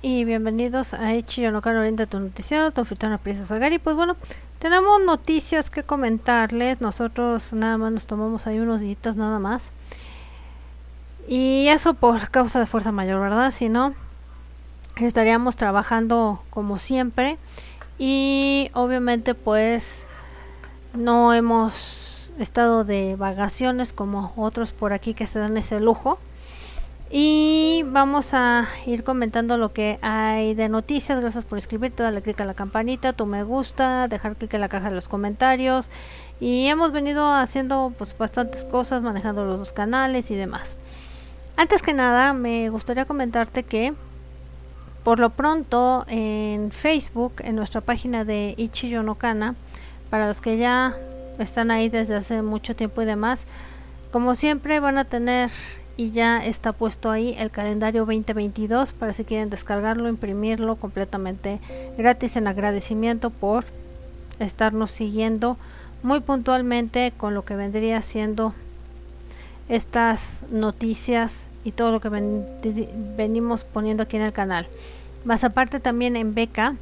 Y 0.00 0.24
bienvenidos 0.24 0.94
a 0.94 1.12
Echi 1.12 1.44
Orienta 1.44 2.06
tu 2.06 2.20
noticiero, 2.20 2.70
tu 2.70 2.82
anfitriona 2.82 3.18
Princesa 3.18 3.48
Sagari. 3.48 3.80
Pues 3.80 3.96
bueno, 3.96 4.14
tenemos 4.60 5.00
noticias 5.04 5.70
que 5.70 5.82
comentarles. 5.82 6.80
Nosotros 6.80 7.52
nada 7.52 7.78
más 7.78 7.90
nos 7.90 8.06
tomamos 8.06 8.46
ahí 8.46 8.60
unos 8.60 8.80
días 8.80 9.16
nada 9.16 9.40
más. 9.40 9.72
Y 11.26 11.66
eso 11.66 11.94
por 11.94 12.30
causa 12.30 12.60
de 12.60 12.66
fuerza 12.66 12.92
mayor, 12.92 13.20
¿verdad? 13.20 13.50
Si 13.50 13.68
no, 13.68 13.94
estaríamos 14.96 15.56
trabajando 15.56 16.40
como 16.50 16.78
siempre. 16.78 17.38
Y 17.98 18.70
obviamente 18.74 19.34
pues 19.34 20.06
no 20.94 21.34
hemos 21.34 22.30
estado 22.38 22.84
de 22.84 23.16
vacaciones 23.16 23.92
como 23.92 24.32
otros 24.36 24.70
por 24.70 24.92
aquí 24.92 25.12
que 25.12 25.26
se 25.26 25.40
dan 25.40 25.56
ese 25.56 25.80
lujo. 25.80 26.20
Y 27.14 27.84
vamos 27.88 28.32
a 28.32 28.66
ir 28.86 29.04
comentando 29.04 29.58
lo 29.58 29.74
que 29.74 29.98
hay 30.00 30.54
de 30.54 30.70
noticias. 30.70 31.20
Gracias 31.20 31.44
por 31.44 31.58
escribirte, 31.58 32.02
dale 32.02 32.22
click 32.22 32.40
a 32.40 32.46
la 32.46 32.54
campanita, 32.54 33.12
tu 33.12 33.26
me 33.26 33.42
gusta, 33.42 34.08
dejar 34.08 34.34
clic 34.34 34.54
en 34.54 34.62
la 34.62 34.70
caja 34.70 34.88
de 34.88 34.94
los 34.94 35.08
comentarios. 35.08 35.90
Y 36.40 36.68
hemos 36.68 36.90
venido 36.90 37.30
haciendo 37.30 37.92
pues 37.98 38.16
bastantes 38.16 38.64
cosas, 38.64 39.02
manejando 39.02 39.44
los 39.44 39.58
dos 39.58 39.74
canales 39.74 40.30
y 40.30 40.36
demás. 40.36 40.78
Antes 41.58 41.82
que 41.82 41.92
nada, 41.92 42.32
me 42.32 42.70
gustaría 42.70 43.04
comentarte 43.04 43.62
que 43.62 43.92
por 45.04 45.18
lo 45.18 45.28
pronto 45.28 46.06
en 46.08 46.70
Facebook, 46.70 47.34
en 47.40 47.56
nuestra 47.56 47.82
página 47.82 48.24
de 48.24 48.54
Ichiyo 48.56 49.02
no 49.02 49.16
Kana, 49.16 49.54
para 50.08 50.28
los 50.28 50.40
que 50.40 50.56
ya 50.56 50.96
están 51.38 51.70
ahí 51.70 51.90
desde 51.90 52.14
hace 52.14 52.40
mucho 52.40 52.74
tiempo 52.74 53.02
y 53.02 53.04
demás, 53.04 53.46
como 54.12 54.34
siempre 54.34 54.80
van 54.80 54.96
a 54.96 55.04
tener 55.04 55.50
y 55.96 56.10
ya 56.10 56.44
está 56.44 56.72
puesto 56.72 57.10
ahí 57.10 57.34
el 57.38 57.50
calendario 57.50 58.06
2022 58.06 58.92
para 58.92 59.12
si 59.12 59.24
quieren 59.24 59.50
descargarlo, 59.50 60.08
imprimirlo 60.08 60.76
completamente 60.76 61.60
gratis 61.98 62.36
en 62.36 62.46
agradecimiento 62.46 63.30
por 63.30 63.64
estarnos 64.38 64.90
siguiendo 64.90 65.56
muy 66.02 66.20
puntualmente 66.20 67.12
con 67.16 67.34
lo 67.34 67.44
que 67.44 67.56
vendría 67.56 68.02
siendo 68.02 68.54
estas 69.68 70.40
noticias 70.50 71.46
y 71.64 71.72
todo 71.72 71.92
lo 71.92 72.00
que 72.00 72.08
venimos 73.16 73.64
poniendo 73.64 74.02
aquí 74.02 74.16
en 74.16 74.22
el 74.22 74.32
canal. 74.32 74.66
Más 75.24 75.44
aparte 75.44 75.78
también 75.78 76.16
en 76.16 76.34
Beca 76.34 76.74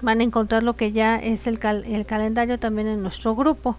van 0.00 0.20
a 0.20 0.24
encontrar 0.24 0.62
lo 0.62 0.74
que 0.74 0.92
ya 0.92 1.16
es 1.16 1.46
el, 1.46 1.58
el 1.62 2.06
calendario 2.06 2.58
también 2.58 2.88
en 2.88 3.02
nuestro 3.02 3.34
grupo. 3.34 3.76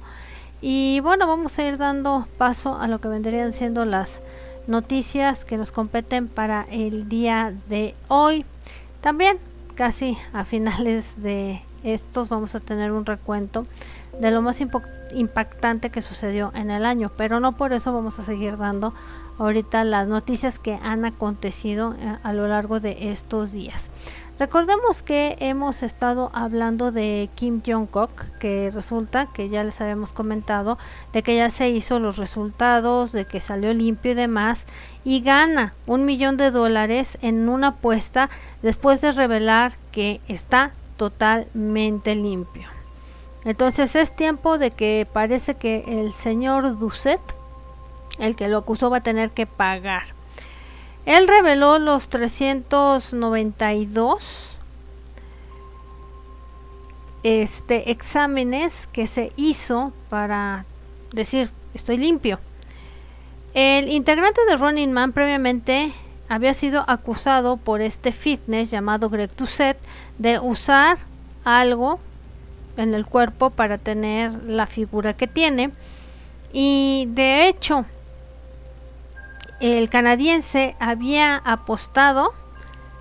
Y 0.62 1.00
bueno, 1.00 1.26
vamos 1.26 1.58
a 1.58 1.64
ir 1.64 1.78
dando 1.78 2.28
paso 2.38 2.78
a 2.78 2.88
lo 2.88 3.00
que 3.00 3.08
vendrían 3.08 3.54
siendo 3.54 3.86
las 3.86 4.22
noticias 4.70 5.44
que 5.44 5.58
nos 5.58 5.72
competen 5.72 6.28
para 6.28 6.66
el 6.72 7.10
día 7.10 7.54
de 7.68 7.96
hoy. 8.08 8.46
También 9.02 9.38
casi 9.76 10.18
a 10.32 10.46
finales 10.46 11.06
de 11.18 11.62
estos 11.84 12.30
vamos 12.30 12.56
a 12.56 12.60
tener 12.60 12.92
un 12.92 13.06
recuento 13.06 13.66
de 14.20 14.32
lo 14.32 14.42
más 14.42 14.62
impactante 14.62 15.90
que 15.90 16.02
sucedió 16.02 16.52
en 16.54 16.72
el 16.72 16.86
año, 16.86 17.12
pero 17.18 17.40
no 17.40 17.54
por 17.54 17.74
eso 17.74 17.94
vamos 17.94 18.20
a 18.20 18.24
seguir 18.24 18.58
dando 18.58 18.94
ahorita 19.40 19.84
las 19.86 20.08
noticias 20.08 20.60
que 20.60 20.76
han 20.76 21.06
acontecido 21.06 21.96
eh, 22.00 22.18
a 22.22 22.34
lo 22.34 22.48
largo 22.48 22.80
de 22.80 23.12
estos 23.12 23.54
días. 23.54 23.90
Recordemos 24.40 25.04
que 25.04 25.36
hemos 25.42 25.84
estado 25.84 26.32
hablando 26.34 26.94
de 26.94 27.30
Kim 27.36 27.62
Jong-kook, 27.62 28.38
que 28.40 28.72
resulta 28.74 29.26
que 29.26 29.50
ya 29.50 29.66
les 29.66 29.82
habíamos 29.82 30.14
comentado 30.14 30.78
de 31.12 31.24
que 31.24 31.36
ya 31.36 31.50
se 31.50 31.68
hizo 31.68 32.00
los 32.00 32.16
resultados, 32.16 33.12
de 33.12 33.26
que 33.26 33.42
salió 33.42 33.74
limpio 33.74 34.14
y 34.14 34.16
demás, 34.16 34.66
y 35.04 35.20
gana 35.20 35.74
un 35.88 36.06
millón 36.06 36.38
de 36.38 36.52
dólares 36.52 37.18
en 37.22 37.50
una 37.50 37.68
apuesta 37.68 38.30
después 38.62 39.02
de 39.02 39.12
revelar 39.12 39.74
que 39.92 40.22
está 40.30 40.72
totalmente 40.96 42.16
limpio. 42.16 42.70
Entonces 43.44 43.94
es 43.98 44.16
tiempo 44.16 44.58
de 44.58 44.72
que 44.72 45.06
parece 45.12 45.56
que 45.56 45.84
el 45.86 46.14
señor 46.14 46.78
Duset, 46.80 47.20
el 48.20 48.38
que 48.38 48.48
lo 48.48 48.60
acusó, 48.60 48.90
va 48.90 48.98
a 49.00 49.04
tener 49.04 49.32
que 49.32 49.46
pagar. 49.46 50.19
Él 51.06 51.28
reveló 51.28 51.80
los 51.80 52.10
392 52.10 54.60
este, 57.24 57.92
exámenes 57.92 58.88
que 58.88 59.08
se 59.08 59.32
hizo 59.36 59.92
para 60.10 60.66
decir 61.12 61.52
estoy 61.74 61.98
limpio. 61.98 62.40
El 63.54 63.90
integrante 63.90 64.42
de 64.48 64.58
Running 64.58 64.92
Man 64.92 65.12
previamente 65.12 65.92
había 66.28 66.54
sido 66.54 66.84
acusado 66.88 67.58
por 67.58 67.82
este 67.82 68.12
fitness 68.12 68.70
llamado 68.70 69.10
Greg 69.10 69.32
Tusset 69.32 69.78
de 70.20 70.40
usar 70.40 70.98
algo 71.44 72.00
en 72.78 72.94
el 72.94 73.06
cuerpo 73.06 73.50
para 73.50 73.78
tener 73.78 74.32
la 74.44 74.68
figura 74.68 75.16
que 75.16 75.28
tiene 75.28 75.72
y 76.54 77.08
de 77.10 77.48
hecho 77.48 77.86
el 79.60 79.90
canadiense 79.90 80.76
había 80.80 81.36
apostado 81.38 82.34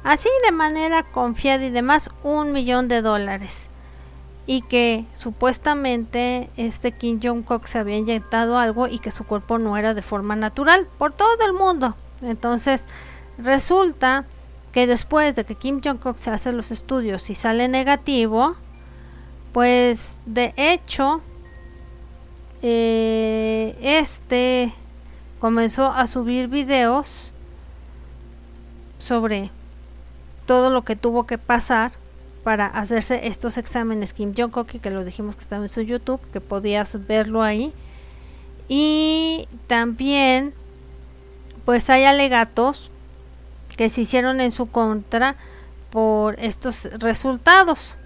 así 0.02 0.28
de 0.44 0.52
manera 0.52 1.02
confiada 1.02 1.64
y 1.64 1.70
demás 1.70 2.10
un 2.22 2.52
millón 2.52 2.88
de 2.88 3.02
dólares 3.02 3.68
y 4.46 4.62
que 4.62 5.04
supuestamente 5.12 6.48
este 6.56 6.92
Kim 6.92 7.20
Jong-kook 7.20 7.66
se 7.66 7.78
había 7.78 7.98
inyectado 7.98 8.56
algo 8.56 8.86
y 8.86 8.98
que 8.98 9.10
su 9.10 9.24
cuerpo 9.24 9.58
no 9.58 9.76
era 9.76 9.92
de 9.92 10.02
forma 10.02 10.36
natural 10.36 10.88
por 10.96 11.12
todo 11.12 11.44
el 11.44 11.52
mundo. 11.52 11.96
Entonces 12.22 12.86
resulta 13.36 14.24
que 14.72 14.86
después 14.86 15.34
de 15.34 15.44
que 15.44 15.54
Kim 15.54 15.82
Jong-kook 15.82 16.16
se 16.16 16.30
hace 16.30 16.52
los 16.52 16.70
estudios 16.70 17.28
y 17.28 17.34
sale 17.34 17.68
negativo, 17.68 18.56
pues 19.52 20.18
de 20.24 20.54
hecho 20.56 21.20
eh, 22.62 23.76
este 23.82 24.72
comenzó 25.40 25.92
a 25.92 26.06
subir 26.06 26.48
videos 26.48 27.32
sobre 28.98 29.50
todo 30.46 30.70
lo 30.70 30.82
que 30.82 30.96
tuvo 30.96 31.26
que 31.26 31.38
pasar 31.38 31.92
para 32.42 32.66
hacerse 32.66 33.28
estos 33.28 33.58
exámenes. 33.58 34.12
Kim 34.12 34.34
Jong-kook 34.34 34.80
que 34.80 34.90
lo 34.90 35.04
dijimos 35.04 35.36
que 35.36 35.42
estaba 35.42 35.62
en 35.62 35.68
su 35.68 35.82
YouTube 35.82 36.20
que 36.32 36.40
podías 36.40 37.06
verlo 37.06 37.42
ahí. 37.42 37.72
Y 38.68 39.48
también 39.66 40.54
pues 41.64 41.90
hay 41.90 42.04
alegatos 42.04 42.90
que 43.76 43.90
se 43.90 44.00
hicieron 44.00 44.40
en 44.40 44.50
su 44.50 44.66
contra 44.70 45.36
por 45.90 46.38
estos 46.40 46.84
resultados. 46.98 47.96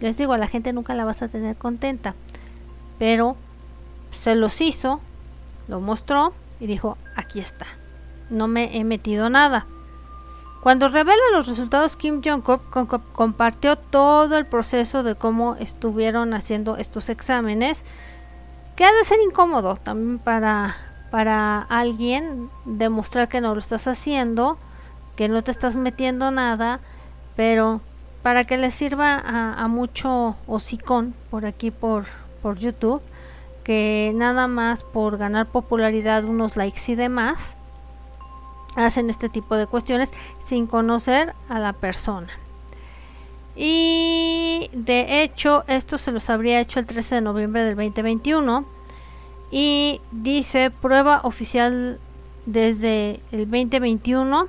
Les 0.00 0.16
digo 0.16 0.32
a 0.32 0.38
la 0.38 0.48
gente 0.48 0.72
nunca 0.72 0.94
la 0.94 1.04
vas 1.04 1.22
a 1.22 1.28
tener 1.28 1.56
contenta 1.56 2.14
pero 2.98 3.36
se 4.12 4.34
los 4.34 4.60
hizo 4.60 5.00
lo 5.68 5.80
mostró 5.80 6.32
y 6.60 6.66
dijo, 6.66 6.96
aquí 7.14 7.38
está, 7.38 7.66
no 8.30 8.48
me 8.48 8.76
he 8.76 8.84
metido 8.84 9.30
nada. 9.30 9.66
Cuando 10.62 10.88
revela 10.88 11.22
los 11.32 11.46
resultados, 11.46 11.96
Kim 11.96 12.20
Jong-un 12.24 12.86
compartió 13.12 13.76
todo 13.76 14.36
el 14.36 14.46
proceso 14.46 15.02
de 15.04 15.14
cómo 15.14 15.54
estuvieron 15.60 16.34
haciendo 16.34 16.76
estos 16.76 17.08
exámenes, 17.08 17.84
que 18.74 18.84
ha 18.84 18.92
de 18.92 19.04
ser 19.04 19.18
incómodo 19.20 19.76
también 19.76 20.18
para, 20.18 20.76
para 21.10 21.62
alguien 21.62 22.50
demostrar 22.64 23.28
que 23.28 23.40
no 23.40 23.54
lo 23.54 23.60
estás 23.60 23.86
haciendo, 23.86 24.58
que 25.14 25.28
no 25.28 25.42
te 25.42 25.50
estás 25.50 25.76
metiendo 25.76 26.30
nada, 26.30 26.80
pero 27.36 27.80
para 28.22 28.44
que 28.44 28.58
le 28.58 28.72
sirva 28.72 29.22
a, 29.24 29.68
mucho 29.68 30.34
hocicón 30.48 31.14
por 31.30 31.46
aquí 31.46 31.70
por, 31.70 32.06
por 32.42 32.58
YouTube, 32.58 33.00
que 33.66 34.12
nada 34.14 34.46
más 34.46 34.84
por 34.84 35.18
ganar 35.18 35.46
popularidad, 35.46 36.24
unos 36.24 36.56
likes 36.56 36.82
y 36.86 36.94
demás, 36.94 37.56
hacen 38.76 39.10
este 39.10 39.28
tipo 39.28 39.56
de 39.56 39.66
cuestiones 39.66 40.12
sin 40.44 40.68
conocer 40.68 41.34
a 41.48 41.58
la 41.58 41.72
persona. 41.72 42.28
Y 43.56 44.70
de 44.72 45.24
hecho, 45.24 45.64
esto 45.66 45.98
se 45.98 46.12
los 46.12 46.30
habría 46.30 46.60
hecho 46.60 46.78
el 46.78 46.86
13 46.86 47.16
de 47.16 47.20
noviembre 47.22 47.64
del 47.64 47.74
2021. 47.74 48.64
Y 49.50 50.00
dice 50.12 50.70
prueba 50.70 51.22
oficial 51.24 51.98
desde 52.44 53.18
el 53.32 53.50
2021. 53.50 54.46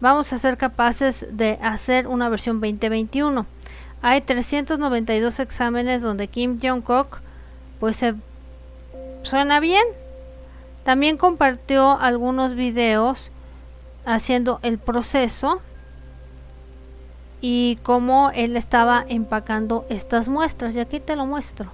Vamos 0.00 0.32
a 0.32 0.38
ser 0.38 0.58
capaces 0.58 1.26
de 1.28 1.58
hacer 1.60 2.06
una 2.06 2.28
versión 2.28 2.60
2021. 2.60 3.46
Hay 4.00 4.20
392 4.20 5.40
exámenes 5.40 6.02
donde 6.02 6.28
Kim 6.28 6.60
Jong-kook 6.60 7.18
pues 7.80 7.96
se 7.96 8.14
Suena 9.24 9.58
bien. 9.58 9.84
También 10.84 11.16
compartió 11.16 11.98
algunos 11.98 12.54
videos 12.54 13.30
haciendo 14.04 14.60
el 14.62 14.78
proceso 14.78 15.62
y 17.40 17.76
cómo 17.82 18.30
él 18.34 18.56
estaba 18.56 19.04
empacando 19.08 19.86
estas 19.88 20.28
muestras. 20.28 20.76
Y 20.76 20.80
aquí 20.80 21.00
te 21.00 21.16
lo 21.16 21.24
muestro. 21.24 21.70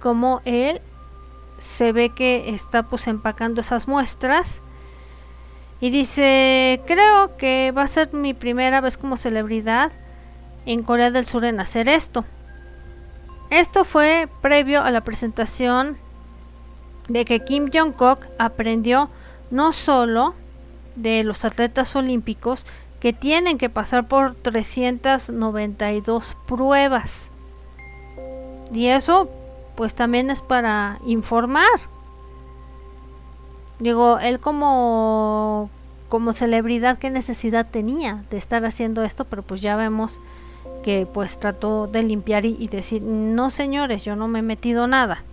Como 0.00 0.40
él 0.46 0.80
se 1.60 1.92
ve 1.92 2.10
que 2.10 2.54
está 2.54 2.82
pues 2.82 3.06
empacando 3.08 3.60
esas 3.62 3.88
muestras 3.88 4.60
Y 5.80 5.90
dice, 5.90 6.80
creo 6.86 7.36
que 7.36 7.72
va 7.76 7.82
a 7.82 7.88
ser 7.88 8.12
mi 8.12 8.34
primera 8.34 8.80
vez 8.80 8.96
como 8.96 9.16
celebridad 9.16 9.92
en 10.64 10.82
Corea 10.82 11.10
del 11.10 11.26
Sur 11.26 11.44
en 11.44 11.60
hacer 11.60 11.88
esto. 11.88 12.24
Esto 13.50 13.84
fue 13.84 14.28
previo 14.42 14.82
a 14.82 14.90
la 14.90 15.00
presentación 15.00 15.96
de 17.08 17.24
que 17.24 17.44
Kim 17.44 17.70
Jong-kook 17.72 18.26
aprendió 18.38 19.08
no 19.50 19.72
solo 19.72 20.34
de 20.96 21.22
los 21.22 21.44
atletas 21.44 21.94
olímpicos 21.94 22.66
que 23.00 23.12
tienen 23.12 23.58
que 23.58 23.70
pasar 23.70 24.08
por 24.08 24.34
392 24.34 26.36
pruebas. 26.46 27.30
Y 28.72 28.86
eso 28.86 29.30
pues 29.76 29.94
también 29.94 30.30
es 30.30 30.42
para 30.42 30.98
informar. 31.06 31.78
Digo, 33.78 34.18
él 34.18 34.40
como 34.40 35.70
como 36.08 36.32
celebridad 36.32 36.98
qué 36.98 37.10
necesidad 37.10 37.66
tenía 37.68 38.24
de 38.30 38.36
estar 38.36 38.64
haciendo 38.64 39.02
esto, 39.02 39.24
pero 39.24 39.42
pues 39.42 39.60
ya 39.60 39.76
vemos 39.76 40.20
que 40.86 41.04
pues 41.04 41.40
trató 41.40 41.88
de 41.88 42.04
limpiar 42.04 42.44
y, 42.44 42.68
decir, 42.68 43.02
no 43.02 43.50
señores, 43.50 44.04
yo 44.04 44.14
no 44.14 44.28
me 44.28 44.38
he 44.38 44.42
metido 44.42 44.86
nada. 44.86 45.24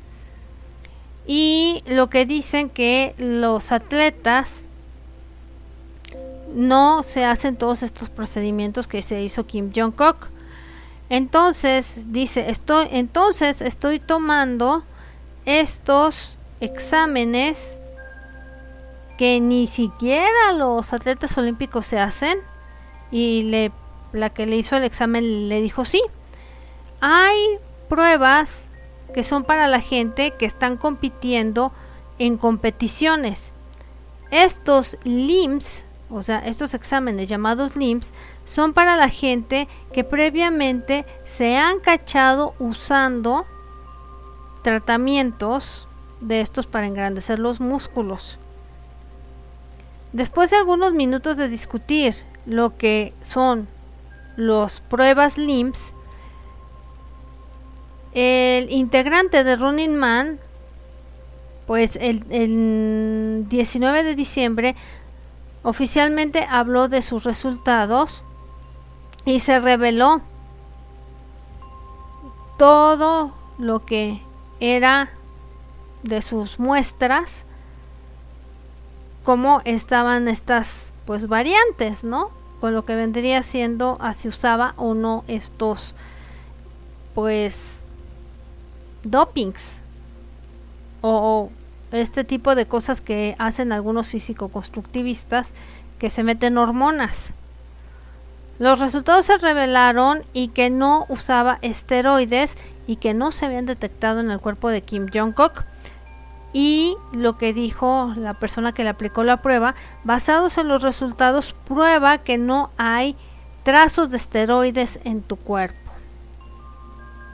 Y 1.27 1.83
lo 1.85 2.09
que 2.09 2.25
dicen 2.25 2.71
que 2.71 3.13
los 3.19 3.71
atletas 3.71 4.65
no 6.55 7.03
se 7.03 7.23
hacen 7.23 7.55
todos 7.55 7.83
estos 7.83 8.09
procedimientos 8.09 8.87
que 8.87 9.03
se 9.03 9.21
hizo 9.21 9.45
Kim 9.45 9.71
Jong-kook. 9.71 10.29
Entonces, 11.09 12.11
dice, 12.11 12.49
estoy, 12.49 12.87
entonces 12.89 13.61
estoy 13.61 13.99
tomando 13.99 14.83
estos 15.45 16.35
exámenes 16.61 17.77
que 19.19 19.39
ni 19.39 19.67
siquiera 19.67 20.53
los 20.57 20.93
atletas 20.93 21.37
olímpicos 21.37 21.85
se 21.85 21.99
hacen 21.99 22.39
y 23.11 23.43
le 23.43 23.71
la 24.13 24.29
que 24.29 24.45
le 24.45 24.55
hizo 24.55 24.77
el 24.77 24.83
examen 24.83 25.49
le 25.49 25.61
dijo 25.61 25.85
sí. 25.85 26.01
Hay 27.01 27.37
pruebas 27.89 28.67
que 29.13 29.23
son 29.23 29.43
para 29.43 29.67
la 29.67 29.81
gente 29.81 30.31
que 30.31 30.45
están 30.45 30.77
compitiendo 30.77 31.71
en 32.19 32.37
competiciones. 32.37 33.51
Estos 34.31 34.97
LIMS, 35.03 35.83
o 36.09 36.23
sea, 36.23 36.39
estos 36.39 36.73
exámenes 36.73 37.29
llamados 37.29 37.75
LIMS, 37.75 38.13
son 38.45 38.73
para 38.73 38.95
la 38.95 39.09
gente 39.09 39.67
que 39.91 40.03
previamente 40.03 41.05
se 41.23 41.57
han 41.57 41.79
cachado 41.79 42.53
usando 42.59 43.45
tratamientos 44.63 45.87
de 46.21 46.41
estos 46.41 46.67
para 46.67 46.87
engrandecer 46.87 47.37
los 47.37 47.59
músculos. 47.59 48.39
Después 50.13 50.51
de 50.51 50.57
algunos 50.57 50.93
minutos 50.93 51.37
de 51.37 51.47
discutir 51.47 52.15
lo 52.45 52.77
que 52.77 53.13
son 53.21 53.67
los 54.35 54.81
pruebas 54.81 55.37
LIMS, 55.37 55.93
el 58.13 58.71
integrante 58.71 59.43
de 59.43 59.55
Running 59.55 59.95
Man, 59.95 60.39
pues 61.67 61.97
el, 62.01 62.25
el 62.29 63.45
19 63.49 64.03
de 64.03 64.15
diciembre 64.15 64.75
oficialmente 65.63 66.45
habló 66.49 66.89
de 66.89 67.01
sus 67.01 67.23
resultados 67.23 68.23
y 69.25 69.39
se 69.39 69.59
reveló 69.59 70.21
todo 72.57 73.33
lo 73.57 73.85
que 73.85 74.21
era 74.59 75.09
de 76.03 76.21
sus 76.21 76.59
muestras, 76.59 77.45
cómo 79.23 79.61
estaban 79.65 80.27
estas 80.27 80.91
pues 81.05 81.27
variantes, 81.27 82.03
¿no? 82.03 82.42
Con 82.63 82.73
lo 82.73 82.85
que 82.85 82.95
vendría 82.95 83.43
siendo 83.43 83.97
a 83.99 84.13
si 84.13 84.29
usaba 84.29 84.73
o 84.77 84.93
no 84.93 85.25
estos 85.27 85.95
pues 87.13 87.83
dopings 89.03 89.81
o, 91.01 91.49
este 91.91 92.23
tipo 92.23 92.55
de 92.55 92.65
cosas 92.65 93.01
que 93.01 93.35
hacen 93.37 93.73
algunos 93.73 94.07
físico-constructivistas 94.07 95.49
que 95.99 96.09
se 96.09 96.23
meten 96.23 96.57
hormonas. 96.57 97.33
Los 98.59 98.79
resultados 98.79 99.25
se 99.25 99.37
revelaron 99.37 100.23
y 100.31 100.47
que 100.47 100.69
no 100.69 101.05
usaba 101.09 101.59
esteroides 101.63 102.55
y 102.87 102.95
que 102.95 103.13
no 103.13 103.33
se 103.33 103.45
habían 103.45 103.65
detectado 103.65 104.21
en 104.21 104.31
el 104.31 104.39
cuerpo 104.39 104.69
de 104.69 104.83
Kim 104.83 105.07
Jong-kook 105.07 105.65
y 106.53 106.97
lo 107.11 107.37
que 107.37 107.51
dijo 107.51 108.13
la 108.15 108.35
persona 108.35 108.73
que 108.73 108.83
le 108.83 108.89
aplicó 108.89 109.23
la 109.23 109.41
prueba, 109.41 109.73
basados 110.03 110.59
en 110.59 110.67
los 110.67 110.83
resultados, 110.83 111.55
prueba 111.65 112.19
que 112.19 112.37
no 112.37 112.69
hay 112.77 113.15
trazos 113.63 114.11
de 114.11 114.17
esteroides 114.17 114.99
en 115.03 115.23
tu 115.23 115.35
cuerpo. 115.35 115.77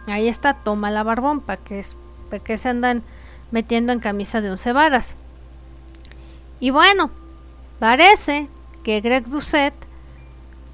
Ahí 0.07 0.27
está, 0.29 0.53
toma 0.53 0.89
la 0.89 1.03
barbón 1.03 1.41
para 1.41 1.61
que, 1.61 1.85
que 2.43 2.57
se 2.57 2.69
andan 2.69 3.03
metiendo 3.51 3.91
en 3.91 3.99
camisa 3.99 4.39
de 4.39 4.51
once 4.51 4.71
varas. 4.71 5.15
Y 6.61 6.69
bueno, 6.69 7.11
parece 7.79 8.47
que 8.83 9.01
Greg 9.01 9.25
Doucet 9.25 9.73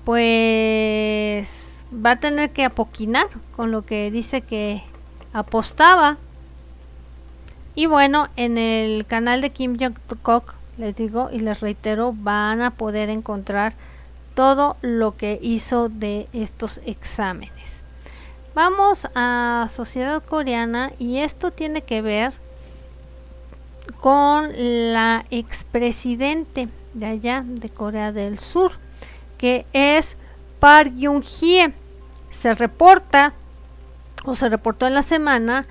pues 0.03 1.83
va 1.94 2.12
a 2.12 2.15
tener 2.19 2.51
que 2.51 2.63
apoquinar 2.63 3.27
con 3.56 3.71
lo 3.71 3.86
que 3.86 4.12
dice 4.12 4.41
que 4.41 4.83
apostaba 5.33 6.18
y 7.75 7.88
bueno, 7.88 8.30
en 8.38 8.57
el 8.57 9.06
canal 9.06 9.42
de 9.42 9.50
Kim 9.50 9.77
Jong-kook, 9.77 10.54
les 10.77 10.95
digo 10.95 11.30
y 11.31 11.39
les 11.39 11.60
reitero, 11.60 12.13
van 12.16 12.62
a 12.62 12.72
poder 12.72 13.10
encontrar 13.10 13.74
todo 14.33 14.77
lo 14.81 15.16
que 15.16 15.39
hizo 15.42 15.89
de 15.89 16.27
estos 16.33 16.81
exámenes. 16.86 17.83
Vamos 18.54 19.10
a 19.16 19.68
sociedad 19.69 20.24
coreana 20.24 20.94
y 21.00 21.18
esto 21.18 21.51
tiene 21.51 21.81
que 21.81 22.01
ver 22.01 22.33
con 24.00 24.50
la 24.94 25.25
expresidente 25.30 26.69
de 26.94 27.06
allá 27.06 27.44
de 27.45 27.69
Corea 27.69 28.12
del 28.12 28.39
Sur, 28.39 28.72
que 29.38 29.65
es 29.74 30.17
Park 30.60 30.94
Yoon-hye. 30.96 31.74
Se 32.29 32.53
reporta 32.53 33.34
o 34.24 34.36
se 34.36 34.50
reportó 34.50 34.88
en 34.88 34.94
la 34.94 35.03
semana 35.03 35.65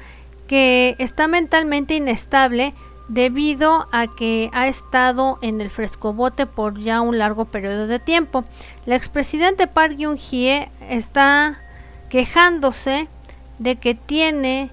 que 0.47 0.97
está 0.99 1.29
mentalmente 1.29 1.95
inestable 1.95 2.75
debido 3.09 3.87
a 3.93 4.07
que 4.07 4.51
ha 4.53 4.67
estado 4.67 5.39
en 5.43 5.61
el 5.61 5.71
frescobote 5.71 6.47
por 6.47 6.79
ya 6.79 7.01
un 7.01 7.19
largo 7.19 7.45
periodo 7.45 7.87
de 7.87 7.99
tiempo. 7.99 8.45
La 8.87 8.97
expresidente 8.97 9.67
Park 9.67 9.97
Geun-hye 9.97 10.71
está 10.89 11.61
quejándose 12.09 13.09
de 13.59 13.77
que 13.77 13.95
tiene 13.95 14.71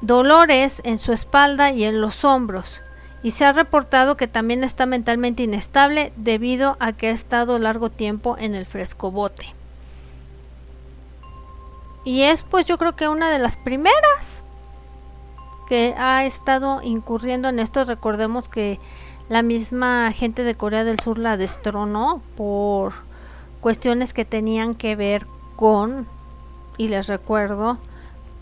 dolores 0.00 0.80
en 0.84 0.98
su 0.98 1.12
espalda 1.12 1.70
y 1.70 1.84
en 1.84 2.00
los 2.00 2.24
hombros 2.24 2.82
y 3.22 3.32
se 3.32 3.44
ha 3.44 3.52
reportado 3.52 4.16
que 4.16 4.28
también 4.28 4.64
está 4.64 4.86
mentalmente 4.86 5.42
inestable 5.42 6.12
debido 6.16 6.76
a 6.80 6.92
que 6.92 7.08
ha 7.08 7.12
estado 7.12 7.58
largo 7.58 7.90
tiempo 7.90 8.36
en 8.38 8.54
el 8.54 8.66
frescobote. 8.66 9.59
Y 12.04 12.22
es 12.22 12.42
pues 12.42 12.66
yo 12.66 12.78
creo 12.78 12.96
que 12.96 13.08
una 13.08 13.30
de 13.30 13.38
las 13.38 13.56
primeras 13.56 14.42
que 15.70 15.94
ha 15.96 16.24
estado 16.24 16.82
incurriendo 16.82 17.48
en 17.48 17.60
esto. 17.60 17.84
Recordemos 17.84 18.48
que 18.48 18.80
la 19.28 19.42
misma 19.42 20.10
gente 20.12 20.42
de 20.42 20.56
Corea 20.56 20.82
del 20.82 20.98
Sur 20.98 21.16
la 21.16 21.36
destronó 21.36 22.20
por 22.36 22.92
cuestiones 23.60 24.12
que 24.12 24.24
tenían 24.24 24.74
que 24.74 24.96
ver 24.96 25.28
con, 25.54 26.08
y 26.76 26.88
les 26.88 27.06
recuerdo, 27.06 27.78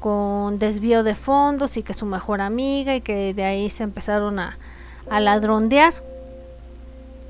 con 0.01 0.57
desvío 0.57 1.03
de 1.03 1.15
fondos 1.15 1.77
y 1.77 1.83
que 1.83 1.93
su 1.93 2.07
mejor 2.07 2.41
amiga 2.41 2.95
y 2.95 3.03
que 3.03 3.35
de 3.35 3.45
ahí 3.45 3.69
se 3.69 3.83
empezaron 3.83 4.39
a, 4.39 4.57
a 5.11 5.21
ladrondear. 5.21 5.93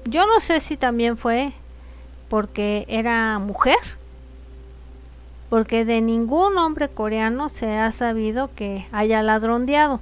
Yo 0.05 0.27
no 0.29 0.39
sé 0.39 0.61
si 0.61 0.77
también 0.77 1.17
fue 1.17 1.53
porque 2.29 2.85
era 2.89 3.41
mujer 3.41 3.98
porque 5.51 5.85
de 5.85 6.01
ningún 6.01 6.59
hombre 6.59 6.89
coreano 6.89 7.49
se 7.49 7.77
ha 7.77 7.91
sabido 7.93 8.51
que 8.55 8.87
haya 8.93 9.23
ladrondeado. 9.23 10.01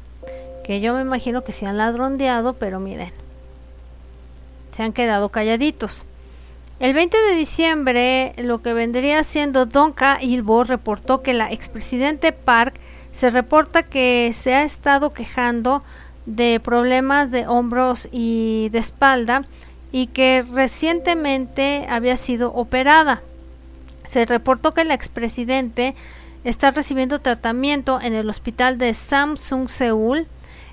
Que 0.64 0.80
yo 0.80 0.94
me 0.94 1.02
imagino 1.02 1.44
que 1.44 1.52
se 1.52 1.66
han 1.66 1.78
ladrondeado, 1.78 2.54
pero 2.54 2.80
miren, 2.80 3.12
se 4.72 4.82
han 4.82 4.92
quedado 4.92 5.28
calladitos. 5.28 6.04
El 6.80 6.92
20 6.92 7.16
de 7.16 7.34
diciembre, 7.36 8.34
lo 8.36 8.60
que 8.60 8.74
vendría 8.74 9.22
siendo 9.22 9.64
Donka 9.64 10.18
Ilbo 10.20 10.64
reportó 10.64 11.22
que 11.22 11.32
la 11.32 11.50
expresidente 11.50 12.32
Park 12.32 12.74
se 13.12 13.30
reporta 13.30 13.82
que 13.82 14.30
se 14.34 14.54
ha 14.54 14.64
estado 14.64 15.14
quejando 15.14 15.82
de 16.26 16.60
problemas 16.60 17.30
de 17.30 17.46
hombros 17.46 18.08
y 18.12 18.68
de 18.72 18.78
espalda 18.78 19.42
y 19.90 20.08
que 20.08 20.44
recientemente 20.52 21.86
había 21.88 22.16
sido 22.16 22.52
operada 22.52 23.22
se 24.06 24.24
reportó 24.24 24.72
que 24.72 24.82
el 24.82 24.90
expresidente 24.90 25.94
está 26.44 26.70
recibiendo 26.70 27.20
tratamiento 27.20 28.00
en 28.00 28.14
el 28.14 28.28
hospital 28.28 28.78
de 28.78 28.94
Samsung 28.94 29.68
Seúl. 29.68 30.26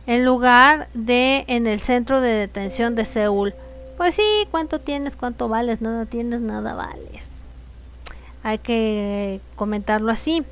en 0.06 0.26
lugar 0.26 0.90
de 0.94 1.46
en 1.48 1.66
el 1.66 1.80
centro 1.80 2.20
de 2.20 2.30
detención 2.30 2.94
de 2.94 3.06
Seúl. 3.06 3.54
Pues 3.96 4.16
sí, 4.16 4.48
¿cuánto 4.52 4.80
tienes? 4.80 5.16
¿Cuánto 5.16 5.48
vales? 5.48 5.82
Nada 5.82 6.06
tienes, 6.06 6.42
nada 6.42 6.74
vales. 6.74 7.30
Hay 8.44 8.58
que 8.58 9.40
comentarlo 9.56 10.12
así. 10.12 10.44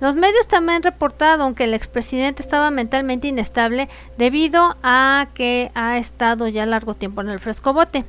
Los 0.00 0.14
medios 0.14 0.46
también 0.48 0.76
han 0.76 0.82
reportado 0.82 1.54
que 1.54 1.64
el 1.64 1.74
expresidente 1.74 2.42
estaba 2.42 2.70
mentalmente 2.70 3.28
inestable 3.28 3.88
debido 4.16 4.76
a 4.82 5.28
que 5.34 5.70
ha 5.74 5.98
estado 5.98 6.46
ya 6.48 6.66
largo 6.66 6.94
tiempo 6.94 7.20
en 7.20 7.30
el 7.30 7.40
frescobote. 7.40 8.04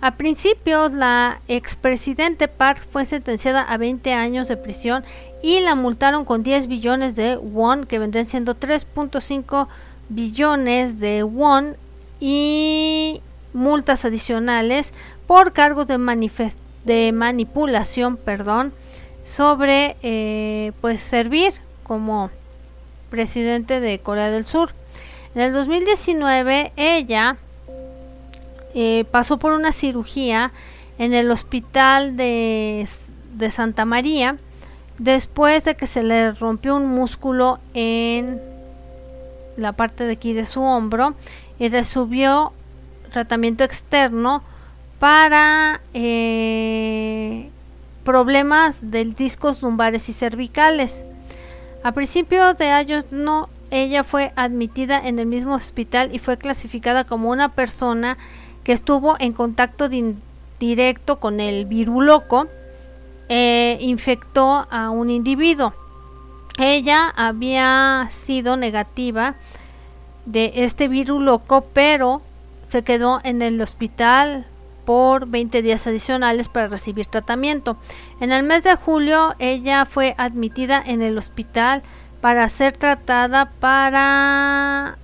A 0.00 0.12
principios, 0.12 0.92
la 0.92 1.40
expresidente 1.48 2.46
Park 2.46 2.86
fue 2.92 3.04
sentenciada 3.04 3.62
a 3.62 3.76
20 3.78 4.12
años 4.12 4.46
de 4.46 4.56
prisión 4.56 5.04
y 5.42 5.58
la 5.58 5.74
multaron 5.74 6.24
con 6.24 6.44
10 6.44 6.68
billones 6.68 7.16
de 7.16 7.36
won, 7.36 7.84
que 7.84 7.98
vendrían 7.98 8.26
siendo 8.26 8.54
3.5 8.54 9.66
billones 10.08 11.00
de 11.00 11.24
won 11.24 11.76
y 12.20 13.20
multas 13.52 14.04
adicionales 14.04 14.94
por 15.26 15.52
cargos 15.52 15.88
de, 15.88 15.98
de 16.84 17.12
manipulación, 17.12 18.16
perdón, 18.16 18.72
sobre 19.24 19.96
eh, 20.02 20.72
pues 20.80 21.00
servir 21.00 21.54
como 21.82 22.30
presidente 23.10 23.80
de 23.80 23.98
Corea 23.98 24.30
del 24.30 24.44
Sur. 24.44 24.70
En 25.34 25.42
el 25.42 25.52
2019 25.52 26.72
ella 26.76 27.36
eh, 28.80 29.06
pasó 29.10 29.38
por 29.40 29.54
una 29.54 29.72
cirugía 29.72 30.52
en 30.98 31.12
el 31.12 31.32
hospital 31.32 32.16
de, 32.16 32.88
de, 33.34 33.50
Santa 33.50 33.84
María 33.84 34.36
después 34.98 35.64
de 35.64 35.74
que 35.74 35.88
se 35.88 36.04
le 36.04 36.30
rompió 36.30 36.76
un 36.76 36.86
músculo 36.86 37.58
en 37.74 38.40
la 39.56 39.72
parte 39.72 40.04
de 40.04 40.12
aquí 40.12 40.32
de 40.32 40.44
su 40.44 40.62
hombro 40.62 41.16
y 41.58 41.68
recibió 41.70 42.52
tratamiento 43.10 43.64
externo 43.64 44.44
para 45.00 45.80
eh, 45.92 47.50
problemas 48.04 48.92
del 48.92 49.16
discos 49.16 49.60
lumbares 49.60 50.08
y 50.08 50.12
cervicales. 50.12 51.04
A 51.82 51.90
principio 51.90 52.54
de 52.54 52.70
años 52.70 53.06
no, 53.10 53.48
ella 53.72 54.04
fue 54.04 54.32
admitida 54.36 55.04
en 55.04 55.18
el 55.18 55.26
mismo 55.26 55.56
hospital 55.56 56.10
y 56.14 56.20
fue 56.20 56.36
clasificada 56.36 57.02
como 57.02 57.30
una 57.30 57.48
persona 57.48 58.18
que 58.68 58.74
estuvo 58.74 59.16
en 59.18 59.32
contacto 59.32 59.88
directo 60.60 61.18
con 61.18 61.40
el 61.40 61.64
viruloco 61.64 62.48
e 63.26 63.78
infectó 63.80 64.66
a 64.70 64.90
un 64.90 65.08
individuo. 65.08 65.72
Ella 66.58 67.08
había 67.16 68.08
sido 68.10 68.58
negativa 68.58 69.36
de 70.26 70.52
este 70.56 70.86
viruloco, 70.86 71.62
pero 71.72 72.20
se 72.66 72.82
quedó 72.82 73.22
en 73.24 73.40
el 73.40 73.58
hospital 73.62 74.44
por 74.84 75.26
20 75.26 75.62
días 75.62 75.86
adicionales 75.86 76.50
para 76.50 76.68
recibir 76.68 77.06
tratamiento. 77.06 77.78
En 78.20 78.32
el 78.32 78.42
mes 78.42 78.64
de 78.64 78.76
julio 78.76 79.34
ella 79.38 79.86
fue 79.86 80.14
admitida 80.18 80.82
en 80.84 81.00
el 81.00 81.16
hospital 81.16 81.80
para 82.20 82.46
ser 82.50 82.76
tratada 82.76 83.50
para 83.60 84.98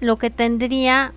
lo 0.00 0.18
que 0.18 0.28
tendría 0.28 1.14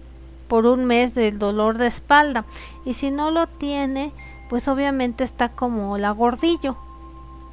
por 0.51 0.65
un 0.65 0.83
mes 0.83 1.15
del 1.15 1.39
dolor 1.39 1.77
de 1.77 1.87
espalda 1.87 2.43
y 2.83 2.91
si 2.91 3.09
no 3.09 3.31
lo 3.31 3.47
tiene 3.47 4.11
pues 4.49 4.67
obviamente 4.67 5.23
está 5.23 5.47
como 5.47 5.97
la 5.97 6.11
gordillo 6.11 6.75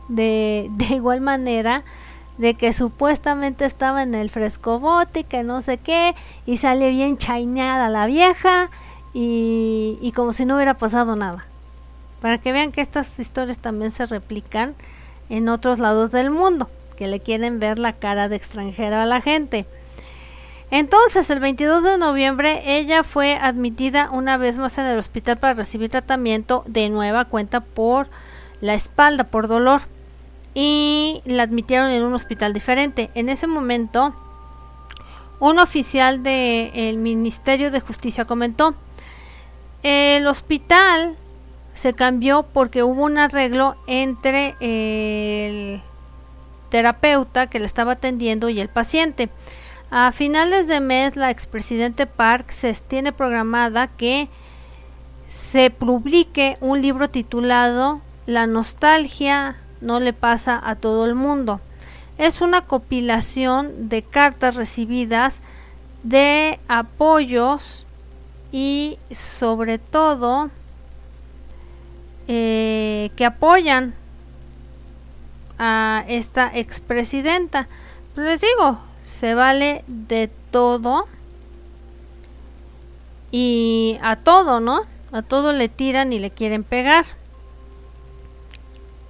de, 0.08 0.66
de 0.72 0.96
igual 0.96 1.20
manera 1.20 1.84
de 2.38 2.54
que 2.54 2.72
supuestamente 2.72 3.66
estaba 3.66 4.02
en 4.02 4.16
el 4.16 4.30
frescobote 4.30 5.22
que 5.22 5.44
no 5.44 5.60
sé 5.60 5.78
qué 5.78 6.16
y 6.44 6.56
sale 6.56 6.90
bien 6.90 7.18
chaineada 7.18 7.88
la 7.88 8.06
vieja 8.06 8.68
y, 9.14 10.12
como 10.14 10.32
si 10.32 10.44
no 10.44 10.56
hubiera 10.56 10.74
pasado 10.74 11.16
nada. 11.16 11.44
Para 12.20 12.38
que 12.38 12.52
vean 12.52 12.72
que 12.72 12.80
estas 12.80 13.18
historias 13.18 13.58
también 13.58 13.92
se 13.92 14.06
replican 14.06 14.74
en 15.28 15.48
otros 15.48 15.78
lados 15.78 16.10
del 16.10 16.30
mundo, 16.30 16.68
que 16.96 17.06
le 17.06 17.20
quieren 17.20 17.60
ver 17.60 17.78
la 17.78 17.92
cara 17.94 18.28
de 18.28 18.36
extranjero 18.36 18.96
a 18.96 19.06
la 19.06 19.20
gente. 19.20 19.66
Entonces, 20.70 21.30
el 21.30 21.40
22 21.40 21.82
de 21.82 21.98
noviembre, 21.98 22.62
ella 22.78 23.02
fue 23.02 23.34
admitida 23.34 24.10
una 24.12 24.36
vez 24.36 24.58
más 24.58 24.76
en 24.76 24.84
el 24.84 24.98
hospital 24.98 25.38
para 25.38 25.54
recibir 25.54 25.90
tratamiento 25.90 26.62
de 26.66 26.90
nueva 26.90 27.24
cuenta 27.24 27.60
por 27.60 28.08
la 28.60 28.74
espalda, 28.74 29.24
por 29.24 29.48
dolor. 29.48 29.82
Y 30.54 31.22
la 31.24 31.44
admitieron 31.44 31.90
en 31.90 32.02
un 32.02 32.12
hospital 32.12 32.52
diferente. 32.52 33.10
En 33.14 33.28
ese 33.28 33.46
momento, 33.46 34.14
un 35.40 35.58
oficial 35.58 36.22
del 36.22 36.98
Ministerio 36.98 37.70
de 37.70 37.80
Justicia 37.80 38.24
comentó, 38.24 38.74
el 39.82 40.26
hospital 40.26 41.16
se 41.74 41.92
cambió 41.92 42.42
porque 42.42 42.82
hubo 42.82 43.04
un 43.04 43.18
arreglo 43.18 43.76
entre 43.86 44.56
el 44.60 45.80
terapeuta 46.70 47.46
que 47.46 47.60
le 47.60 47.66
estaba 47.66 47.92
atendiendo 47.92 48.48
y 48.48 48.60
el 48.60 48.68
paciente. 48.68 49.28
A 49.90 50.12
finales 50.12 50.66
de 50.66 50.80
mes, 50.80 51.16
la 51.16 51.30
expresidente 51.30 52.06
Park 52.06 52.50
se 52.50 52.74
tiene 52.74 53.12
programada 53.12 53.86
que 53.86 54.28
se 55.50 55.70
publique 55.70 56.58
un 56.60 56.82
libro 56.82 57.08
titulado 57.08 58.00
La 58.26 58.46
nostalgia 58.46 59.56
no 59.80 59.98
le 59.98 60.12
pasa 60.12 60.60
a 60.62 60.74
todo 60.74 61.06
el 61.06 61.14
mundo. 61.14 61.60
Es 62.18 62.42
una 62.42 62.62
compilación 62.62 63.88
de 63.88 64.02
cartas 64.02 64.56
recibidas 64.56 65.40
de 66.02 66.60
apoyos 66.68 67.86
y 68.52 68.98
sobre 69.10 69.78
todo 69.78 70.50
eh, 72.26 73.10
que 73.16 73.24
apoyan 73.24 73.94
a 75.58 76.04
esta 76.08 76.50
expresidenta. 76.54 77.68
Pues 78.14 78.26
les 78.26 78.40
digo, 78.42 78.80
se 79.08 79.32
vale 79.32 79.84
de 79.86 80.30
todo 80.50 81.06
y 83.30 83.98
a 84.02 84.16
todo, 84.16 84.60
¿no? 84.60 84.82
A 85.12 85.22
todo 85.22 85.52
le 85.52 85.70
tiran 85.70 86.12
y 86.12 86.18
le 86.18 86.30
quieren 86.30 86.62
pegar. 86.62 87.06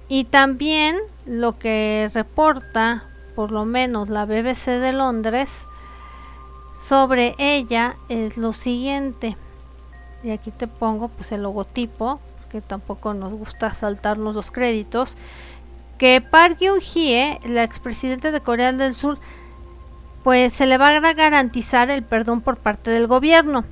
Y 0.07 0.23
también 0.23 0.95
lo 1.25 1.59
que 1.59 2.09
reporta, 2.13 3.03
por 3.35 3.51
lo 3.51 3.65
menos 3.65 4.09
la 4.09 4.25
BBC 4.25 4.79
de 4.79 4.93
Londres, 4.93 5.67
sobre 6.75 7.35
ella 7.37 7.97
es 8.07 8.37
lo 8.37 8.53
siguiente. 8.53 9.35
Y 10.23 10.31
aquí 10.31 10.51
te 10.51 10.67
pongo 10.67 11.09
pues 11.09 11.33
el 11.33 11.43
logotipo, 11.43 12.21
que 12.49 12.61
tampoco 12.61 13.13
nos 13.13 13.33
gusta 13.33 13.73
saltarnos 13.73 14.33
los 14.33 14.49
créditos. 14.49 15.17
Que 15.97 16.21
Park 16.21 16.59
Geun-hye, 16.59 17.39
la 17.45 17.63
expresidenta 17.63 18.31
de 18.31 18.39
Corea 18.39 18.71
del 18.71 18.95
Sur, 18.95 19.19
pues 20.23 20.53
se 20.53 20.65
le 20.65 20.77
va 20.77 20.89
a 20.89 21.13
garantizar 21.13 21.89
el 21.89 22.03
perdón 22.03 22.41
por 22.41 22.57
parte 22.57 22.91
del 22.91 23.07
gobierno. 23.07 23.63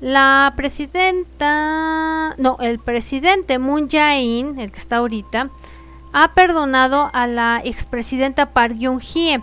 La 0.00 0.52
presidenta, 0.56 2.34
no, 2.38 2.58
el 2.60 2.78
presidente 2.78 3.58
Moon 3.58 3.88
Jae-in, 3.88 4.58
el 4.58 4.70
que 4.70 4.78
está 4.78 4.98
ahorita, 4.98 5.50
ha 6.12 6.32
perdonado 6.34 7.10
a 7.12 7.26
la 7.26 7.60
expresidenta 7.64 8.46
Park 8.46 8.76
Geun-hye 8.78 9.42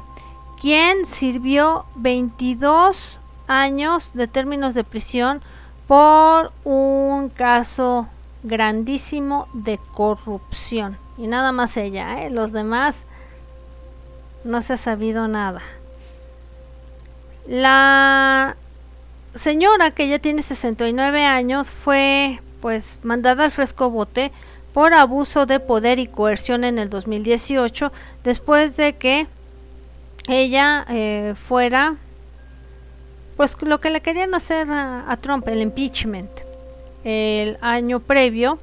quien 0.60 1.05
sirvió 1.05 1.86
22 1.95 3.19
años 3.48 4.13
de 4.13 4.27
términos 4.27 4.74
de 4.74 4.84
prisión 4.84 5.41
por 5.88 6.51
un 6.63 7.29
caso 7.29 8.07
grandísimo 8.43 9.48
de 9.53 9.79
corrupción. 9.93 10.98
Y 11.17 11.27
nada 11.27 11.51
más 11.51 11.77
ella, 11.77 12.24
¿eh? 12.24 12.29
los 12.29 12.51
demás 12.51 13.05
no 14.43 14.62
se 14.62 14.74
ha 14.74 14.77
sabido 14.77 15.27
nada. 15.27 15.62
La 17.48 18.56
señora 19.34 19.92
que 19.92 20.08
ya 20.08 20.20
tiene 20.20 20.42
69 20.42 21.25
años 21.25 21.70
fue 21.70 22.40
pues 22.62 23.00
mandada 23.04 23.46
al 23.46 23.52
fresco 23.52 23.90
bote 23.90 24.32
por 24.74 24.94
abuso 24.94 25.46
de 25.46 25.60
poder 25.60 26.00
y 26.00 26.08
coerción 26.08 26.64
en 26.64 26.80
el 26.80 26.90
2018 26.90 27.92
después 28.24 28.75
de 28.78 28.94
que 28.94 29.28
ella 30.28 30.86
eh, 30.90 31.36
fuera 31.36 31.98
pues 33.38 33.56
lo 33.62 33.80
que 33.80 33.90
le 33.90 34.02
querían 34.02 34.34
hacer 34.34 34.68
a, 34.72 35.18
Trump, 35.22 35.48
el 35.48 35.62
impeachment, 35.62 36.32
el 37.04 37.58
año 37.62 38.00
previo. 38.00 38.58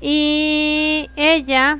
Y 0.00 1.08
ella 1.16 1.78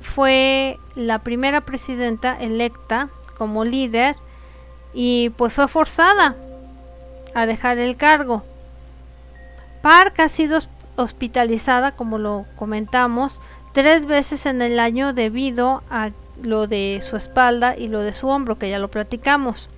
fue 0.00 0.76
la 0.96 1.20
primera 1.20 1.60
presidenta 1.60 2.36
electa 2.40 3.08
como 3.38 3.64
líder 3.64 4.16
y 4.94 5.30
pues 5.30 5.52
fue 5.52 5.68
forzada 5.68 6.36
a 7.34 7.46
dejar 7.46 7.78
el 7.78 7.96
cargo. 7.96 8.42
Park 9.80 10.20
ha 10.20 10.28
sido 10.28 10.58
hospitalizada, 10.96 11.92
como 11.92 12.18
lo 12.18 12.44
comentamos, 12.56 13.40
tres 13.72 14.06
veces 14.06 14.46
en 14.46 14.62
el 14.62 14.78
año 14.78 15.12
debido 15.12 15.82
a 15.90 16.10
lo 16.42 16.66
de 16.66 17.02
su 17.02 17.16
espalda 17.16 17.76
y 17.76 17.88
lo 17.88 18.00
de 18.00 18.12
su 18.12 18.28
hombro, 18.28 18.58
que 18.58 18.70
ya 18.70 18.78
lo 18.78 18.88
platicamos. 18.88 19.68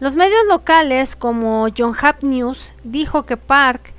Los 0.00 0.14
medios 0.14 0.46
locales 0.48 1.16
como 1.16 1.68
John 1.76 1.94
Hap 2.00 2.22
News 2.22 2.72
dijo 2.84 3.24
que 3.24 3.36
Park, 3.36 3.92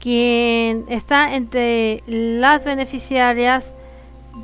quien 0.00 0.84
está 0.88 1.34
entre 1.34 2.02
las 2.06 2.64
beneficiarias 2.64 3.74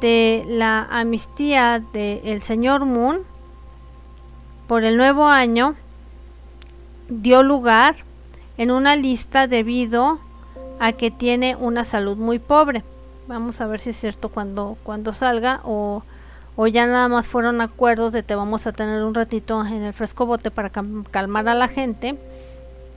de 0.00 0.44
la 0.48 0.82
amnistía 0.82 1.82
del 1.92 2.40
señor 2.40 2.84
Moon 2.84 3.20
por 4.66 4.84
el 4.84 4.96
nuevo 4.96 5.26
año, 5.26 5.74
dio 7.08 7.42
lugar 7.42 7.96
en 8.56 8.70
una 8.70 8.96
lista 8.96 9.46
debido 9.46 10.18
a 10.80 10.92
que 10.92 11.10
tiene 11.10 11.56
una 11.56 11.84
salud 11.84 12.16
muy 12.16 12.38
pobre. 12.38 12.82
Vamos 13.26 13.60
a 13.60 13.66
ver 13.66 13.80
si 13.80 13.90
es 13.90 13.96
cierto 13.96 14.28
cuando, 14.28 14.76
cuando 14.82 15.12
salga 15.12 15.60
o, 15.64 16.02
o 16.56 16.66
ya 16.66 16.86
nada 16.86 17.08
más 17.08 17.26
fueron 17.26 17.60
acuerdos 17.60 18.12
de 18.12 18.22
te 18.22 18.34
vamos 18.34 18.66
a 18.66 18.72
tener 18.72 19.02
un 19.02 19.14
ratito 19.14 19.64
en 19.64 19.82
el 19.82 19.92
fresco 19.92 20.26
bote 20.26 20.50
para 20.50 20.70
calmar 20.70 21.48
a 21.48 21.54
la 21.54 21.68
gente. 21.68 22.18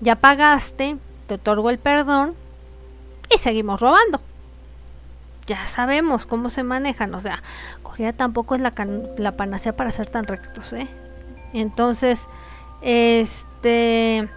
Ya 0.01 0.15
pagaste, 0.15 0.97
te 1.27 1.33
otorgo 1.35 1.69
el 1.69 1.79
perdón 1.79 2.33
y 3.33 3.37
seguimos 3.39 3.79
robando. 3.79 4.21
Ya 5.47 5.65
sabemos 5.65 6.25
cómo 6.25 6.49
se 6.49 6.63
manejan, 6.63 7.15
o 7.15 7.21
sea, 7.21 7.41
Corea 7.81 8.11
tampoco 8.11 8.55
es 8.55 8.61
la, 8.61 8.73
la 9.17 9.31
panacea 9.31 9.77
para 9.77 9.91
ser 9.91 10.09
tan 10.09 10.25
rectos, 10.25 10.73
¿eh? 10.73 10.89
Entonces, 11.53 12.27
este 12.81 14.29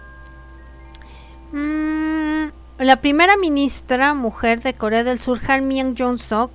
Mm, 1.51 2.45
la 2.79 3.01
primera 3.01 3.35
ministra 3.35 4.13
mujer 4.13 4.61
de 4.61 4.73
Corea 4.73 5.03
del 5.03 5.19
Sur, 5.19 5.39
Han 5.47 5.67
Myung 5.67 5.95
Jong-sok, 5.97 6.51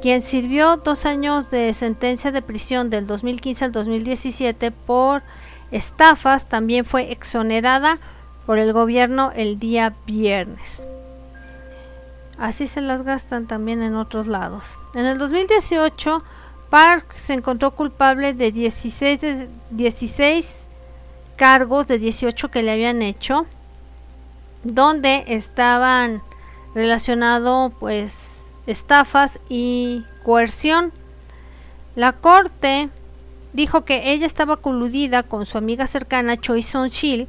quien 0.00 0.22
sirvió 0.22 0.76
dos 0.76 1.04
años 1.04 1.50
de 1.50 1.74
sentencia 1.74 2.32
de 2.32 2.40
prisión 2.40 2.88
del 2.88 3.06
2015 3.06 3.66
al 3.66 3.72
2017 3.72 4.70
por 4.70 5.22
estafas, 5.70 6.48
también 6.48 6.84
fue 6.84 7.12
exonerada 7.12 7.98
por 8.46 8.58
el 8.58 8.72
gobierno 8.72 9.32
el 9.34 9.58
día 9.58 9.94
viernes. 10.06 10.86
Así 12.38 12.68
se 12.68 12.80
las 12.80 13.02
gastan 13.02 13.46
también 13.46 13.82
en 13.82 13.96
otros 13.96 14.28
lados. 14.28 14.78
En 14.94 15.04
el 15.04 15.18
2018, 15.18 16.22
Park 16.70 17.14
se 17.14 17.34
encontró 17.34 17.70
culpable 17.70 18.34
de 18.34 18.52
16, 18.52 19.20
de 19.20 19.48
16 19.70 20.66
cargos 21.36 21.86
de 21.86 21.98
18 21.98 22.50
que 22.50 22.62
le 22.62 22.72
habían 22.72 23.00
hecho 23.00 23.46
donde 24.64 25.24
estaban 25.28 26.22
relacionados 26.74 27.72
pues 27.78 28.46
estafas 28.66 29.40
y 29.48 30.04
coerción. 30.24 30.92
La 31.94 32.12
corte 32.12 32.90
dijo 33.52 33.84
que 33.84 34.12
ella 34.12 34.26
estaba 34.26 34.56
coludida 34.58 35.22
con 35.22 35.46
su 35.46 35.58
amiga 35.58 35.86
cercana 35.86 36.36
Choi 36.36 36.62
Son-sil 36.62 37.28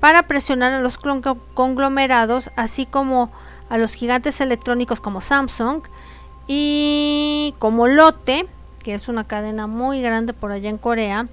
para 0.00 0.28
presionar 0.28 0.72
a 0.72 0.80
los 0.80 0.98
conglomerados, 1.54 2.50
así 2.56 2.86
como 2.86 3.32
a 3.68 3.78
los 3.78 3.94
gigantes 3.94 4.40
electrónicos 4.40 5.00
como 5.00 5.20
Samsung 5.20 5.82
y 6.46 7.54
como 7.58 7.88
Lotte, 7.88 8.46
que 8.82 8.94
es 8.94 9.08
una 9.08 9.24
cadena 9.24 9.66
muy 9.66 10.00
grande 10.00 10.32
por 10.32 10.52
allá 10.52 10.70
en 10.70 10.78
Corea, 10.78 11.26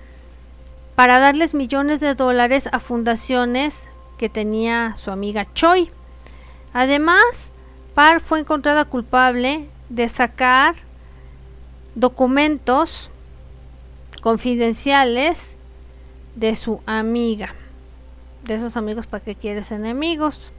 para 0.95 1.19
darles 1.19 1.53
millones 1.53 1.99
de 1.99 2.15
dólares 2.15 2.69
a 2.71 2.79
fundaciones 2.79 3.89
que 4.17 4.29
tenía 4.29 4.95
su 4.95 5.11
amiga 5.11 5.45
Choi. 5.53 5.89
Además, 6.73 7.51
Park 7.93 8.21
fue 8.25 8.39
encontrada 8.39 8.85
culpable 8.85 9.67
de 9.89 10.09
sacar 10.09 10.75
documentos 11.95 13.09
confidenciales 14.21 15.55
de 16.35 16.55
su 16.55 16.81
amiga. 16.85 17.53
De 18.43 18.55
esos 18.55 18.77
amigos 18.77 19.07
para 19.07 19.23
que 19.23 19.35
quieres 19.35 19.71
enemigos. 19.71 20.51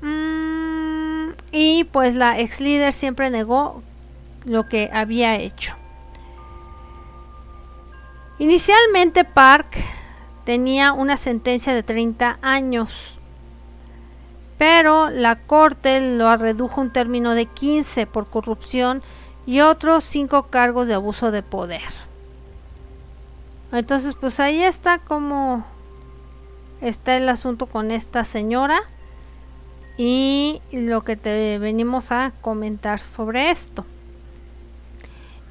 Mm, 0.00 1.30
y 1.52 1.84
pues 1.84 2.14
la 2.14 2.38
ex 2.38 2.60
líder 2.60 2.92
siempre 2.92 3.30
negó 3.30 3.82
lo 4.44 4.68
que 4.68 4.90
había 4.92 5.36
hecho. 5.36 5.74
Inicialmente 8.38 9.24
Park 9.24 9.76
tenía 10.44 10.92
una 10.92 11.16
sentencia 11.16 11.74
de 11.74 11.82
30 11.82 12.38
años, 12.40 13.18
pero 14.56 15.10
la 15.10 15.36
corte 15.36 16.00
lo 16.00 16.34
redujo 16.36 16.80
un 16.80 16.90
término 16.90 17.34
de 17.34 17.46
15 17.46 18.06
por 18.06 18.28
corrupción 18.28 19.02
y 19.46 19.60
otros 19.60 20.04
5 20.04 20.44
cargos 20.44 20.88
de 20.88 20.94
abuso 20.94 21.30
de 21.30 21.42
poder. 21.42 21.82
Entonces, 23.72 24.14
pues 24.14 24.40
ahí 24.40 24.62
está 24.62 24.98
como 24.98 25.64
está 26.80 27.16
el 27.16 27.28
asunto 27.28 27.66
con 27.66 27.90
esta 27.90 28.24
señora 28.24 28.80
y 29.96 30.62
lo 30.72 31.02
que 31.02 31.16
te 31.16 31.58
venimos 31.58 32.10
a 32.10 32.32
comentar 32.40 33.00
sobre 33.00 33.50
esto. 33.50 33.84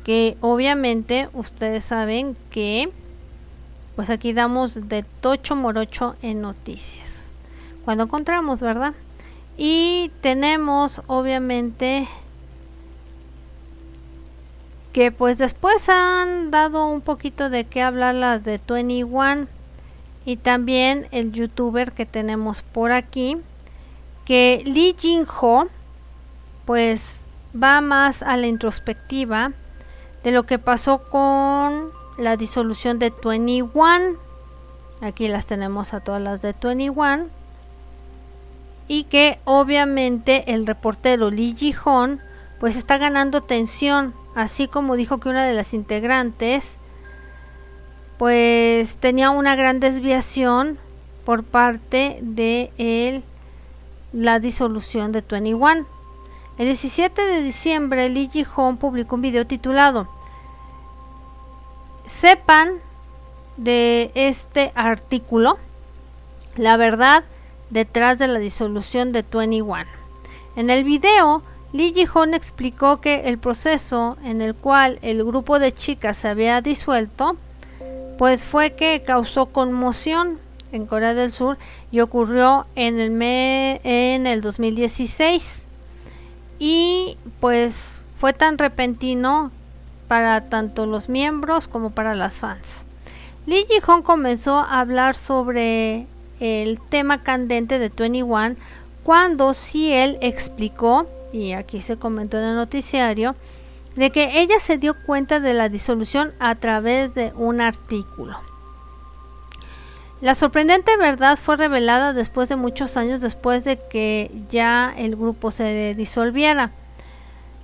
Que 0.03 0.37
obviamente 0.41 1.29
ustedes 1.33 1.85
saben 1.85 2.35
que 2.49 2.91
pues 3.95 4.09
aquí 4.09 4.31
damos 4.31 4.87
de 4.87 5.03
tocho 5.03 5.55
morocho 5.55 6.15
en 6.21 6.41
noticias. 6.41 7.29
Cuando 7.83 8.05
encontramos, 8.05 8.61
¿verdad? 8.61 8.93
Y 9.57 10.11
tenemos 10.21 11.01
obviamente 11.07 12.07
que 14.93 15.11
pues 15.11 15.37
después 15.37 15.89
han 15.89 16.49
dado 16.49 16.87
un 16.87 17.01
poquito 17.01 17.49
de 17.49 17.65
qué 17.65 17.81
hablar 17.81 18.15
las 18.15 18.43
de 18.43 18.59
21 18.65 19.47
y 20.25 20.37
también 20.37 21.07
el 21.11 21.31
youtuber 21.31 21.91
que 21.91 22.05
tenemos 22.05 22.61
por 22.61 22.91
aquí 22.91 23.37
que 24.25 24.61
Lee 24.65 24.95
Jin 24.97 25.25
Ho 25.41 25.67
pues 26.65 27.17
va 27.53 27.81
más 27.81 28.23
a 28.23 28.37
la 28.37 28.47
introspectiva 28.47 29.51
de 30.23 30.31
lo 30.31 30.43
que 30.43 30.59
pasó 30.59 30.99
con 31.03 31.91
la 32.17 32.37
disolución 32.37 32.99
de 32.99 33.13
21. 33.23 34.17
Aquí 35.01 35.27
las 35.27 35.47
tenemos 35.47 35.93
a 35.93 36.01
todas 36.01 36.21
las 36.21 36.41
de 36.41 36.53
21. 36.61 37.27
Y 38.87 39.03
que 39.05 39.39
obviamente 39.45 40.53
el 40.53 40.65
reportero 40.65 41.29
Lee 41.29 41.55
Ji-hon 41.55 42.19
pues 42.59 42.75
está 42.75 42.97
ganando 42.97 43.41
tensión, 43.41 44.13
así 44.35 44.67
como 44.67 44.95
dijo 44.95 45.19
que 45.19 45.29
una 45.29 45.45
de 45.45 45.53
las 45.53 45.73
integrantes 45.73 46.77
pues 48.17 48.97
tenía 48.97 49.29
una 49.29 49.55
gran 49.55 49.79
desviación 49.79 50.77
por 51.23 51.43
parte 51.43 52.19
de 52.21 53.23
la 54.11 54.39
disolución 54.39 55.13
de 55.13 55.21
21. 55.21 55.98
El 56.59 56.65
17 56.65 57.21
de 57.21 57.41
diciembre 57.41 58.09
Lee 58.09 58.29
Ji-hon 58.29 58.75
publicó 58.75 59.15
un 59.15 59.21
video 59.21 59.47
titulado 59.47 60.09
sepan 62.05 62.73
de 63.55 64.11
este 64.13 64.73
artículo 64.75 65.57
la 66.57 66.75
verdad 66.75 67.23
detrás 67.69 68.19
de 68.19 68.27
la 68.27 68.39
disolución 68.39 69.13
de 69.13 69.23
21. 69.23 69.85
En 70.57 70.69
el 70.69 70.83
video, 70.83 71.43
Lee 71.71 71.93
Ji-hoon 71.93 72.33
explicó 72.33 72.99
que 72.99 73.29
el 73.29 73.37
proceso 73.37 74.17
en 74.21 74.41
el 74.41 74.53
cual 74.53 74.99
el 75.01 75.23
grupo 75.23 75.59
de 75.59 75.71
chicas 75.71 76.17
se 76.17 76.27
había 76.27 76.59
disuelto, 76.59 77.37
pues 78.17 78.43
fue 78.43 78.75
que 78.75 79.01
causó 79.05 79.45
conmoción 79.45 80.39
en 80.73 80.87
Corea 80.87 81.13
del 81.13 81.31
Sur 81.31 81.57
y 81.89 82.01
ocurrió 82.01 82.65
en 82.75 82.99
el, 82.99 83.21
en 83.21 84.27
el 84.27 84.41
2016. 84.41 85.68
Y 86.59 87.17
pues 87.39 87.89
fue 88.19 88.33
tan 88.33 88.57
repentino 88.57 89.51
para 90.09 90.49
tanto 90.49 90.85
los 90.85 91.07
miembros 91.07 91.67
como 91.67 91.91
para 91.91 92.15
las 92.15 92.33
fans. 92.33 92.85
Lee 93.45 93.65
Ji-hong 93.69 94.03
comenzó 94.03 94.57
a 94.57 94.81
hablar 94.81 95.15
sobre 95.15 96.05
el 96.39 96.79
tema 96.81 97.23
candente 97.23 97.79
de 97.79 97.89
21 97.89 98.55
cuando 99.03 99.53
él 99.73 100.17
explicó, 100.21 101.07
y 101.31 101.53
aquí 101.53 101.81
se 101.81 101.97
comentó 101.97 102.37
en 102.37 102.43
el 102.43 102.55
noticiario, 102.55 103.35
de 103.95 104.11
que 104.11 104.41
ella 104.41 104.59
se 104.59 104.77
dio 104.77 104.95
cuenta 105.05 105.39
de 105.39 105.53
la 105.53 105.69
disolución 105.69 106.31
a 106.39 106.55
través 106.55 107.15
de 107.15 107.31
un 107.35 107.61
artículo. 107.61 108.37
La 110.21 110.35
sorprendente 110.35 110.97
verdad 110.97 111.37
fue 111.37 111.55
revelada 111.55 112.11
después 112.11 112.49
de 112.49 112.57
muchos 112.57 112.97
años 112.97 113.21
después 113.21 113.63
de 113.63 113.79
que 113.79 114.29
ya 114.51 114.93
el 114.97 115.15
grupo 115.15 115.49
se 115.51 115.95
disolviera. 115.95 116.71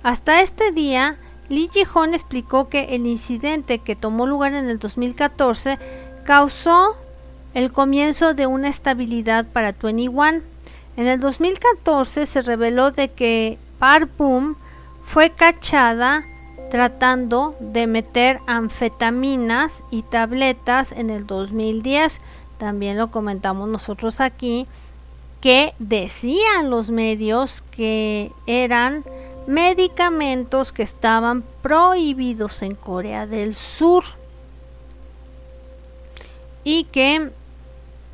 Hasta 0.02 0.40
este 0.40 0.72
día, 0.72 1.16
Lee 1.50 1.68
Ji-hoon 1.70 2.14
explicó 2.14 2.70
que 2.70 2.94
el 2.94 3.06
incidente 3.06 3.78
que 3.78 3.94
tomó 3.94 4.26
lugar 4.26 4.54
en 4.54 4.70
el 4.70 4.78
2014 4.78 5.78
causó 6.24 6.96
el 7.52 7.72
comienzo 7.72 8.32
de 8.32 8.46
una 8.46 8.68
estabilidad 8.68 9.44
para 9.46 9.72
21. 9.72 10.40
En 10.96 11.06
el 11.06 11.20
2014 11.20 12.24
se 12.24 12.40
reveló 12.40 12.90
de 12.90 13.08
que 13.08 13.58
Park 13.78 14.08
Boom 14.16 14.56
fue 15.04 15.30
cachada 15.30 16.24
tratando 16.70 17.54
de 17.60 17.86
meter 17.86 18.40
anfetaminas 18.46 19.84
y 19.90 20.02
tabletas 20.02 20.92
en 20.92 21.10
el 21.10 21.26
2010. 21.26 22.20
También 22.58 22.96
lo 22.96 23.10
comentamos 23.10 23.68
nosotros 23.68 24.20
aquí, 24.20 24.66
que 25.40 25.74
decían 25.78 26.70
los 26.70 26.90
medios 26.90 27.62
que 27.70 28.32
eran 28.46 29.04
medicamentos 29.46 30.72
que 30.72 30.82
estaban 30.82 31.44
prohibidos 31.62 32.62
en 32.62 32.74
Corea 32.74 33.26
del 33.26 33.54
Sur 33.54 34.04
y 36.64 36.84
que 36.84 37.30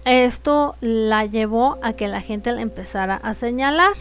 esto 0.04 0.74
la 0.80 1.24
llevó 1.24 1.78
a 1.82 1.94
que 1.94 2.08
la 2.08 2.20
gente 2.20 2.52
la 2.52 2.60
empezara 2.60 3.14
a 3.14 3.34
señalar. 3.34 3.94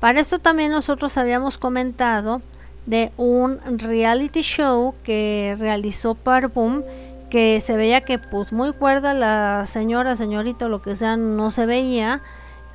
Para 0.00 0.20
esto 0.20 0.38
también 0.38 0.72
nosotros 0.72 1.16
habíamos 1.16 1.58
comentado 1.58 2.40
de 2.86 3.12
un 3.16 3.60
reality 3.78 4.40
show 4.40 4.94
que 5.04 5.54
realizó 5.58 6.14
Parboom 6.14 6.82
que 7.30 7.60
se 7.60 7.76
veía 7.76 8.00
que 8.00 8.18
pues 8.18 8.52
muy 8.52 8.72
cuerda 8.72 9.14
la 9.14 9.66
señora, 9.66 10.16
señorita, 10.16 10.68
lo 10.68 10.82
que 10.82 10.96
sea, 10.96 11.16
no 11.16 11.50
se 11.50 11.66
veía 11.66 12.22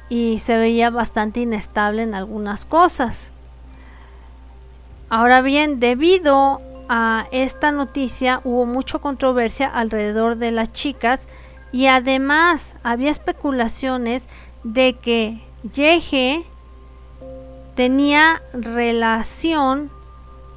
y 0.09 0.39
se 0.39 0.57
veía 0.57 0.89
bastante 0.89 1.39
inestable 1.39 2.03
en 2.03 2.13
algunas 2.13 2.65
cosas. 2.65 3.31
Ahora 5.09 5.41
bien, 5.41 5.79
debido 5.79 6.61
a 6.89 7.27
esta 7.31 7.71
noticia 7.71 8.41
hubo 8.43 8.65
mucha 8.65 8.99
controversia 8.99 9.67
alrededor 9.67 10.37
de 10.37 10.51
las 10.51 10.71
chicas 10.71 11.27
y 11.71 11.87
además 11.87 12.75
había 12.83 13.09
especulaciones 13.09 14.27
de 14.63 14.97
que 15.01 15.41
Yeje 15.73 16.45
tenía 17.75 18.41
relación 18.53 19.89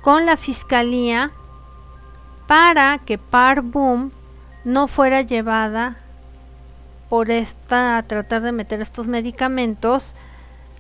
con 0.02 0.26
la 0.26 0.37
fiscalía 0.37 1.32
para 2.46 2.98
que 2.98 3.18
Par 3.18 3.62
Boom 3.62 4.12
no 4.64 4.88
fuera 4.88 5.22
llevada 5.22 5.96
por 7.09 7.30
esta 7.30 8.02
tratar 8.06 8.42
de 8.42 8.52
meter 8.52 8.80
estos 8.80 9.06
medicamentos 9.06 10.14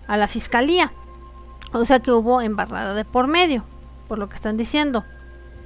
a 0.06 0.16
la 0.16 0.28
fiscalía. 0.28 0.92
O 1.72 1.84
sea 1.84 2.00
que 2.00 2.12
hubo 2.12 2.40
embarrada 2.40 2.94
de 2.94 3.04
por 3.04 3.26
medio, 3.26 3.64
por 4.08 4.18
lo 4.18 4.28
que 4.28 4.36
están 4.36 4.56
diciendo. 4.56 5.04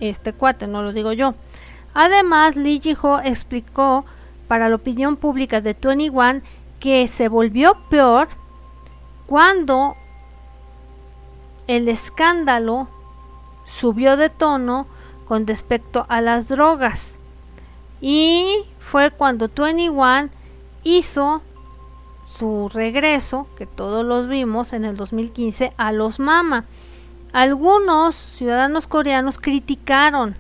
Este 0.00 0.32
cuate, 0.32 0.66
no 0.66 0.82
lo 0.82 0.92
digo 0.92 1.12
yo. 1.12 1.34
Además, 1.92 2.56
Lee 2.56 2.80
Ji-ho 2.80 3.20
explicó 3.20 4.04
para 4.48 4.68
la 4.68 4.76
opinión 4.76 5.16
pública 5.16 5.60
de 5.60 5.74
21 5.74 6.42
que 6.78 7.06
se 7.08 7.28
volvió 7.28 7.76
peor 7.90 8.28
cuando 9.26 9.94
el 11.66 11.88
escándalo 11.88 12.88
subió 13.64 14.16
de 14.16 14.30
tono 14.30 14.86
con 15.30 15.46
respecto 15.46 16.06
a 16.08 16.20
las 16.20 16.48
drogas. 16.48 17.16
Y 18.00 18.64
fue 18.80 19.12
cuando 19.12 19.46
21 19.46 20.28
hizo 20.82 21.40
su 22.26 22.68
regreso, 22.68 23.46
que 23.56 23.64
todos 23.64 24.04
los 24.04 24.28
vimos 24.28 24.72
en 24.72 24.84
el 24.84 24.96
2015, 24.96 25.72
a 25.76 25.92
los 25.92 26.18
Mama. 26.18 26.64
Algunos 27.32 28.16
ciudadanos 28.16 28.88
coreanos 28.88 29.38
criticaron 29.38 30.34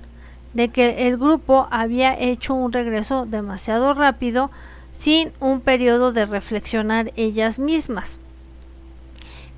de 0.54 0.70
que 0.70 1.06
el 1.06 1.18
grupo 1.18 1.68
había 1.70 2.18
hecho 2.18 2.54
un 2.54 2.72
regreso 2.72 3.26
demasiado 3.26 3.94
rápido 3.94 4.50
sin 4.92 5.30
un 5.38 5.60
periodo 5.60 6.10
de 6.10 6.26
reflexionar 6.26 7.12
ellas 7.14 7.60
mismas. 7.60 8.18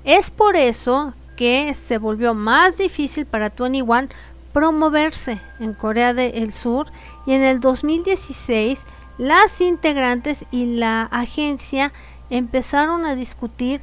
Es 0.03 0.29
por 0.29 0.55
eso 0.55 1.15
que 1.35 1.73
se 1.73 1.97
volvió 1.97 2.35
más 2.35 2.77
difícil 2.77 3.25
para 3.25 3.49
21 3.49 4.13
promoverse 4.53 5.41
en 5.59 5.73
Corea 5.73 6.13
del 6.13 6.53
Sur 6.53 6.87
y 7.25 7.33
en 7.33 7.41
el 7.41 7.59
2016 7.59 8.85
las 9.17 9.59
integrantes 9.61 10.45
y 10.51 10.77
la 10.77 11.03
agencia 11.03 11.91
empezaron 12.29 13.05
a 13.05 13.15
discutir 13.15 13.81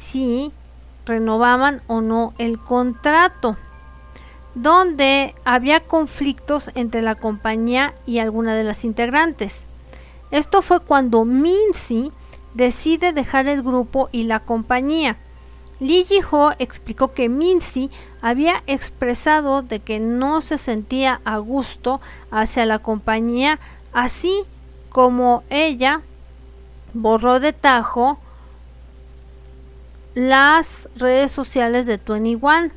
si 0.00 0.52
renovaban 1.06 1.82
o 1.86 2.00
no 2.00 2.34
el 2.38 2.58
contrato, 2.58 3.56
donde 4.54 5.34
había 5.44 5.80
conflictos 5.80 6.70
entre 6.74 7.02
la 7.02 7.14
compañía 7.14 7.94
y 8.06 8.18
alguna 8.18 8.54
de 8.54 8.64
las 8.64 8.84
integrantes. 8.84 9.66
Esto 10.30 10.62
fue 10.62 10.80
cuando 10.80 11.24
Minzy 11.24 12.12
decide 12.54 13.12
dejar 13.12 13.46
el 13.48 13.62
grupo 13.62 14.08
y 14.12 14.24
la 14.24 14.40
compañía. 14.40 15.16
Lee 15.80 16.04
Ji-ho 16.04 16.52
explicó 16.58 17.08
que 17.08 17.28
Minzy 17.28 17.90
había 18.20 18.62
expresado 18.66 19.62
de 19.62 19.78
que 19.78 20.00
no 20.00 20.40
se 20.42 20.58
sentía 20.58 21.20
a 21.24 21.38
gusto 21.38 22.00
hacia 22.30 22.66
la 22.66 22.80
compañía, 22.80 23.60
así 23.92 24.42
como 24.88 25.44
ella 25.50 26.02
borró 26.94 27.38
de 27.38 27.52
tajo 27.52 28.18
las 30.14 30.88
redes 30.96 31.30
sociales 31.30 31.86
de 31.86 31.98
21. 31.98 32.70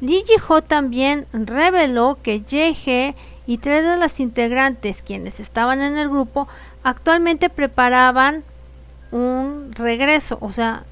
Lee 0.00 0.24
Ji-ho 0.26 0.62
también 0.62 1.26
reveló 1.32 2.18
que 2.22 2.40
Yeje 2.40 3.14
y 3.46 3.58
tres 3.58 3.84
de 3.84 3.96
las 3.96 4.20
integrantes 4.20 5.02
quienes 5.02 5.38
estaban 5.38 5.82
en 5.82 5.98
el 5.98 6.08
grupo 6.08 6.48
actualmente 6.82 7.50
preparaban 7.50 8.42
un 9.10 9.72
regreso, 9.74 10.38
o 10.40 10.52
sea, 10.52 10.84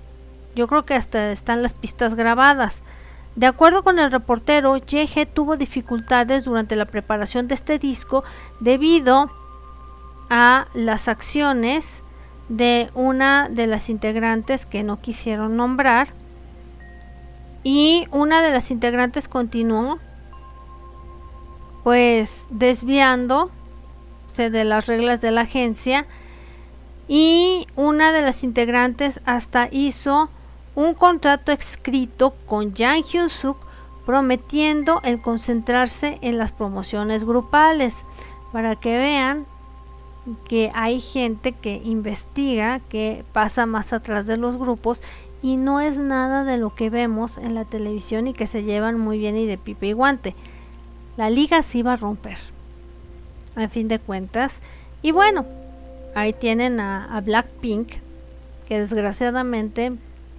yo 0.54 0.68
creo 0.68 0.84
que 0.84 0.94
hasta 0.94 1.32
están 1.32 1.62
las 1.62 1.74
pistas 1.74 2.14
grabadas. 2.14 2.82
De 3.36 3.46
acuerdo 3.46 3.82
con 3.82 3.98
el 3.98 4.12
reportero, 4.12 4.76
Yeje 4.76 5.26
tuvo 5.26 5.56
dificultades 5.56 6.44
durante 6.44 6.76
la 6.76 6.84
preparación 6.84 7.48
de 7.48 7.54
este 7.54 7.78
disco 7.78 8.22
debido 8.60 9.30
a 10.30 10.68
las 10.74 11.08
acciones 11.08 12.02
de 12.48 12.90
una 12.94 13.48
de 13.48 13.66
las 13.66 13.88
integrantes 13.88 14.66
que 14.66 14.82
no 14.82 15.00
quisieron 15.00 15.56
nombrar 15.56 16.08
y 17.62 18.06
una 18.10 18.42
de 18.42 18.52
las 18.52 18.70
integrantes 18.70 19.28
continuó 19.28 19.98
pues 21.82 22.46
desviándose 22.50 23.50
de 24.36 24.64
las 24.64 24.86
reglas 24.86 25.20
de 25.20 25.30
la 25.30 25.42
agencia 25.42 26.06
y 27.08 27.66
una 27.76 28.12
de 28.12 28.22
las 28.22 28.44
integrantes 28.44 29.20
hasta 29.24 29.68
hizo 29.70 30.28
un 30.74 30.94
contrato 30.94 31.52
escrito 31.52 32.34
con 32.46 32.74
Jang 32.74 33.02
Hyun 33.02 33.28
Suk 33.28 33.56
prometiendo 34.04 35.00
el 35.02 35.20
concentrarse 35.20 36.18
en 36.20 36.38
las 36.38 36.52
promociones 36.52 37.24
grupales 37.24 38.04
para 38.52 38.76
que 38.76 38.96
vean 38.96 39.46
que 40.48 40.70
hay 40.74 41.00
gente 41.00 41.52
que 41.52 41.80
investiga, 41.84 42.80
que 42.80 43.24
pasa 43.32 43.66
más 43.66 43.92
atrás 43.92 44.26
de 44.26 44.36
los 44.36 44.56
grupos 44.56 45.02
y 45.42 45.56
no 45.56 45.80
es 45.80 45.98
nada 45.98 46.44
de 46.44 46.56
lo 46.56 46.74
que 46.74 46.88
vemos 46.88 47.36
en 47.36 47.54
la 47.54 47.64
televisión 47.64 48.26
y 48.26 48.32
que 48.32 48.46
se 48.46 48.62
llevan 48.62 48.98
muy 48.98 49.18
bien 49.18 49.36
y 49.36 49.46
de 49.46 49.58
pipe 49.58 49.88
y 49.88 49.92
guante. 49.92 50.34
La 51.16 51.28
liga 51.28 51.62
se 51.62 51.78
iba 51.78 51.92
a 51.92 51.96
romper, 51.96 52.38
a 53.54 53.68
fin 53.68 53.86
de 53.88 53.98
cuentas. 53.98 54.60
Y 55.02 55.12
bueno, 55.12 55.44
ahí 56.14 56.32
tienen 56.32 56.80
a, 56.80 57.14
a 57.14 57.20
Blackpink, 57.20 57.92
que 58.66 58.80
desgraciadamente 58.80 59.92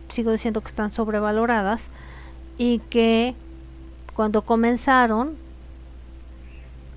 sigo 0.09 0.31
diciendo 0.31 0.61
que 0.61 0.67
están 0.67 0.91
sobrevaloradas 0.91 1.89
y 2.57 2.79
que 2.89 3.35
cuando 4.15 4.43
comenzaron 4.43 5.35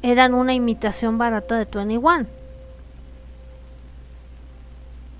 eran 0.03 0.35
una 0.35 0.55
imitación 0.55 1.19
barata 1.19 1.59
de 1.59 1.65
21 1.65 2.27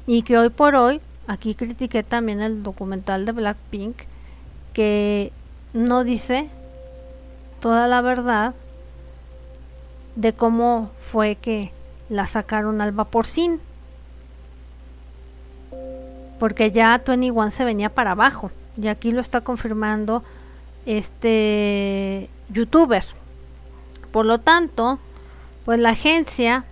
y 0.09 0.23
que 0.23 0.39
hoy 0.39 0.49
por 0.49 0.75
hoy, 0.75 1.03
aquí 1.27 1.55
critiqué 1.55 2.03
también 2.03 2.41
el 2.41 2.63
documental 2.63 3.27
de 3.27 3.33
Blackpink, 3.33 3.95
que 4.73 5.33
no 5.75 6.03
dice 6.03 6.49
toda 7.61 7.87
la 7.89 8.01
verdad 8.01 8.55
de 10.17 10.33
cómo 10.33 10.91
fue 10.99 11.37
que 11.37 11.73
la 12.09 12.27
sacaron 12.27 12.81
al 12.81 12.93
vaporcín. 12.93 13.61
Porque 16.39 16.71
ya 16.71 17.03
21 17.05 17.51
se 17.51 17.65
venía 17.65 17.89
para 17.89 18.13
abajo. 18.13 18.51
Y 18.81 18.89
aquí 18.89 19.11
lo 19.11 19.21
está 19.21 19.41
confirmando 19.41 20.23
este 20.87 22.29
youtuber. 22.51 23.05
Por 24.13 24.25
lo 24.25 24.39
tanto, 24.39 24.99
pues 25.65 25.79
la 25.81 25.91
agencia 25.91 26.65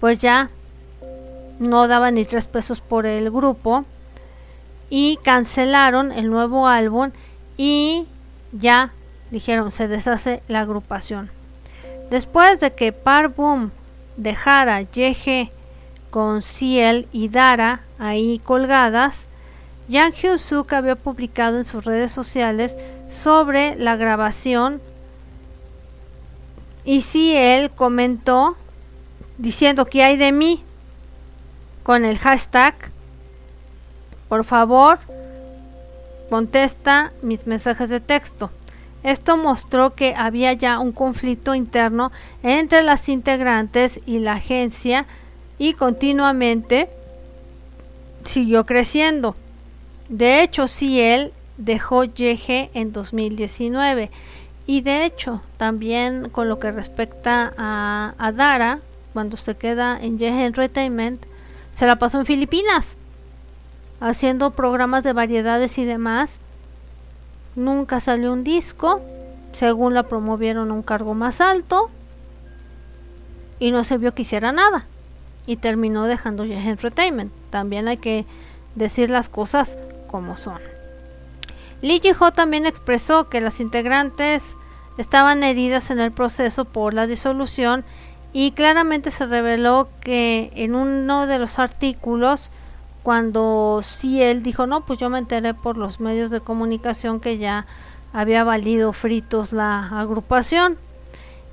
pues 0.00 0.18
ya 0.18 0.50
no 1.58 1.86
daban 1.86 2.14
ni 2.14 2.24
tres 2.24 2.46
pesos 2.46 2.80
por 2.80 3.06
el 3.06 3.30
grupo 3.30 3.84
y 4.88 5.18
cancelaron 5.22 6.10
el 6.10 6.30
nuevo 6.30 6.66
álbum 6.66 7.10
y 7.56 8.06
ya 8.50 8.92
dijeron 9.30 9.70
se 9.70 9.86
deshace 9.86 10.42
la 10.48 10.60
agrupación. 10.60 11.30
Después 12.10 12.58
de 12.58 12.72
que 12.72 12.92
Parboom 12.92 13.70
dejara 14.16 14.80
YG 14.80 15.50
con 16.10 16.42
Ciel 16.42 17.06
y 17.12 17.28
Dara 17.28 17.82
ahí 18.00 18.40
colgadas, 18.40 19.28
Yang 19.88 20.12
Hyun-suk 20.14 20.72
había 20.72 20.96
publicado 20.96 21.58
en 21.58 21.64
sus 21.64 21.84
redes 21.84 22.10
sociales 22.12 22.76
sobre 23.10 23.76
la 23.76 23.96
grabación 23.96 24.80
y 26.84 27.02
si 27.02 27.36
él 27.36 27.70
comentó 27.70 28.56
diciendo 29.36 29.86
que 29.86 30.02
hay 30.02 30.16
de 30.16 30.32
mí 30.32 30.62
con 31.82 32.04
el 32.04 32.18
hashtag 32.18 32.74
por 34.28 34.44
favor 34.44 35.00
contesta 36.30 37.12
mis 37.22 37.48
mensajes 37.48 37.90
de 37.90 37.98
texto. 37.98 38.50
Esto 39.02 39.36
mostró 39.36 39.94
que 39.94 40.14
había 40.14 40.52
ya 40.52 40.78
un 40.78 40.92
conflicto 40.92 41.54
interno 41.54 42.12
entre 42.44 42.82
las 42.82 43.08
integrantes 43.08 43.98
y 44.06 44.20
la 44.20 44.34
agencia 44.34 45.06
y 45.58 45.74
continuamente 45.74 46.88
siguió 48.24 48.66
creciendo. 48.66 49.36
De 50.08 50.42
hecho, 50.42 50.66
él 50.80 51.32
dejó 51.56 52.04
YG 52.04 52.70
en 52.74 52.92
2019 52.92 54.10
y 54.66 54.80
de 54.80 55.04
hecho 55.04 55.42
también 55.56 56.28
con 56.30 56.48
lo 56.48 56.58
que 56.58 56.72
respecta 56.72 57.52
a, 57.56 58.14
a 58.18 58.32
Dara, 58.32 58.80
cuando 59.12 59.36
se 59.36 59.56
queda 59.56 59.98
en 60.00 60.18
YG 60.18 60.44
Entertainment, 60.44 61.24
se 61.74 61.86
la 61.86 61.96
pasó 61.96 62.18
en 62.18 62.26
Filipinas 62.26 62.96
haciendo 64.00 64.50
programas 64.52 65.04
de 65.04 65.12
variedades 65.12 65.76
y 65.78 65.84
demás. 65.84 66.40
Nunca 67.54 68.00
salió 68.00 68.32
un 68.32 68.44
disco, 68.44 69.00
según 69.52 69.94
la 69.94 70.04
promovieron 70.04 70.70
un 70.70 70.82
cargo 70.82 71.14
más 71.14 71.40
alto 71.40 71.90
y 73.58 73.72
no 73.72 73.84
se 73.84 73.98
vio 73.98 74.14
que 74.14 74.22
hiciera 74.22 74.52
nada 74.52 74.86
y 75.46 75.56
terminó 75.56 76.06
dejando 76.06 76.44
ya 76.44 76.62
Entertainment. 76.64 77.32
También 77.50 77.88
hay 77.88 77.98
que 77.98 78.24
decir 78.74 79.10
las 79.10 79.28
cosas 79.28 79.76
como 80.06 80.36
son. 80.36 80.58
Lee 81.82 82.00
Ji-ho 82.00 82.32
también 82.32 82.66
expresó 82.66 83.28
que 83.28 83.40
las 83.40 83.60
integrantes 83.60 84.42
estaban 84.98 85.42
heridas 85.42 85.90
en 85.90 86.00
el 86.00 86.12
proceso 86.12 86.64
por 86.64 86.94
la 86.94 87.06
disolución 87.06 87.84
y 88.32 88.52
claramente 88.52 89.10
se 89.10 89.26
reveló 89.26 89.88
que 90.00 90.52
en 90.54 90.74
uno 90.74 91.26
de 91.26 91.38
los 91.38 91.58
artículos 91.58 92.50
cuando 93.02 93.80
sí 93.82 94.22
él 94.22 94.42
dijo, 94.42 94.66
no, 94.66 94.84
pues 94.84 94.98
yo 94.98 95.08
me 95.08 95.18
enteré 95.18 95.54
por 95.54 95.76
los 95.76 96.00
medios 96.00 96.30
de 96.30 96.40
comunicación 96.40 97.20
que 97.20 97.38
ya 97.38 97.66
había 98.12 98.44
valido 98.44 98.92
fritos 98.92 99.52
la 99.52 99.88
agrupación. 100.00 100.76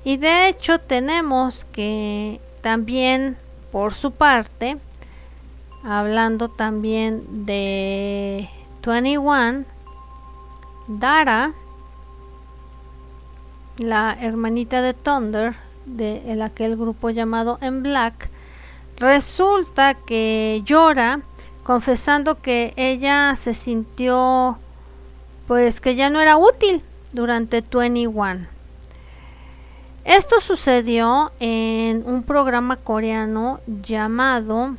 Y 0.04 0.18
de 0.18 0.48
hecho 0.48 0.78
tenemos 0.78 1.64
que 1.72 2.40
también 2.60 3.36
por 3.72 3.94
su 3.94 4.12
parte, 4.12 4.76
hablando 5.84 6.48
también 6.48 7.46
de 7.46 8.48
21, 8.84 9.64
Dara, 10.86 11.52
la 13.78 14.16
hermanita 14.20 14.82
de 14.82 14.94
Thunder, 14.94 15.54
de 15.86 16.42
aquel 16.42 16.76
grupo 16.76 17.10
llamado 17.10 17.58
En 17.60 17.82
Black, 17.82 18.30
resulta 18.96 19.94
que 19.94 20.62
llora 20.64 21.20
confesando 21.62 22.40
que 22.40 22.72
ella 22.76 23.36
se 23.36 23.54
sintió 23.54 24.58
pues 25.46 25.80
que 25.80 25.94
ya 25.94 26.10
no 26.10 26.20
era 26.20 26.36
útil 26.36 26.82
durante 27.12 27.62
21. 27.62 28.46
Esto 30.04 30.40
sucedió 30.40 31.32
en 31.40 32.02
un 32.06 32.22
programa 32.22 32.76
coreano 32.76 33.60
llamado 33.66 34.76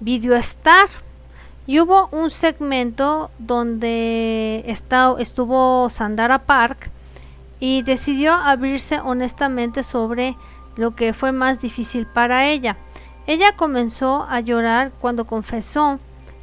Video 0.00 0.34
Star 0.36 0.88
y 1.66 1.80
hubo 1.80 2.08
un 2.12 2.30
segmento 2.30 3.30
donde 3.38 4.64
estuvo 4.66 5.90
Sandara 5.90 6.40
Park 6.40 6.90
y 7.60 7.82
decidió 7.82 8.32
abrirse 8.32 9.00
honestamente 9.00 9.82
sobre 9.82 10.36
lo 10.76 10.94
que 10.94 11.12
fue 11.12 11.32
más 11.32 11.60
difícil 11.60 12.06
para 12.06 12.46
ella. 12.48 12.76
Ella 13.26 13.56
comenzó 13.56 14.26
a 14.28 14.40
llorar 14.40 14.92
cuando 15.00 15.26
confesó 15.26 15.98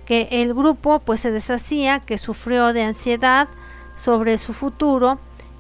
que 0.06 0.28
el 0.30 0.54
grupo 0.54 1.00
pues 1.00 1.22
se 1.22 1.32
deshacía, 1.32 2.00
que 2.02 2.18
sufrió 2.20 2.74
de 2.74 2.84
ansiedad 2.84 3.48
sobre 3.96 4.38
su 4.38 4.54
futuro 4.54 5.18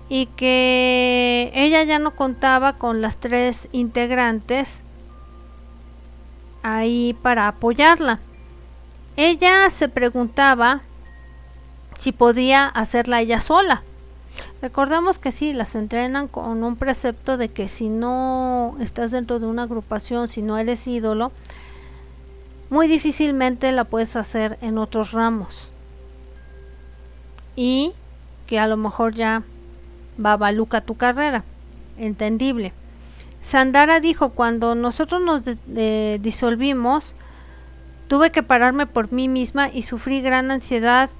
y 0.08 0.27
que 0.27 1.51
ella 1.55 1.81
ya 1.84 1.97
no 1.97 2.15
contaba 2.15 2.73
con 2.73 3.01
las 3.01 3.17
tres 3.17 3.67
integrantes 3.71 4.84
ahí 6.65 7.15
para 7.21 7.47
apoyarla. 7.47 8.19
Ella 9.17 9.69
se 9.69 9.88
preguntaba 9.88 10.82
si 11.97 12.12
podía 12.12 12.65
hacerla 12.67 13.21
ella 13.21 13.39
sola. 13.39 13.84
Recordemos 14.62 15.19
que 15.19 15.32
sí, 15.32 15.54
las 15.54 15.75
entrenan 15.75 16.28
con 16.28 16.63
un 16.63 16.75
precepto 16.75 17.38
de 17.38 17.49
que 17.49 17.67
si 17.67 17.88
no 17.88 18.75
estás 18.82 19.12
dentro 19.12 19.39
de 19.39 19.45
una 19.45 19.63
agrupación, 19.63 20.28
si 20.28 20.41
no 20.41 20.58
eres 20.58 20.88
ídolo, 20.88 21.32
muy 22.69 22.88
difícilmente 22.88 23.71
la 23.71 23.84
puedes 23.84 24.15
hacer 24.15 24.58
en 24.62 24.80
otros 24.80 25.12
ramos. 25.12 25.71
Y 27.56 27.93
que 28.47 28.60
a 28.60 28.67
lo 28.67 28.75
mejor 28.75 29.13
ya 29.13 29.43
va 30.23 30.36
baluca 30.36 30.82
tu 30.82 30.95
carrera. 30.95 31.43
Entendible. 31.97 32.73
Sandara 33.45 33.99
dijo, 33.99 34.29
cuando 34.29 34.73
nosotros 34.73 35.21
nos 35.21 35.45
disolvimos, 36.19 37.13
tuve 38.08 38.31
que 38.31 38.41
pararme 38.41 38.88
por 38.88 39.12
mí 39.12 39.27
misma 39.27 39.69
y 39.71 39.84
sufrí 39.84 40.19
gran 40.21 40.49
ansiedad 40.49 41.12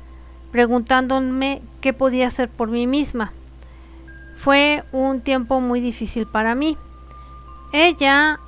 preguntándome 0.52 1.62
qué 1.82 1.94
podía 1.94 2.26
hacer 2.26 2.50
por 2.50 2.70
mí 2.70 2.88
misma. 2.88 3.32
Fue 4.38 4.84
un 4.92 5.22
tiempo 5.22 5.62
muy 5.62 5.82
difícil 5.82 6.26
para 6.26 6.56
mí. 6.56 6.80
Ella 7.72 8.40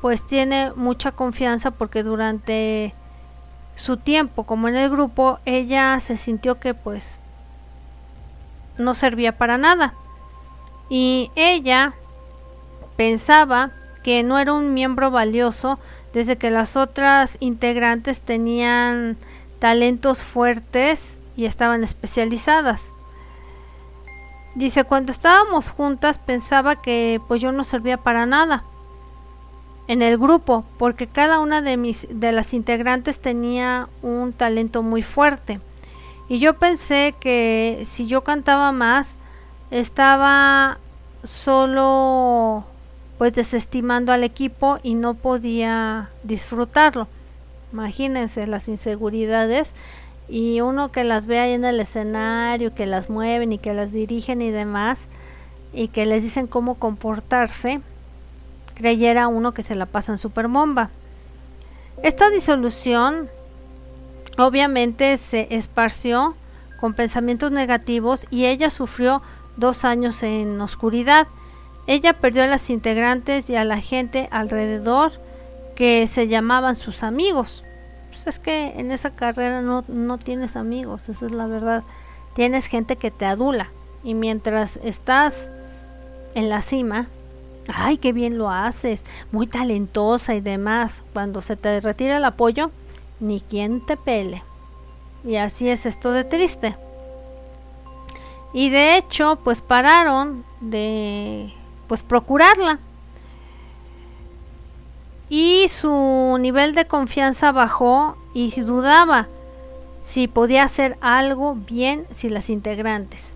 pues 0.00 0.26
tiene 0.26 0.72
mucha 0.74 1.12
confianza 1.12 1.70
porque 1.70 2.02
durante 2.02 2.96
su 3.76 3.96
tiempo 3.96 4.42
como 4.42 4.66
en 4.66 4.74
el 4.74 4.90
grupo 4.90 5.38
ella 5.44 6.00
se 6.00 6.16
sintió 6.16 6.58
que 6.58 6.74
pues 6.74 7.16
no 8.76 8.92
servía 8.92 9.38
para 9.38 9.56
nada 9.56 9.94
y 10.88 11.30
ella 11.36 11.94
pensaba 13.00 13.70
que 14.02 14.22
no 14.22 14.38
era 14.38 14.52
un 14.52 14.74
miembro 14.74 15.10
valioso 15.10 15.78
desde 16.12 16.36
que 16.36 16.50
las 16.50 16.76
otras 16.76 17.38
integrantes 17.40 18.20
tenían 18.20 19.16
talentos 19.58 20.22
fuertes 20.22 21.18
y 21.34 21.46
estaban 21.46 21.82
especializadas. 21.82 22.92
Dice, 24.54 24.84
cuando 24.84 25.12
estábamos 25.12 25.70
juntas 25.70 26.18
pensaba 26.18 26.82
que 26.82 27.22
pues 27.26 27.40
yo 27.40 27.52
no 27.52 27.64
servía 27.64 27.96
para 27.96 28.26
nada 28.26 28.64
en 29.88 30.02
el 30.02 30.18
grupo, 30.18 30.66
porque 30.76 31.06
cada 31.06 31.38
una 31.38 31.62
de 31.62 31.78
mis 31.78 32.06
de 32.10 32.32
las 32.32 32.52
integrantes 32.52 33.18
tenía 33.18 33.88
un 34.02 34.34
talento 34.34 34.82
muy 34.82 35.00
fuerte. 35.00 35.58
Y 36.28 36.38
yo 36.38 36.58
pensé 36.58 37.14
que 37.18 37.80
si 37.84 38.06
yo 38.06 38.24
cantaba 38.24 38.72
más, 38.72 39.16
estaba 39.70 40.76
solo 41.22 42.66
pues 43.20 43.34
desestimando 43.34 44.14
al 44.14 44.24
equipo 44.24 44.78
y 44.82 44.94
no 44.94 45.12
podía 45.12 46.08
disfrutarlo. 46.22 47.06
Imagínense 47.70 48.46
las 48.46 48.66
inseguridades 48.66 49.74
y 50.26 50.62
uno 50.62 50.90
que 50.90 51.04
las 51.04 51.26
ve 51.26 51.38
ahí 51.38 51.52
en 51.52 51.66
el 51.66 51.80
escenario, 51.80 52.74
que 52.74 52.86
las 52.86 53.10
mueven 53.10 53.52
y 53.52 53.58
que 53.58 53.74
las 53.74 53.92
dirigen 53.92 54.40
y 54.40 54.50
demás 54.50 55.06
y 55.74 55.88
que 55.88 56.06
les 56.06 56.22
dicen 56.22 56.46
cómo 56.46 56.76
comportarse 56.76 57.82
creyera 58.74 59.28
uno 59.28 59.52
que 59.52 59.64
se 59.64 59.74
la 59.74 59.84
pasa 59.84 60.12
en 60.12 60.18
super 60.18 60.48
bomba. 60.48 60.88
Esta 62.02 62.30
disolución 62.30 63.28
obviamente 64.38 65.18
se 65.18 65.46
esparció 65.50 66.36
con 66.80 66.94
pensamientos 66.94 67.52
negativos 67.52 68.26
y 68.30 68.46
ella 68.46 68.70
sufrió 68.70 69.20
dos 69.58 69.84
años 69.84 70.22
en 70.22 70.58
oscuridad. 70.62 71.26
Ella 71.86 72.12
perdió 72.12 72.42
a 72.42 72.46
las 72.46 72.70
integrantes 72.70 73.50
y 73.50 73.56
a 73.56 73.64
la 73.64 73.80
gente 73.80 74.28
alrededor 74.30 75.12
que 75.74 76.06
se 76.06 76.28
llamaban 76.28 76.76
sus 76.76 77.02
amigos. 77.02 77.64
Pues 78.10 78.26
es 78.26 78.38
que 78.38 78.78
en 78.78 78.92
esa 78.92 79.10
carrera 79.10 79.62
no, 79.62 79.84
no 79.88 80.18
tienes 80.18 80.56
amigos, 80.56 81.08
esa 81.08 81.26
es 81.26 81.32
la 81.32 81.46
verdad. 81.46 81.82
Tienes 82.34 82.66
gente 82.66 82.96
que 82.96 83.10
te 83.10 83.24
adula 83.24 83.68
y 84.04 84.14
mientras 84.14 84.78
estás 84.82 85.50
en 86.34 86.48
la 86.48 86.62
cima, 86.62 87.08
ay, 87.68 87.98
qué 87.98 88.12
bien 88.12 88.38
lo 88.38 88.50
haces, 88.50 89.04
muy 89.32 89.46
talentosa 89.46 90.34
y 90.34 90.40
demás. 90.40 91.02
Cuando 91.12 91.40
se 91.40 91.56
te 91.56 91.80
retira 91.80 92.18
el 92.18 92.24
apoyo, 92.24 92.70
ni 93.18 93.40
quien 93.40 93.84
te 93.84 93.96
pele. 93.96 94.42
Y 95.24 95.36
así 95.36 95.68
es 95.68 95.86
esto 95.86 96.12
de 96.12 96.24
triste. 96.24 96.76
Y 98.52 98.70
de 98.70 98.96
hecho, 98.96 99.38
pues 99.44 99.62
pararon 99.62 100.44
de 100.60 101.52
pues 101.90 102.04
procurarla. 102.04 102.78
Y 105.28 105.66
su 105.66 106.38
nivel 106.38 106.72
de 106.76 106.86
confianza 106.86 107.50
bajó 107.50 108.16
y 108.32 108.52
dudaba 108.60 109.26
si 110.00 110.28
podía 110.28 110.62
hacer 110.62 110.96
algo 111.00 111.56
bien 111.56 112.06
si 112.12 112.30
las 112.30 112.48
integrantes. 112.48 113.34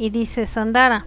Y 0.00 0.10
dice 0.10 0.46
Sandara, 0.46 1.06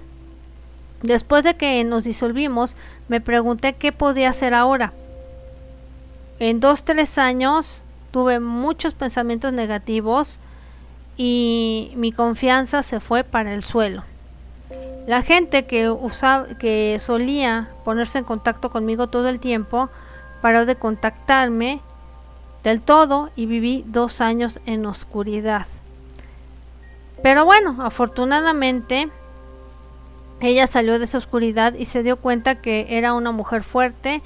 después 1.04 1.44
de 1.44 1.56
que 1.56 1.84
nos 1.84 2.06
disolvimos, 2.06 2.78
me 3.10 3.20
pregunté 3.20 3.74
qué 3.74 3.92
podía 3.92 4.30
hacer 4.30 4.54
ahora. 4.54 4.94
En 6.40 6.62
dos, 6.62 6.86
tres 6.86 7.18
años 7.18 7.82
tuve 8.12 8.40
muchos 8.40 8.94
pensamientos 8.94 9.52
negativos 9.52 10.40
y 11.18 11.92
mi 11.98 12.14
confianza 12.14 12.84
se 12.84 13.02
fue 13.02 13.26
para 13.26 13.54
el 13.54 13.64
suelo. 13.64 14.06
La 15.08 15.24
gente 15.24 15.66
que 15.66 15.90
usaba, 15.90 16.48
que 16.60 16.98
solía 17.00 17.70
ponerse 17.84 18.20
en 18.20 18.26
contacto 18.26 18.70
conmigo 18.70 19.08
todo 19.08 19.28
el 19.28 19.40
tiempo, 19.40 19.90
paró 20.42 20.66
de 20.66 20.76
contactarme 20.76 21.82
del 22.64 22.82
todo 22.82 23.32
y 23.36 23.46
viví 23.46 23.84
dos 23.88 24.22
años 24.22 24.60
en 24.66 24.86
oscuridad. 24.86 25.66
Pero 27.24 27.46
bueno, 27.46 27.78
afortunadamente 27.80 29.10
ella 30.42 30.68
salió 30.68 31.00
de 31.00 31.06
esa 31.06 31.18
oscuridad 31.18 31.74
y 31.74 31.86
se 31.86 32.04
dio 32.04 32.18
cuenta 32.18 32.62
que 32.62 32.86
era 32.90 33.14
una 33.14 33.32
mujer 33.32 33.64
fuerte, 33.64 34.22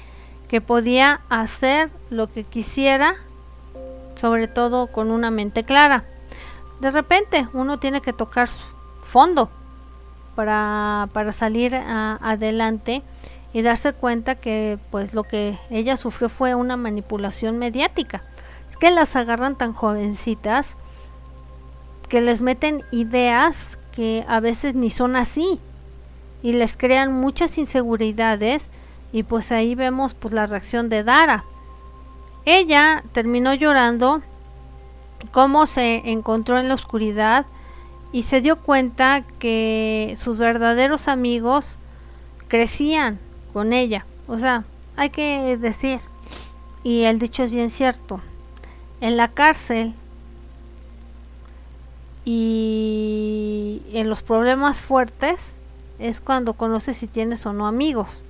que 0.48 0.60
podía 0.60 1.22
hacer 1.28 1.90
lo 2.10 2.30
que 2.30 2.44
quisiera, 2.44 3.16
sobre 4.14 4.46
todo 4.46 4.88
con 4.88 5.10
una 5.10 5.30
mente 5.30 5.64
clara. 5.64 6.04
De 6.80 6.90
repente 6.90 7.48
uno 7.52 7.78
tiene 7.78 8.00
que 8.00 8.12
tocar 8.12 8.48
fondo 9.02 9.50
para, 10.34 11.08
para 11.12 11.32
salir 11.32 11.74
adelante 11.74 13.02
y 13.52 13.62
darse 13.62 13.92
cuenta 13.92 14.34
que 14.34 14.78
pues 14.90 15.14
lo 15.14 15.22
que 15.22 15.58
ella 15.70 15.96
sufrió 15.96 16.28
fue 16.28 16.54
una 16.54 16.76
manipulación 16.76 17.58
mediática. 17.58 18.22
Es 18.68 18.76
que 18.76 18.90
las 18.90 19.14
agarran 19.16 19.56
tan 19.56 19.72
jovencitas 19.72 20.76
que 22.08 22.20
les 22.20 22.42
meten 22.42 22.82
ideas 22.90 23.78
que 23.92 24.24
a 24.28 24.40
veces 24.40 24.74
ni 24.74 24.90
son 24.90 25.16
así 25.16 25.60
y 26.42 26.52
les 26.52 26.76
crean 26.76 27.12
muchas 27.12 27.56
inseguridades 27.56 28.70
y 29.12 29.22
pues 29.22 29.52
ahí 29.52 29.74
vemos 29.74 30.14
pues 30.14 30.34
la 30.34 30.46
reacción 30.46 30.88
de 30.88 31.04
Dara. 31.04 31.44
Ella 32.44 33.04
terminó 33.12 33.54
llorando 33.54 34.20
cómo 35.30 35.66
se 35.66 36.10
encontró 36.10 36.58
en 36.58 36.68
la 36.68 36.74
oscuridad 36.74 37.46
y 38.14 38.22
se 38.22 38.40
dio 38.40 38.54
cuenta 38.54 39.24
que 39.40 40.14
sus 40.16 40.38
verdaderos 40.38 41.08
amigos 41.08 41.78
crecían 42.46 43.18
con 43.52 43.72
ella. 43.72 44.06
O 44.28 44.38
sea, 44.38 44.62
hay 44.94 45.10
que 45.10 45.56
decir, 45.56 45.98
y 46.84 47.02
el 47.02 47.18
dicho 47.18 47.42
es 47.42 47.50
bien 47.50 47.70
cierto, 47.70 48.20
en 49.00 49.16
la 49.16 49.26
cárcel 49.26 49.94
y 52.24 53.82
en 53.92 54.08
los 54.08 54.22
problemas 54.22 54.80
fuertes 54.80 55.56
es 55.98 56.20
cuando 56.20 56.52
conoces 56.52 56.96
si 56.96 57.08
tienes 57.08 57.44
o 57.46 57.52
no 57.52 57.66
amigos. 57.66 58.24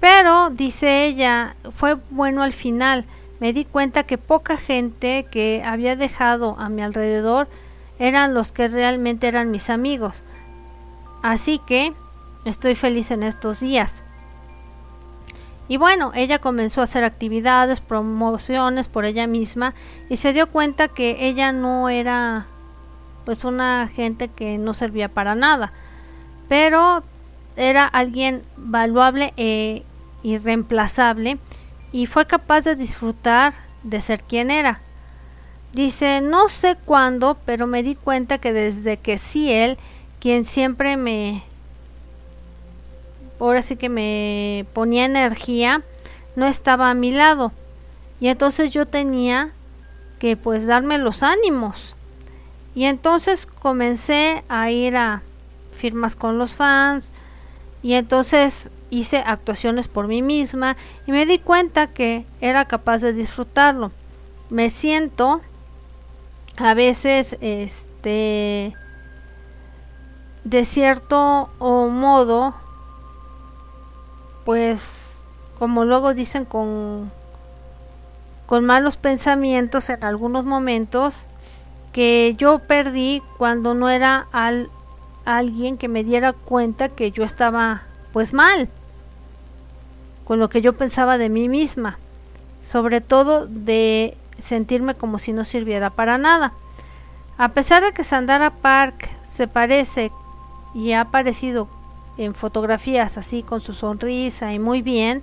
Pero, 0.00 0.50
dice 0.50 1.06
ella, 1.06 1.54
fue 1.76 1.96
bueno 2.10 2.42
al 2.42 2.52
final. 2.52 3.04
Me 3.38 3.52
di 3.52 3.64
cuenta 3.64 4.02
que 4.02 4.18
poca 4.18 4.56
gente 4.56 5.26
que 5.30 5.62
había 5.64 5.94
dejado 5.94 6.56
a 6.58 6.68
mi 6.68 6.82
alrededor 6.82 7.46
eran 7.98 8.34
los 8.34 8.52
que 8.52 8.68
realmente 8.68 9.28
eran 9.28 9.50
mis 9.50 9.70
amigos. 9.70 10.22
Así 11.22 11.58
que 11.58 11.94
Estoy 12.48 12.76
feliz 12.76 13.10
en 13.10 13.22
estos 13.24 13.60
días. 13.60 14.02
Y 15.68 15.76
bueno, 15.76 16.12
ella 16.14 16.38
comenzó 16.38 16.80
a 16.80 16.84
hacer 16.84 17.04
actividades, 17.04 17.80
promociones 17.80 18.88
por 18.88 19.04
ella 19.04 19.26
misma 19.26 19.74
y 20.08 20.16
se 20.16 20.32
dio 20.32 20.46
cuenta 20.46 20.88
que 20.88 21.26
ella 21.28 21.52
no 21.52 21.90
era 21.90 22.46
pues 23.26 23.44
una 23.44 23.90
gente 23.94 24.28
que 24.28 24.56
no 24.56 24.72
servía 24.72 25.10
para 25.10 25.34
nada, 25.34 25.74
pero 26.48 27.02
era 27.56 27.84
alguien 27.84 28.40
valuable 28.56 29.34
e 29.36 29.82
irreemplazable 30.22 31.38
y 31.92 32.06
fue 32.06 32.26
capaz 32.26 32.62
de 32.62 32.76
disfrutar 32.76 33.52
de 33.82 34.00
ser 34.00 34.22
quien 34.22 34.50
era. 34.50 34.80
Dice, 35.72 36.20
no 36.20 36.48
sé 36.48 36.76
cuándo, 36.84 37.36
pero 37.44 37.66
me 37.66 37.82
di 37.82 37.94
cuenta 37.94 38.38
que 38.38 38.52
desde 38.52 38.96
que 38.96 39.18
sí 39.18 39.52
él, 39.52 39.78
quien 40.20 40.44
siempre 40.44 40.96
me 40.96 41.44
ahora 43.38 43.62
sí 43.62 43.76
que 43.76 43.88
me 43.88 44.66
ponía 44.72 45.04
energía, 45.04 45.82
no 46.36 46.46
estaba 46.46 46.90
a 46.90 46.94
mi 46.94 47.12
lado. 47.12 47.52
Y 48.20 48.28
entonces 48.28 48.70
yo 48.70 48.86
tenía 48.86 49.52
que 50.18 50.36
pues 50.36 50.66
darme 50.66 50.98
los 50.98 51.22
ánimos. 51.22 51.94
Y 52.74 52.84
entonces 52.84 53.46
comencé 53.46 54.44
a 54.48 54.70
ir 54.70 54.96
a 54.96 55.22
firmas 55.72 56.16
con 56.16 56.38
los 56.38 56.54
fans 56.54 57.12
y 57.82 57.94
entonces 57.94 58.70
hice 58.90 59.18
actuaciones 59.18 59.86
por 59.86 60.08
mí 60.08 60.22
misma 60.22 60.76
y 61.06 61.12
me 61.12 61.26
di 61.26 61.38
cuenta 61.38 61.88
que 61.88 62.24
era 62.40 62.64
capaz 62.66 63.02
de 63.02 63.12
disfrutarlo. 63.12 63.92
Me 64.50 64.70
siento 64.70 65.40
a 66.60 66.74
veces 66.74 67.36
este 67.40 68.74
de 70.44 70.64
cierto 70.64 71.48
modo 71.60 72.54
pues 74.44 75.12
como 75.58 75.84
luego 75.84 76.14
dicen 76.14 76.44
con 76.44 77.10
con 78.46 78.64
malos 78.64 78.96
pensamientos 78.96 79.88
en 79.90 80.02
algunos 80.04 80.44
momentos 80.44 81.26
que 81.92 82.34
yo 82.38 82.60
perdí 82.60 83.22
cuando 83.36 83.74
no 83.74 83.90
era 83.90 84.26
al, 84.32 84.70
alguien 85.24 85.76
que 85.76 85.88
me 85.88 86.02
diera 86.02 86.32
cuenta 86.32 86.88
que 86.88 87.10
yo 87.10 87.24
estaba 87.24 87.82
pues 88.12 88.32
mal 88.32 88.68
con 90.24 90.38
lo 90.38 90.48
que 90.48 90.62
yo 90.62 90.72
pensaba 90.72 91.18
de 91.18 91.28
mí 91.28 91.48
misma 91.48 91.98
sobre 92.62 93.00
todo 93.00 93.46
de 93.46 94.16
sentirme 94.38 94.94
como 94.94 95.18
si 95.18 95.32
no 95.32 95.44
sirviera 95.44 95.90
para 95.90 96.18
nada 96.18 96.52
a 97.38 97.50
pesar 97.50 97.84
de 97.84 97.92
que 97.92 98.02
Sandara 98.02 98.50
Park 98.50 99.08
se 99.22 99.46
parece 99.46 100.10
y 100.74 100.90
ha 100.92 101.02
aparecido 101.02 101.68
en 102.16 102.34
fotografías 102.34 103.16
así 103.16 103.44
con 103.44 103.60
su 103.60 103.74
sonrisa 103.74 104.52
y 104.52 104.58
muy 104.58 104.82
bien. 104.82 105.22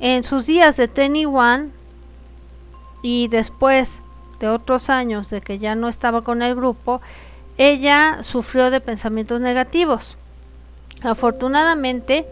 En 0.00 0.24
sus 0.24 0.46
días 0.46 0.78
de 0.78 0.86
21 0.86 1.66
y 3.02 3.28
después 3.28 4.00
de 4.40 4.48
otros 4.48 4.88
años 4.88 5.28
de 5.28 5.42
que 5.42 5.58
ya 5.58 5.74
no 5.74 5.88
estaba 5.88 6.22
con 6.22 6.40
el 6.40 6.54
grupo, 6.54 7.02
ella 7.58 8.22
sufrió 8.22 8.70
de 8.70 8.80
pensamientos 8.80 9.42
negativos. 9.42 10.16
Afortunadamente 11.02 12.26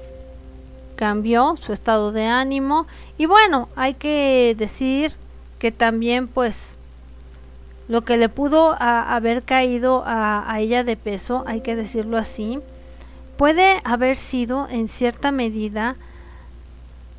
cambió 0.96 1.57
su 1.57 1.72
estado 1.72 2.12
de 2.12 2.26
ánimo. 2.26 2.87
Y 3.18 3.26
bueno, 3.26 3.68
hay 3.76 3.94
que 3.94 4.54
decir 4.59 5.12
que 5.59 5.72
también 5.72 6.28
pues 6.28 6.76
lo 7.88 8.02
que 8.02 8.16
le 8.16 8.28
pudo 8.28 8.76
haber 8.80 9.42
caído 9.42 10.02
a 10.07 10.59
ella 10.59 10.85
de 10.85 10.96
peso, 10.96 11.44
hay 11.46 11.61
que 11.61 11.76
decirlo 11.76 12.16
así, 12.16 12.61
puede 13.37 13.80
haber 13.85 14.16
sido 14.16 14.68
en 14.70 14.88
cierta 14.88 15.33
medida 15.33 15.96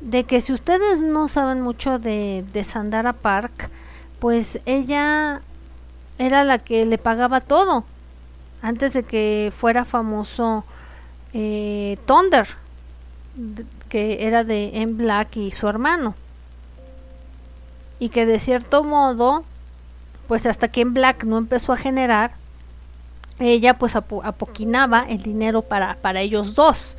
de 0.00 0.24
que 0.24 0.40
si 0.40 0.52
ustedes 0.52 1.00
no 1.00 1.28
saben 1.28 1.60
mucho 1.60 1.98
de, 1.98 2.44
de 2.52 2.64
Sandara 2.64 3.12
Park, 3.12 3.70
pues 4.18 4.60
ella 4.66 5.40
era 6.18 6.44
la 6.44 6.58
que 6.58 6.86
le 6.86 6.98
pagaba 6.98 7.40
todo 7.40 7.84
antes 8.62 8.92
de 8.92 9.02
que 9.02 9.52
fuera 9.56 9.84
famoso 9.84 10.64
eh, 11.32 11.98
Thunder, 12.06 12.48
que 13.88 14.26
era 14.26 14.44
de 14.44 14.70
M. 14.74 14.94
Black 14.94 15.36
y 15.36 15.50
su 15.50 15.68
hermano. 15.68 16.14
Y 17.98 18.10
que 18.10 18.26
de 18.26 18.38
cierto 18.38 18.84
modo, 18.84 19.44
pues 20.28 20.46
hasta 20.46 20.68
que 20.68 20.82
M. 20.82 20.92
Black 20.92 21.24
no 21.24 21.38
empezó 21.38 21.72
a 21.72 21.76
generar, 21.76 22.32
ella 23.38 23.74
pues 23.74 23.96
apoquinaba 23.96 25.04
el 25.08 25.22
dinero 25.22 25.62
para, 25.62 25.96
para 25.96 26.20
ellos 26.20 26.54
dos. 26.54 26.96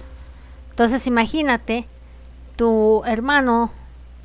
Entonces 0.69 1.07
imagínate, 1.07 1.87
tu 2.55 3.03
hermano 3.05 3.71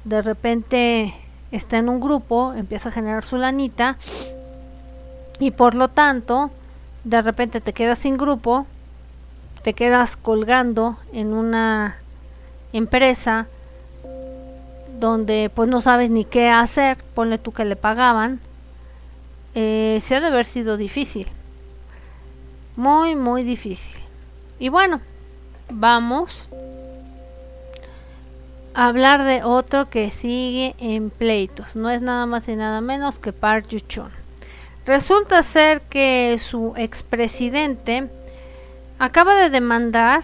de 0.04 0.20
repente 0.20 1.14
está 1.50 1.78
en 1.78 1.88
un 1.88 2.00
grupo, 2.00 2.52
empieza 2.54 2.88
a 2.88 2.92
generar 2.92 3.24
su 3.24 3.36
lanita 3.36 3.96
y 5.38 5.50
por 5.50 5.74
lo 5.74 5.88
tanto 5.88 6.50
de 7.04 7.22
repente 7.22 7.60
te 7.60 7.72
quedas 7.72 7.98
sin 7.98 8.16
grupo, 8.16 8.66
te 9.62 9.74
quedas 9.74 10.16
colgando 10.16 10.98
en 11.12 11.32
una 11.32 12.01
empresa 12.72 13.46
donde 14.98 15.50
pues 15.54 15.68
no 15.68 15.80
sabes 15.80 16.10
ni 16.10 16.24
qué 16.24 16.48
hacer, 16.48 16.98
ponle 17.14 17.38
tú 17.38 17.52
que 17.52 17.64
le 17.64 17.76
pagaban, 17.76 18.40
eh, 19.54 20.00
se 20.02 20.16
ha 20.16 20.20
de 20.20 20.28
haber 20.28 20.46
sido 20.46 20.76
difícil 20.76 21.26
muy 22.74 23.14
muy 23.16 23.42
difícil 23.42 23.94
y 24.58 24.70
bueno 24.70 25.02
vamos 25.70 26.48
hablar 28.74 29.24
de 29.24 29.42
otro 29.42 29.88
que 29.88 30.10
sigue 30.10 30.74
en 30.78 31.10
pleitos. 31.10 31.76
No 31.76 31.90
es 31.90 32.02
nada 32.02 32.26
más 32.26 32.48
y 32.48 32.56
nada 32.56 32.80
menos 32.80 33.18
que 33.18 33.32
Park 33.32 33.68
Yuchun. 33.68 34.10
Resulta 34.86 35.42
ser 35.42 35.80
que 35.82 36.36
su 36.38 36.74
expresidente 36.76 38.08
acaba 38.98 39.36
de 39.36 39.50
demandar 39.50 40.22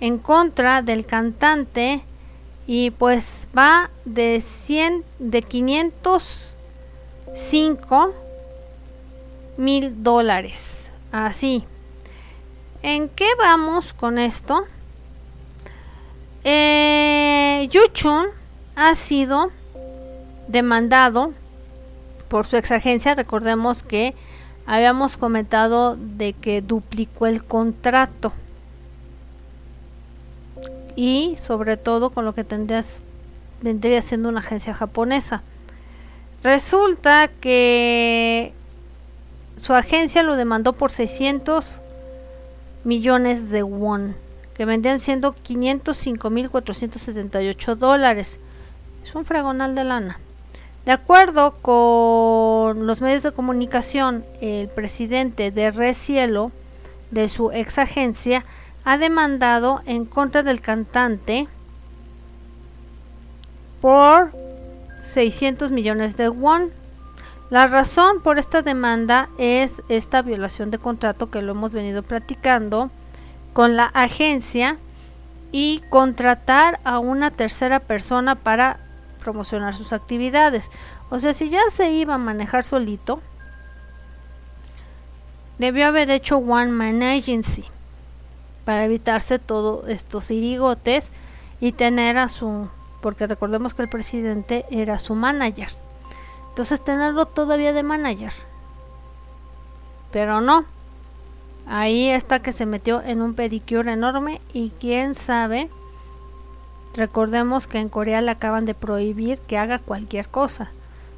en 0.00 0.18
contra 0.18 0.82
del 0.82 1.06
cantante 1.06 2.02
y 2.66 2.90
pues 2.90 3.46
va 3.56 3.90
de 4.04 4.40
100 4.40 5.04
de 5.18 5.42
505 5.42 8.12
mil 9.56 10.02
dólares. 10.02 10.90
Así. 11.10 11.64
¿en 12.82 13.08
qué 13.08 13.26
vamos 13.38 13.92
con 13.92 14.18
esto? 14.18 14.64
Eh, 16.44 17.68
Yuchun 17.70 18.26
ha 18.76 18.94
sido 18.94 19.50
demandado 20.46 21.32
por 22.28 22.46
su 22.46 22.56
exagencia. 22.56 23.14
Recordemos 23.14 23.82
que 23.82 24.14
habíamos 24.66 25.16
comentado 25.16 25.96
de 25.96 26.32
que 26.32 26.62
duplicó 26.62 27.26
el 27.26 27.44
contrato 27.44 28.32
y 30.98 31.36
sobre 31.36 31.76
todo 31.76 32.10
con 32.10 32.24
lo 32.24 32.34
que 32.34 32.42
tendrías, 32.42 33.02
vendría 33.62 34.02
siendo 34.02 34.28
una 34.28 34.40
agencia 34.40 34.74
japonesa. 34.74 35.42
Resulta 36.42 37.28
que 37.28 38.52
su 39.62 39.74
agencia 39.74 40.24
lo 40.24 40.34
demandó 40.34 40.72
por 40.72 40.90
600 40.90 41.78
millones 42.82 43.48
de 43.48 43.62
won, 43.62 44.16
que 44.54 44.64
vendrían 44.64 44.98
siendo 44.98 45.36
505.478 45.36 47.76
dólares. 47.76 48.40
Es 49.04 49.14
un 49.14 49.24
fragonal 49.24 49.76
de 49.76 49.84
lana. 49.84 50.18
De 50.84 50.90
acuerdo 50.90 51.58
con 51.62 52.88
los 52.88 53.00
medios 53.00 53.22
de 53.22 53.30
comunicación, 53.30 54.24
el 54.40 54.66
presidente 54.66 55.52
de 55.52 55.70
Recielo, 55.70 56.50
de 57.12 57.28
su 57.28 57.52
ex 57.52 57.78
agencia, 57.78 58.44
ha 58.88 58.96
demandado 58.96 59.82
en 59.84 60.06
contra 60.06 60.42
del 60.42 60.62
cantante 60.62 61.46
por 63.82 64.32
600 65.02 65.70
millones 65.70 66.16
de 66.16 66.30
won. 66.30 66.70
La 67.50 67.66
razón 67.66 68.22
por 68.22 68.38
esta 68.38 68.62
demanda 68.62 69.28
es 69.36 69.82
esta 69.90 70.22
violación 70.22 70.70
de 70.70 70.78
contrato 70.78 71.30
que 71.30 71.42
lo 71.42 71.52
hemos 71.52 71.74
venido 71.74 72.02
platicando 72.02 72.90
con 73.52 73.76
la 73.76 73.84
agencia 73.92 74.76
y 75.52 75.82
contratar 75.90 76.80
a 76.82 76.98
una 76.98 77.30
tercera 77.30 77.80
persona 77.80 78.36
para 78.36 78.78
promocionar 79.18 79.74
sus 79.74 79.92
actividades. 79.92 80.70
O 81.10 81.18
sea, 81.18 81.34
si 81.34 81.50
ya 81.50 81.60
se 81.68 81.92
iba 81.92 82.14
a 82.14 82.18
manejar 82.18 82.64
solito, 82.64 83.20
debió 85.58 85.88
haber 85.88 86.08
hecho 86.08 86.38
One 86.38 86.72
Man 86.72 87.02
Agency 87.02 87.66
para 88.68 88.84
evitarse 88.84 89.38
todos 89.38 89.88
estos 89.88 90.30
irigotes 90.30 91.10
y 91.58 91.72
tener 91.72 92.18
a 92.18 92.28
su, 92.28 92.68
porque 93.00 93.26
recordemos 93.26 93.72
que 93.72 93.80
el 93.80 93.88
presidente 93.88 94.66
era 94.70 94.98
su 94.98 95.14
manager. 95.14 95.70
Entonces 96.50 96.84
tenerlo 96.84 97.24
todavía 97.24 97.72
de 97.72 97.82
manager. 97.82 98.34
Pero 100.12 100.42
no. 100.42 100.66
Ahí 101.66 102.10
está 102.10 102.40
que 102.40 102.52
se 102.52 102.66
metió 102.66 103.00
en 103.00 103.22
un 103.22 103.32
pedicure 103.32 103.90
enorme 103.90 104.42
y 104.52 104.68
quién 104.78 105.14
sabe. 105.14 105.70
Recordemos 106.92 107.68
que 107.68 107.78
en 107.78 107.88
Corea 107.88 108.20
le 108.20 108.32
acaban 108.32 108.66
de 108.66 108.74
prohibir 108.74 109.38
que 109.38 109.56
haga 109.56 109.78
cualquier 109.78 110.28
cosa. 110.28 110.72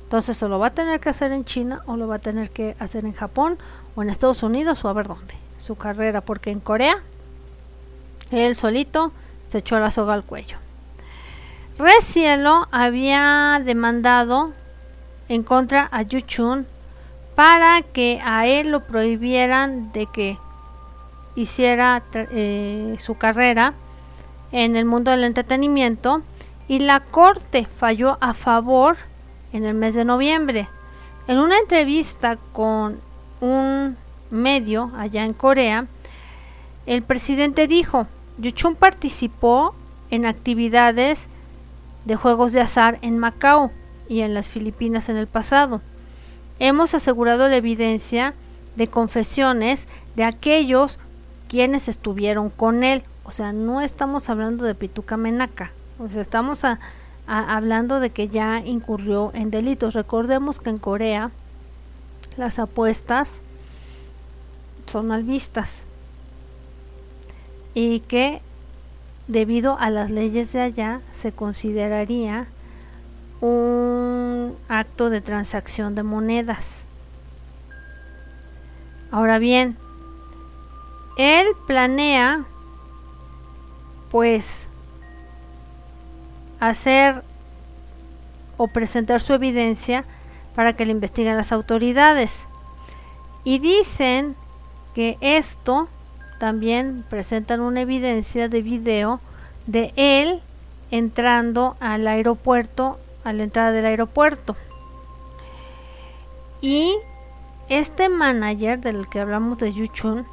Entonces 0.04 0.40
o 0.44 0.46
lo 0.46 0.60
va 0.60 0.68
a 0.68 0.74
tener 0.74 1.00
que 1.00 1.08
hacer 1.08 1.32
en 1.32 1.44
China 1.44 1.82
o 1.86 1.96
lo 1.96 2.06
va 2.06 2.14
a 2.14 2.20
tener 2.20 2.50
que 2.50 2.76
hacer 2.78 3.04
en 3.04 3.12
Japón 3.12 3.58
o 3.96 4.04
en 4.04 4.10
Estados 4.10 4.44
Unidos 4.44 4.84
o 4.84 4.88
a 4.88 4.92
ver 4.92 5.08
dónde. 5.08 5.34
Su 5.58 5.74
carrera, 5.74 6.20
porque 6.20 6.52
en 6.52 6.60
Corea 6.60 7.02
él 8.30 8.56
solito 8.56 9.12
se 9.48 9.58
echó 9.58 9.78
la 9.78 9.90
soga 9.90 10.14
al 10.14 10.24
cuello. 10.24 10.56
Recielo 11.78 12.68
había 12.70 13.60
demandado 13.64 14.52
en 15.28 15.42
contra 15.42 15.88
a 15.90 16.02
Yuchun 16.02 16.66
para 17.34 17.82
que 17.82 18.20
a 18.22 18.46
él 18.46 18.70
lo 18.70 18.84
prohibieran 18.84 19.92
de 19.92 20.06
que 20.06 20.38
hiciera 21.34 22.02
eh, 22.12 22.96
su 23.00 23.16
carrera 23.16 23.74
en 24.52 24.76
el 24.76 24.84
mundo 24.84 25.10
del 25.10 25.24
entretenimiento 25.24 26.22
y 26.68 26.80
la 26.80 27.00
corte 27.00 27.66
falló 27.78 28.18
a 28.20 28.34
favor 28.34 28.96
en 29.52 29.64
el 29.64 29.74
mes 29.74 29.94
de 29.94 30.04
noviembre. 30.04 30.68
En 31.26 31.38
una 31.38 31.58
entrevista 31.58 32.36
con 32.52 33.00
un 33.40 33.96
medio 34.30 34.90
allá 34.96 35.24
en 35.24 35.32
Corea, 35.32 35.86
el 36.86 37.02
presidente 37.02 37.66
dijo, 37.66 38.06
Yuchun 38.40 38.74
participó 38.74 39.74
en 40.10 40.24
actividades 40.26 41.28
de 42.04 42.16
juegos 42.16 42.52
de 42.52 42.60
azar 42.60 42.98
en 43.02 43.18
Macao 43.18 43.70
y 44.08 44.20
en 44.20 44.34
las 44.34 44.48
Filipinas 44.48 45.08
en 45.08 45.16
el 45.16 45.26
pasado. 45.26 45.80
Hemos 46.58 46.94
asegurado 46.94 47.48
la 47.48 47.56
evidencia 47.56 48.34
de 48.76 48.88
confesiones 48.88 49.88
de 50.16 50.24
aquellos 50.24 50.98
quienes 51.48 51.88
estuvieron 51.88 52.50
con 52.50 52.82
él. 52.82 53.02
O 53.24 53.30
sea, 53.30 53.52
no 53.52 53.80
estamos 53.80 54.28
hablando 54.28 54.64
de 54.64 54.74
Pituca 54.74 55.16
Menaca. 55.16 55.72
O 55.98 56.08
sea, 56.08 56.22
estamos 56.22 56.62
hablando 57.26 58.00
de 58.00 58.10
que 58.10 58.28
ya 58.28 58.58
incurrió 58.64 59.30
en 59.34 59.50
delitos. 59.50 59.94
Recordemos 59.94 60.60
que 60.60 60.70
en 60.70 60.78
Corea 60.78 61.30
las 62.36 62.58
apuestas 62.58 63.40
son 64.86 65.08
mal 65.08 65.24
vistas 65.24 65.84
y 67.82 68.00
que 68.00 68.42
debido 69.26 69.78
a 69.78 69.88
las 69.88 70.10
leyes 70.10 70.52
de 70.52 70.60
allá 70.60 71.00
se 71.12 71.32
consideraría 71.32 72.46
un 73.40 74.54
acto 74.68 75.08
de 75.08 75.22
transacción 75.22 75.94
de 75.94 76.02
monedas. 76.02 76.84
Ahora 79.10 79.38
bien, 79.38 79.78
él 81.16 81.46
planea 81.66 82.44
pues 84.10 84.68
hacer 86.58 87.24
o 88.58 88.68
presentar 88.68 89.22
su 89.22 89.32
evidencia 89.32 90.04
para 90.54 90.74
que 90.76 90.84
le 90.84 90.92
investiguen 90.92 91.38
las 91.38 91.50
autoridades. 91.50 92.46
Y 93.42 93.58
dicen 93.58 94.36
que 94.94 95.16
esto 95.22 95.88
también 96.40 97.04
presentan 97.10 97.60
una 97.60 97.82
evidencia 97.82 98.48
de 98.48 98.62
video 98.62 99.20
de 99.66 99.92
él 99.96 100.40
entrando 100.90 101.76
al 101.80 102.08
aeropuerto, 102.08 102.98
a 103.24 103.34
la 103.34 103.42
entrada 103.42 103.72
del 103.72 103.84
aeropuerto. 103.84 104.56
Y 106.62 106.96
este 107.68 108.08
manager 108.08 108.80
del 108.80 109.06
que 109.06 109.20
hablamos 109.20 109.58
de 109.58 109.74
Yuchun 109.74 110.26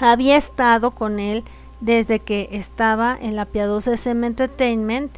había 0.00 0.38
estado 0.38 0.92
con 0.92 1.20
él 1.20 1.44
desde 1.80 2.20
que 2.20 2.48
estaba 2.52 3.16
en 3.20 3.36
la 3.36 3.44
piadosa 3.44 3.92
SM 3.92 4.26
Entertainment 4.26 5.12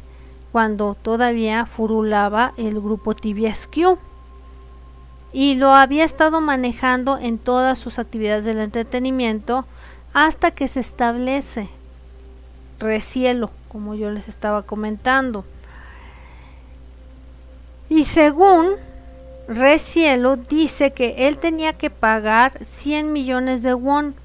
cuando 0.51 0.95
todavía 1.01 1.65
furulaba 1.65 2.51
el 2.57 2.81
grupo 2.81 3.15
TVSQ 3.15 3.97
y 5.31 5.55
lo 5.55 5.73
había 5.73 6.03
estado 6.03 6.41
manejando 6.41 7.17
en 7.17 7.37
todas 7.37 7.77
sus 7.77 7.97
actividades 7.97 8.43
del 8.43 8.59
entretenimiento 8.59 9.65
hasta 10.13 10.51
que 10.51 10.67
se 10.67 10.79
establece 10.79 11.69
recielo, 12.79 13.51
como 13.69 13.95
yo 13.95 14.11
les 14.11 14.27
estaba 14.27 14.63
comentando. 14.63 15.45
Y 17.89 18.05
según 18.05 18.75
Recielo 19.47 20.37
dice 20.37 20.91
que 20.91 21.27
él 21.27 21.37
tenía 21.37 21.73
que 21.73 21.89
pagar 21.89 22.63
100 22.63 23.11
millones 23.11 23.63
de 23.63 23.73
won, 23.73 24.15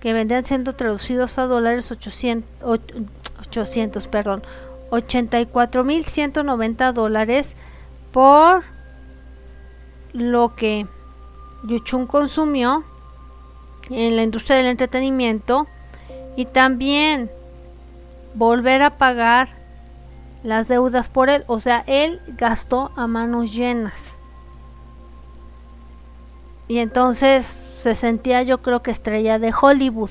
que 0.00 0.12
vendrían 0.12 0.44
siendo 0.44 0.74
traducidos 0.74 1.38
a 1.38 1.46
dólares 1.46 1.90
800, 1.90 2.80
800 3.40 4.06
perdón, 4.06 4.42
84.190 4.90 6.92
dólares 6.92 7.56
por 8.12 8.62
lo 10.12 10.54
que 10.54 10.86
Yuchun 11.64 12.06
consumió 12.06 12.84
en 13.90 14.16
la 14.16 14.22
industria 14.22 14.56
del 14.56 14.66
entretenimiento 14.66 15.66
y 16.36 16.46
también 16.46 17.30
volver 18.34 18.82
a 18.82 18.98
pagar 18.98 19.48
las 20.42 20.68
deudas 20.68 21.08
por 21.08 21.30
él. 21.30 21.44
O 21.46 21.60
sea, 21.60 21.82
él 21.86 22.20
gastó 22.36 22.92
a 22.96 23.06
manos 23.06 23.52
llenas. 23.52 24.16
Y 26.68 26.78
entonces 26.78 27.62
se 27.78 27.94
sentía 27.94 28.42
yo 28.42 28.58
creo 28.58 28.82
que 28.82 28.90
estrella 28.90 29.38
de 29.38 29.52
Hollywood. 29.58 30.10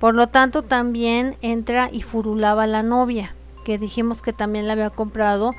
Por 0.00 0.14
lo 0.14 0.28
tanto 0.28 0.62
también 0.62 1.36
entra 1.42 1.90
y 1.92 2.02
furulaba 2.02 2.66
la 2.66 2.82
novia, 2.82 3.34
que 3.64 3.78
dijimos 3.78 4.22
que 4.22 4.32
también 4.32 4.66
le 4.66 4.72
había 4.72 4.90
comprado 4.90 5.52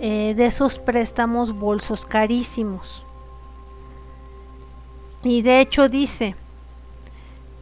eh, 0.00 0.34
de 0.36 0.46
esos 0.46 0.78
préstamos 0.78 1.58
bolsos 1.58 2.06
carísimos. 2.06 3.04
Y 5.24 5.40
de 5.40 5.60
hecho 5.60 5.88
dice 5.88 6.36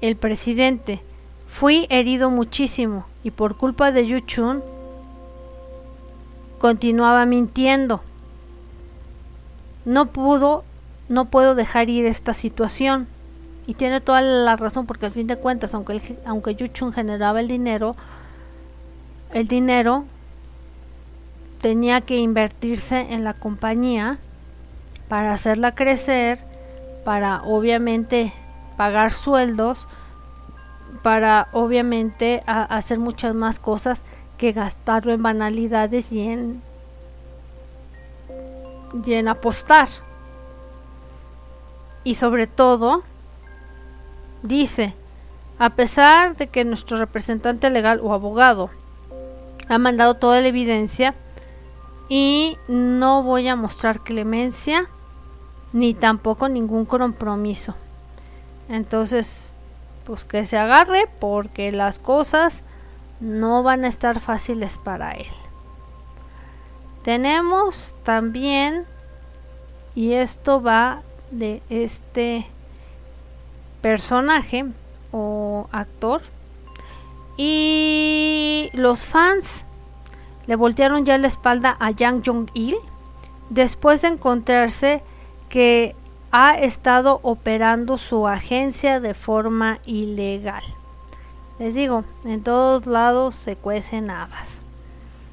el 0.01 0.17
presidente, 0.17 1.01
fui 1.49 1.87
herido 1.91 2.29
muchísimo 2.29 3.07
y 3.23 3.31
por 3.31 3.57
culpa 3.57 3.93
de 3.93 4.07
Yuchun 4.07 4.63
continuaba 6.59 7.25
mintiendo. 7.25 8.01
No 9.85 10.07
pudo, 10.07 10.65
no 11.09 11.27
puedo 11.27 11.55
dejar 11.55 11.89
ir 11.89 12.05
esta 12.07 12.35
situación. 12.35 13.07
Y 13.69 13.75
tiene 13.75 14.01
toda 14.01 14.21
la 14.23 14.57
razón 14.57 14.87
porque 14.87 15.07
al 15.07 15.13
fin 15.13 15.29
de 15.29 15.37
cuentas, 15.37 15.73
aunque, 15.73 16.19
aunque 16.27 16.57
Yuchun 16.57 16.93
generaba 16.93 17.41
el 17.41 17.47
dinero, 17.47 17.95
el 19.33 19.47
dinero 19.47 20.05
tenía 21.61 22.01
que 22.01 22.17
invertirse 22.17 23.07
en 23.11 23.23
la 23.23 23.35
compañía 23.35 24.19
para 25.09 25.33
hacerla 25.33 25.77
crecer, 25.77 26.52
para 27.05 27.43
obviamente 27.43 28.33
pagar 28.77 29.13
sueldos, 29.13 29.89
para 31.03 31.49
obviamente 31.53 32.43
hacer 32.47 32.99
muchas 32.99 33.35
más 33.35 33.59
cosas 33.59 34.05
que 34.39 34.53
gastarlo 34.53 35.13
en 35.13 35.23
banalidades 35.23 36.13
y 36.13 36.21
en, 36.21 36.63
y 39.05 39.15
en 39.15 39.29
apostar. 39.29 39.89
Y 42.05 42.15
sobre 42.15 42.47
todo, 42.47 43.03
dice, 44.43 44.95
a 45.59 45.71
pesar 45.71 46.37
de 46.37 46.49
que 46.49 46.65
nuestro 46.65 46.99
representante 46.99 47.71
legal 47.71 48.01
o 48.03 48.13
abogado 48.13 48.71
ha 49.69 49.79
mandado 49.79 50.15
toda 50.15 50.41
la 50.41 50.49
evidencia 50.49 51.15
y 52.09 52.59
no 52.69 53.23
voy 53.23 53.49
a 53.49 53.57
mostrar 53.57 54.01
clemencia 54.01 54.89
ni 55.73 55.95
tampoco 55.95 56.49
ningún 56.49 56.85
compromiso. 56.85 57.75
Entonces, 58.69 59.53
pues 60.05 60.25
que 60.25 60.45
se 60.45 60.59
agarre 60.59 61.09
porque 61.21 61.73
las 61.73 61.99
cosas 61.99 62.63
no 63.21 63.63
van 63.63 63.85
a 63.85 63.89
estar 63.89 64.21
fáciles 64.21 64.79
para 64.79 65.13
él. 65.13 65.27
Tenemos 67.05 67.95
también, 68.05 68.85
y 69.95 70.13
esto 70.13 70.63
va 70.63 71.03
de 71.31 71.63
este 71.69 72.47
personaje 73.81 74.67
o 75.11 75.69
actor, 75.73 76.23
y 77.37 78.71
los 78.73 79.07
fans 79.07 79.65
le 80.47 80.57
voltearon 80.57 81.05
ya 81.05 81.19
la 81.19 81.29
espalda 81.29 81.77
a 81.81 81.91
Yang 81.91 82.23
Jong-il 82.27 82.77
después 83.51 84.03
de 84.03 84.09
encontrarse 84.09 85.03
que 85.53 85.95
ha 86.31 86.55
estado 86.55 87.21
operando 87.23 87.99
su 87.99 88.27
agencia 88.27 89.01
de 89.01 89.13
forma 89.13 89.81
ilegal. 89.85 90.63
Les 91.59 91.75
digo, 91.75 92.07
en 92.25 92.43
todos 92.43 92.87
lados 92.87 93.35
se 93.35 93.55
cuecen 93.55 94.11
habas. 94.11 94.63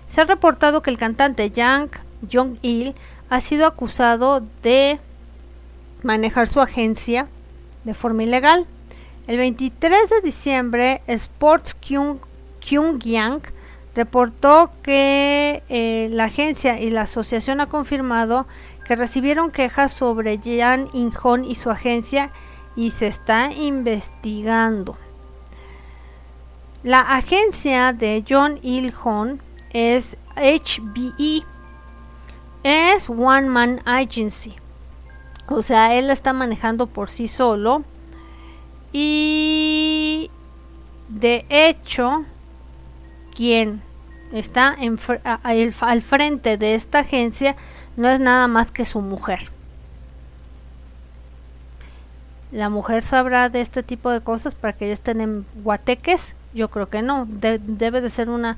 Se 0.10 0.20
ha 0.20 0.26
reportado 0.26 0.82
que 0.82 0.90
el 0.90 0.98
cantante 0.98 1.52
Yang 1.52 2.02
Jong-il 2.30 2.96
ha 3.30 3.40
sido 3.40 3.66
acusado 3.66 4.44
de 4.62 5.00
manejar 6.04 6.50
su 6.50 6.60
agencia 6.60 7.30
de 7.86 7.94
forma 7.94 8.24
ilegal. 8.24 8.68
El 9.26 9.38
23 9.38 10.10
de 10.10 10.22
diciembre, 10.22 11.02
Sports 11.08 11.76
Kyung, 11.76 12.18
Kyungyang 12.60 13.42
reportó 13.96 14.72
que 14.84 15.64
eh, 15.70 16.10
la 16.12 16.26
agencia 16.26 16.80
y 16.80 16.90
la 16.90 17.02
asociación 17.02 17.62
ha 17.62 17.68
confirmado 17.68 18.48
que 18.90 18.96
recibieron 18.96 19.52
quejas 19.52 19.92
sobre 19.92 20.40
Jan 20.44 20.90
Inhon 20.94 21.46
y 21.46 21.54
su 21.54 21.70
agencia 21.70 22.32
y 22.76 22.90
se 22.90 23.06
está 23.06 23.52
investigando. 23.52 24.98
La 26.82 27.02
agencia 27.02 27.94
de 27.94 28.26
John 28.28 28.58
Il-hon 28.64 29.44
es 29.74 30.18
HBE, 30.36 31.44
es 32.64 33.12
One 33.12 33.48
Man 33.48 33.84
Agency. 33.86 34.56
O 35.50 35.62
sea, 35.62 35.94
él 35.94 36.08
la 36.08 36.14
está 36.14 36.34
manejando 36.34 36.88
por 36.88 37.12
sí 37.12 37.28
solo. 37.28 37.84
Y 38.92 40.32
de 41.10 41.46
hecho, 41.48 42.26
quien 43.36 43.84
está 44.32 44.76
al 45.44 46.02
frente 46.02 46.58
de 46.58 46.74
esta 46.74 47.00
agencia 47.00 47.56
no 48.00 48.10
es 48.10 48.22
nada 48.22 48.48
más 48.48 48.72
que 48.72 48.86
su 48.86 49.02
mujer. 49.02 49.52
La 52.50 52.70
mujer 52.70 53.04
sabrá 53.04 53.50
de 53.50 53.60
este 53.60 53.84
tipo 53.84 54.10
de 54.10 54.22
cosas 54.22 54.56
para 54.56 54.72
que 54.72 54.88
ya 54.88 54.94
estén 54.94 55.20
en 55.20 55.46
guateques. 55.64 56.34
Yo 56.54 56.70
creo 56.70 56.88
que 56.88 57.02
no. 57.02 57.28
debe 57.28 58.00
de 58.00 58.10
ser 58.10 58.30
una, 58.30 58.56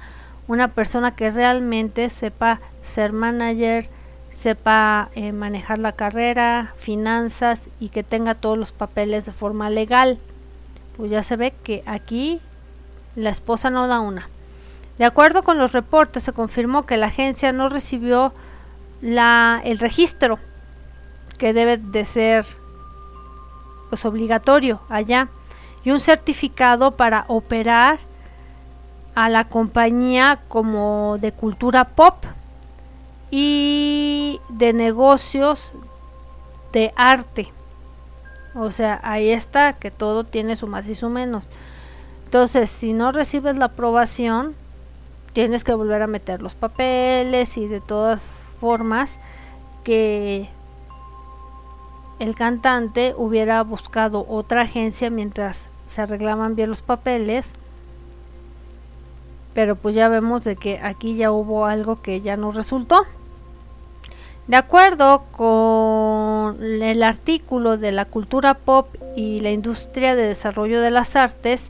una 0.47 0.67
persona 0.67 1.15
que 1.15 1.31
realmente 1.31 2.07
sepa 2.09 2.61
ser 2.83 3.13
manager, 3.13 3.89
sepa 4.29 5.09
eh, 5.15 5.31
manejar 5.31 5.79
la 5.79 5.93
carrera, 5.93 6.75
finanzas 6.77 7.71
y 7.79 7.89
que 7.89 8.03
tenga 8.03 8.35
todos 8.35 8.59
los 8.59 8.71
papeles 8.71 9.25
de 9.25 9.31
forma 9.31 9.71
legal. 9.71 10.19
Pues 10.95 11.09
ya 11.09 11.23
se 11.23 11.35
ve 11.35 11.51
que 11.63 11.81
aquí 11.87 12.39
la 13.15 13.31
esposa 13.31 13.71
no 13.71 13.87
da 13.87 14.01
una. 14.01 14.29
De 14.99 15.05
acuerdo 15.05 15.41
con 15.41 15.57
los 15.57 15.71
reportes, 15.71 16.21
se 16.21 16.31
confirmó 16.31 16.85
que 16.85 16.97
la 16.97 17.07
agencia 17.07 17.51
no 17.51 17.69
recibió 17.69 18.33
la, 19.01 19.61
el 19.63 19.79
registro 19.79 20.39
que 21.37 21.53
debe 21.53 21.77
de 21.77 22.05
ser 22.05 22.45
pues, 23.89 24.05
obligatorio 24.05 24.81
allá 24.89 25.29
y 25.83 25.91
un 25.91 25.99
certificado 25.99 26.91
para 26.91 27.25
operar 27.27 27.99
a 29.15 29.29
la 29.29 29.45
compañía 29.45 30.39
como 30.47 31.17
de 31.19 31.31
cultura 31.31 31.85
pop 31.85 32.23
y 33.31 34.39
de 34.49 34.73
negocios 34.73 35.73
de 36.71 36.91
arte. 36.95 37.51
O 38.53 38.71
sea, 38.71 38.99
ahí 39.03 39.29
está 39.29 39.73
que 39.73 39.91
todo 39.91 40.23
tiene 40.23 40.55
su 40.55 40.67
más 40.67 40.87
y 40.89 40.95
su 40.95 41.09
menos. 41.09 41.47
Entonces, 42.25 42.69
si 42.69 42.93
no 42.93 43.11
recibes 43.11 43.57
la 43.57 43.65
aprobación, 43.65 44.53
tienes 45.33 45.63
que 45.63 45.73
volver 45.73 46.01
a 46.01 46.07
meter 46.07 46.41
los 46.41 46.55
papeles 46.55 47.57
y 47.57 47.67
de 47.67 47.81
todas 47.81 48.41
formas 48.61 49.19
que 49.83 50.47
el 52.19 52.35
cantante 52.35 53.15
hubiera 53.17 53.63
buscado 53.63 54.27
otra 54.29 54.61
agencia 54.61 55.09
mientras 55.09 55.69
se 55.87 56.03
arreglaban 56.03 56.55
bien 56.55 56.69
los 56.69 56.83
papeles. 56.83 57.53
Pero 59.55 59.75
pues 59.75 59.95
ya 59.95 60.07
vemos 60.07 60.43
de 60.43 60.55
que 60.55 60.79
aquí 60.79 61.15
ya 61.15 61.31
hubo 61.31 61.65
algo 61.65 62.03
que 62.03 62.21
ya 62.21 62.37
no 62.37 62.51
resultó. 62.51 63.05
De 64.45 64.55
acuerdo 64.55 65.23
con 65.31 66.61
el 66.61 67.01
artículo 67.01 67.77
de 67.77 67.91
la 67.91 68.05
cultura 68.05 68.53
pop 68.53 68.87
y 69.15 69.39
la 69.39 69.49
industria 69.49 70.15
de 70.15 70.27
desarrollo 70.27 70.79
de 70.81 70.91
las 70.91 71.15
artes 71.15 71.69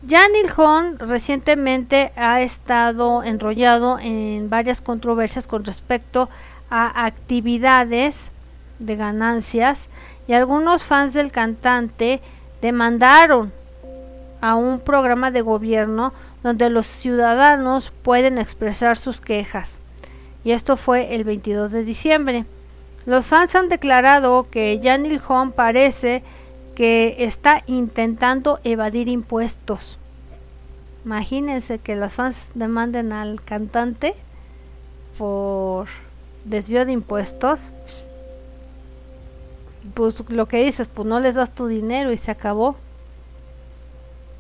Jan 0.08 0.32
Ilhon 0.34 0.98
recientemente 1.00 2.12
ha 2.16 2.42
estado 2.42 3.24
enrollado 3.24 4.00
en 4.00 4.50
varias 4.50 4.82
controversias 4.82 5.46
con 5.46 5.66
respecto 5.66 6.30
a 6.70 7.06
actividades 7.06 8.32
de 8.80 8.96
ganancias 8.96 9.90
y 10.28 10.34
algunos 10.34 10.86
fans 10.86 11.14
del 11.14 11.32
cantante 11.32 12.22
demandaron 12.62 13.52
a 14.42 14.56
un 14.56 14.80
programa 14.80 15.32
de 15.32 15.42
gobierno 15.42 16.14
donde 16.44 16.70
los 16.70 16.86
ciudadanos 16.86 17.92
pueden 18.04 18.38
expresar 18.38 18.98
sus 18.98 19.20
quejas 19.20 19.82
y 20.44 20.52
esto 20.52 20.78
fue 20.78 21.14
el 21.16 21.24
22 21.24 21.72
de 21.72 21.84
diciembre. 21.84 22.46
Los 23.06 23.28
fans 23.28 23.56
han 23.56 23.70
declarado 23.70 24.48
que 24.50 24.80
Janil 24.82 25.22
Home 25.28 25.52
parece 25.52 26.24
que 26.80 27.26
está 27.26 27.62
intentando 27.68 28.62
evadir 28.64 29.10
impuestos. 29.10 29.98
Imagínense 31.04 31.78
que 31.78 31.98
las 31.98 32.14
fans 32.14 32.48
demanden 32.54 33.12
al 33.12 33.44
cantante 33.44 34.16
por 35.18 35.90
desvío 36.46 36.86
de 36.86 36.94
impuestos. 36.94 37.72
Pues 39.94 40.24
lo 40.30 40.46
que 40.46 40.64
dices, 40.64 40.88
pues 40.88 41.06
no 41.06 41.20
les 41.20 41.36
das 41.36 41.54
tu 41.54 41.68
dinero 41.68 42.14
y 42.14 42.18
se 42.18 42.32
acabó. 42.32 42.78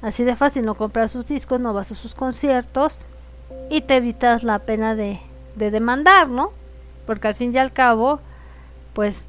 Así 0.02 0.24
de 0.24 0.38
fácil, 0.38 0.64
no 0.64 0.76
compras 0.76 1.12
sus 1.12 1.26
discos, 1.26 1.60
no 1.60 1.74
vas 1.74 1.92
a 1.92 1.96
sus 1.96 2.16
conciertos 2.16 3.02
y 3.70 3.82
te 3.82 3.98
evitas 3.98 4.44
la 4.44 4.60
pena 4.60 4.96
de, 4.96 5.20
de 5.58 5.72
demandar, 5.72 6.30
¿no? 6.30 6.54
Porque 7.06 7.28
al 7.28 7.36
fin 7.36 7.54
y 7.54 7.58
al 7.58 7.74
cabo, 7.74 8.22
pues, 8.94 9.28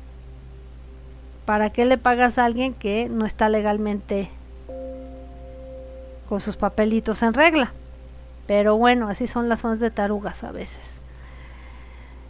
¿para 1.51 1.71
qué 1.71 1.85
le 1.85 1.99
pagas 1.99 2.39
a 2.39 2.45
alguien 2.45 2.75
que 2.75 3.09
no 3.09 3.27
está 3.27 3.49
legalmente 3.49 4.31
con 6.29 6.39
sus 6.39 6.57
papelitos 6.57 7.25
en 7.25 7.35
regla? 7.35 7.73
Pero 8.47 8.77
bueno, 8.77 9.09
así 9.09 9.27
son 9.27 9.49
las 9.49 9.63
fans 9.63 9.81
de 9.81 9.91
tarugas 9.91 10.45
a 10.45 10.53
veces. 10.53 11.01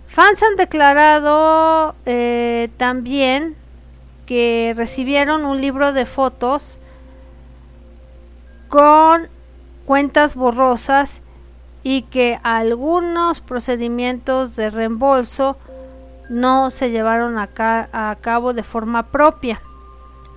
Fans 0.07 0.43
han 0.43 0.57
declarado 0.57 1.95
eh, 2.07 2.71
también 2.79 3.57
que 4.25 4.73
recibieron 4.75 5.45
un 5.45 5.61
libro 5.61 5.93
de 5.93 6.07
fotos 6.07 6.79
con 8.68 9.29
cuentas 9.85 10.35
borrosas 10.35 11.21
y 11.83 12.05
que 12.05 12.41
algunos 12.43 13.43
procedimientos 13.43 14.57
de 14.57 14.71
reembolso 14.71 15.59
no 16.31 16.70
se 16.70 16.91
llevaron 16.91 17.37
a, 17.39 17.51
a 17.93 18.16
cabo 18.20 18.55
de 18.55 18.62
forma 18.62 19.09
propia. 19.09 19.61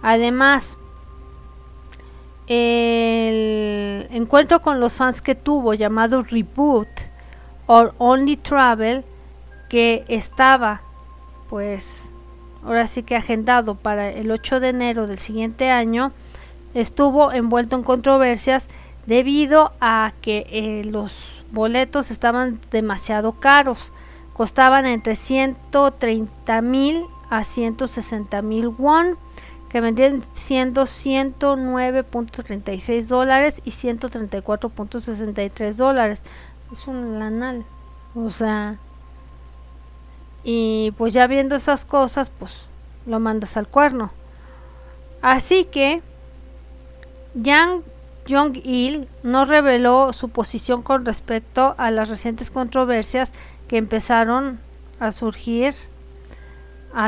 Además, 0.02 0.78
el 2.48 4.08
encuentro 4.12 4.62
con 4.62 4.82
los 4.82 4.98
fans 4.98 5.22
que 5.22 5.36
tuvo 5.36 5.74
llamado 5.76 6.24
Reboot 6.24 6.89
or 7.68 7.94
Only 8.00 8.36
Travel 8.36 9.06
que 9.70 10.04
estaba 10.10 10.82
pues 11.50 12.10
ahora 12.66 12.88
sí 12.88 13.04
que 13.04 13.16
agendado 13.16 13.76
para 13.76 14.10
el 14.10 14.30
8 14.30 14.60
de 14.60 14.70
enero 14.70 15.08
del 15.08 15.20
siguiente 15.20 15.70
año 15.70 16.12
estuvo 16.74 17.32
envuelto 17.32 17.76
en 17.76 17.84
controversias 17.84 18.68
debido 19.06 19.72
a 19.80 20.14
que 20.22 20.48
eh, 20.50 20.84
los 20.86 21.44
boletos 21.52 22.12
estaban 22.12 22.58
demasiado 22.72 23.34
caros. 23.34 23.94
Costaban 24.34 24.86
entre 24.86 25.16
130 25.16 26.62
mil 26.62 27.06
a 27.30 27.44
160 27.44 28.42
mil 28.42 28.68
won, 28.68 29.18
que 29.70 29.82
vendrían 29.82 30.24
siendo 30.34 30.84
109.36 30.84 33.08
dólares 33.08 33.62
y 33.66 33.72
134.63 33.72 35.76
dólares. 35.76 36.24
Es 36.72 36.88
un 36.88 37.20
lanal. 37.20 37.66
O 38.16 38.30
sea, 38.30 38.78
y 40.44 40.92
pues 40.98 41.14
ya 41.14 41.28
viendo 41.28 41.56
esas 41.56 41.86
cosas, 41.86 42.30
pues 42.30 42.68
lo 43.06 43.20
mandas 43.20 43.58
al 43.58 43.68
cuerno. 43.68 44.12
Así 45.22 45.66
que 45.66 46.02
Yang 47.36 47.84
Jong-il 48.30 49.08
no 49.24 49.46
reveló 49.46 50.14
su 50.14 50.30
posición 50.30 50.82
con 50.82 51.06
respecto 51.06 51.76
a 51.78 51.92
las 51.92 52.10
recientes 52.10 52.52
controversias 52.52 53.34
que 53.74 53.80
empezaron 53.80 54.59
a 54.99 55.11
surgir 55.11 55.74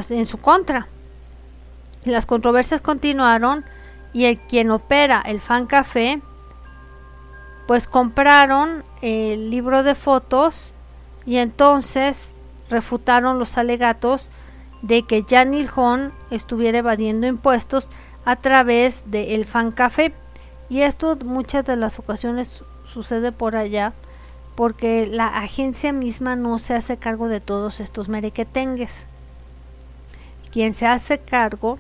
en 0.10 0.26
su 0.26 0.40
contra. 0.40 0.88
Las 2.06 2.26
controversias 2.26 2.82
continuaron 2.82 3.64
y 4.14 4.26
el 4.26 4.40
quien 4.40 4.72
opera 4.72 5.22
el 5.24 5.42
Fan 5.42 5.68
Café 5.68 6.20
pues 7.68 7.88
compraron 7.88 8.84
el 9.04 9.52
libro 9.52 9.84
de 9.84 9.94
fotos 9.94 10.72
y 11.28 11.38
entonces 11.38 12.34
refutaron 12.68 13.38
los 13.38 13.60
alegatos 13.60 14.32
de 14.82 15.04
que 15.04 15.24
Jan 15.30 15.54
Il-hon 15.54 16.14
estuviera 16.32 16.80
evadiendo 16.80 17.28
impuestos 17.28 17.90
a 18.26 18.38
través 18.38 19.04
del 19.12 19.34
el 19.34 19.46
Fan 19.46 19.72
Café 19.72 20.14
y 20.68 20.82
esto 20.82 21.16
muchas 21.24 21.64
de 21.68 21.76
las 21.76 22.00
ocasiones 22.00 22.64
sucede 22.92 23.32
por 23.32 23.56
allá 23.56 23.94
porque 24.56 25.06
la 25.08 25.28
agencia 25.28 25.92
misma 25.92 26.36
no 26.36 26.60
se 26.60 26.74
hace 26.74 26.98
cargo 26.98 27.28
de 27.28 27.42
todos 27.42 27.80
estos 27.80 28.10
merequetengues. 28.10 29.06
Quien 30.52 30.74
se 30.74 30.88
hace 30.88 31.20
cargo 31.20 31.78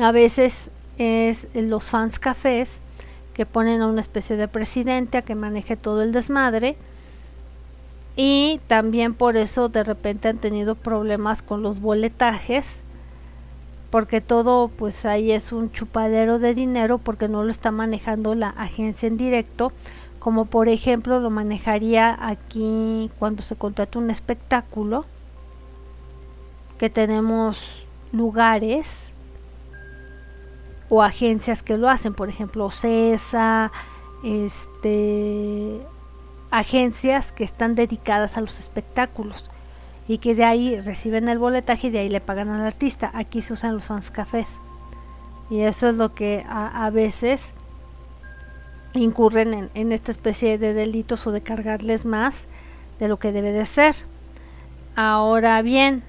a 0.00 0.12
veces 0.12 0.70
es 0.98 1.48
los 1.54 1.90
fans 1.90 2.18
cafés 2.18 2.80
que 3.34 3.46
ponen 3.46 3.82
a 3.82 3.88
una 3.88 4.00
especie 4.00 4.36
de 4.36 4.48
presidente 4.48 5.18
a 5.18 5.22
que 5.22 5.34
maneje 5.34 5.76
todo 5.76 6.02
el 6.02 6.12
desmadre 6.12 6.76
y 8.16 8.60
también 8.66 9.14
por 9.14 9.36
eso 9.36 9.68
de 9.68 9.82
repente 9.82 10.28
han 10.28 10.38
tenido 10.38 10.74
problemas 10.74 11.42
con 11.42 11.62
los 11.62 11.80
boletajes 11.80 12.82
porque 13.90 14.20
todo 14.20 14.68
pues 14.68 15.04
ahí 15.04 15.32
es 15.32 15.52
un 15.52 15.72
chupadero 15.72 16.38
de 16.38 16.54
dinero 16.54 16.98
porque 16.98 17.28
no 17.28 17.42
lo 17.42 17.50
está 17.50 17.70
manejando 17.70 18.34
la 18.34 18.50
agencia 18.50 19.06
en 19.08 19.16
directo 19.16 19.72
como 20.20 20.44
por 20.44 20.68
ejemplo 20.68 21.18
lo 21.18 21.30
manejaría 21.30 22.16
aquí 22.20 23.10
cuando 23.18 23.42
se 23.42 23.56
contrata 23.56 23.98
un 23.98 24.10
espectáculo 24.10 25.04
que 26.78 26.88
tenemos 26.88 27.84
lugares 28.12 29.10
o 30.88 31.02
agencias 31.02 31.64
que 31.64 31.76
lo 31.76 31.88
hacen 31.88 32.14
por 32.14 32.28
ejemplo 32.28 32.70
CESA 32.70 33.72
este 34.22 35.80
agencias 36.50 37.32
que 37.32 37.44
están 37.44 37.74
dedicadas 37.74 38.36
a 38.36 38.40
los 38.40 38.60
espectáculos 38.60 39.50
y 40.10 40.18
que 40.18 40.34
de 40.34 40.44
ahí 40.44 40.80
reciben 40.80 41.28
el 41.28 41.38
boletaje 41.38 41.86
y 41.86 41.90
de 41.90 42.00
ahí 42.00 42.08
le 42.08 42.20
pagan 42.20 42.48
al 42.48 42.66
artista. 42.66 43.12
Aquí 43.14 43.42
se 43.42 43.52
usan 43.52 43.74
los 43.74 43.84
fans 43.84 44.10
cafés. 44.10 44.58
Y 45.50 45.60
eso 45.60 45.88
es 45.88 45.96
lo 45.96 46.14
que 46.14 46.44
a, 46.48 46.90
veces 46.90 47.54
incurren 48.94 49.70
en, 49.74 49.92
esta 49.92 50.10
especie 50.10 50.58
de 50.58 50.74
delitos 50.74 51.26
o 51.26 51.32
de 51.32 51.40
cargarles 51.40 52.04
más 52.04 52.48
de 52.98 53.08
lo 53.08 53.18
que 53.18 53.32
debe 53.32 53.52
de 53.52 53.64
ser. 53.64 53.96
Ahora 54.96 55.62
bien, 55.62 56.02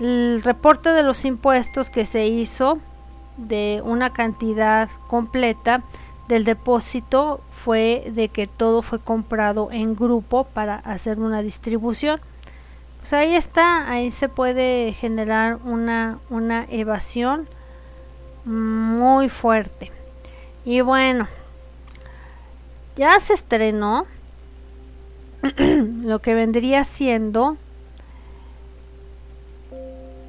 el 0.00 0.42
reporte 0.42 0.90
de 0.90 1.02
los 1.02 1.24
impuestos 1.24 1.90
que 1.90 2.06
se 2.06 2.26
hizo 2.26 2.78
de 3.36 3.82
una 3.84 4.10
cantidad 4.10 4.88
completa 5.08 5.82
del 6.28 6.44
depósito 6.44 7.40
fue 7.64 8.10
de 8.14 8.28
que 8.28 8.46
todo 8.46 8.82
fue 8.82 8.98
comprado 8.98 9.70
en 9.72 9.96
grupo 9.96 10.44
para 10.44 10.76
hacer 10.76 11.18
una 11.18 11.42
distribución 11.42 12.20
pues 12.98 13.12
ahí 13.12 13.36
está, 13.36 13.90
ahí 13.90 14.10
se 14.10 14.28
puede 14.28 14.92
generar 14.92 15.58
una, 15.64 16.18
una 16.30 16.66
evasión 16.68 17.48
muy 18.44 19.28
fuerte. 19.28 19.92
Y 20.64 20.80
bueno, 20.80 21.28
ya 22.98 23.18
se 23.20 23.32
estrenó 23.32 24.06
lo 25.58 26.18
que 26.18 26.34
vendría 26.34 26.82
siendo 26.82 27.56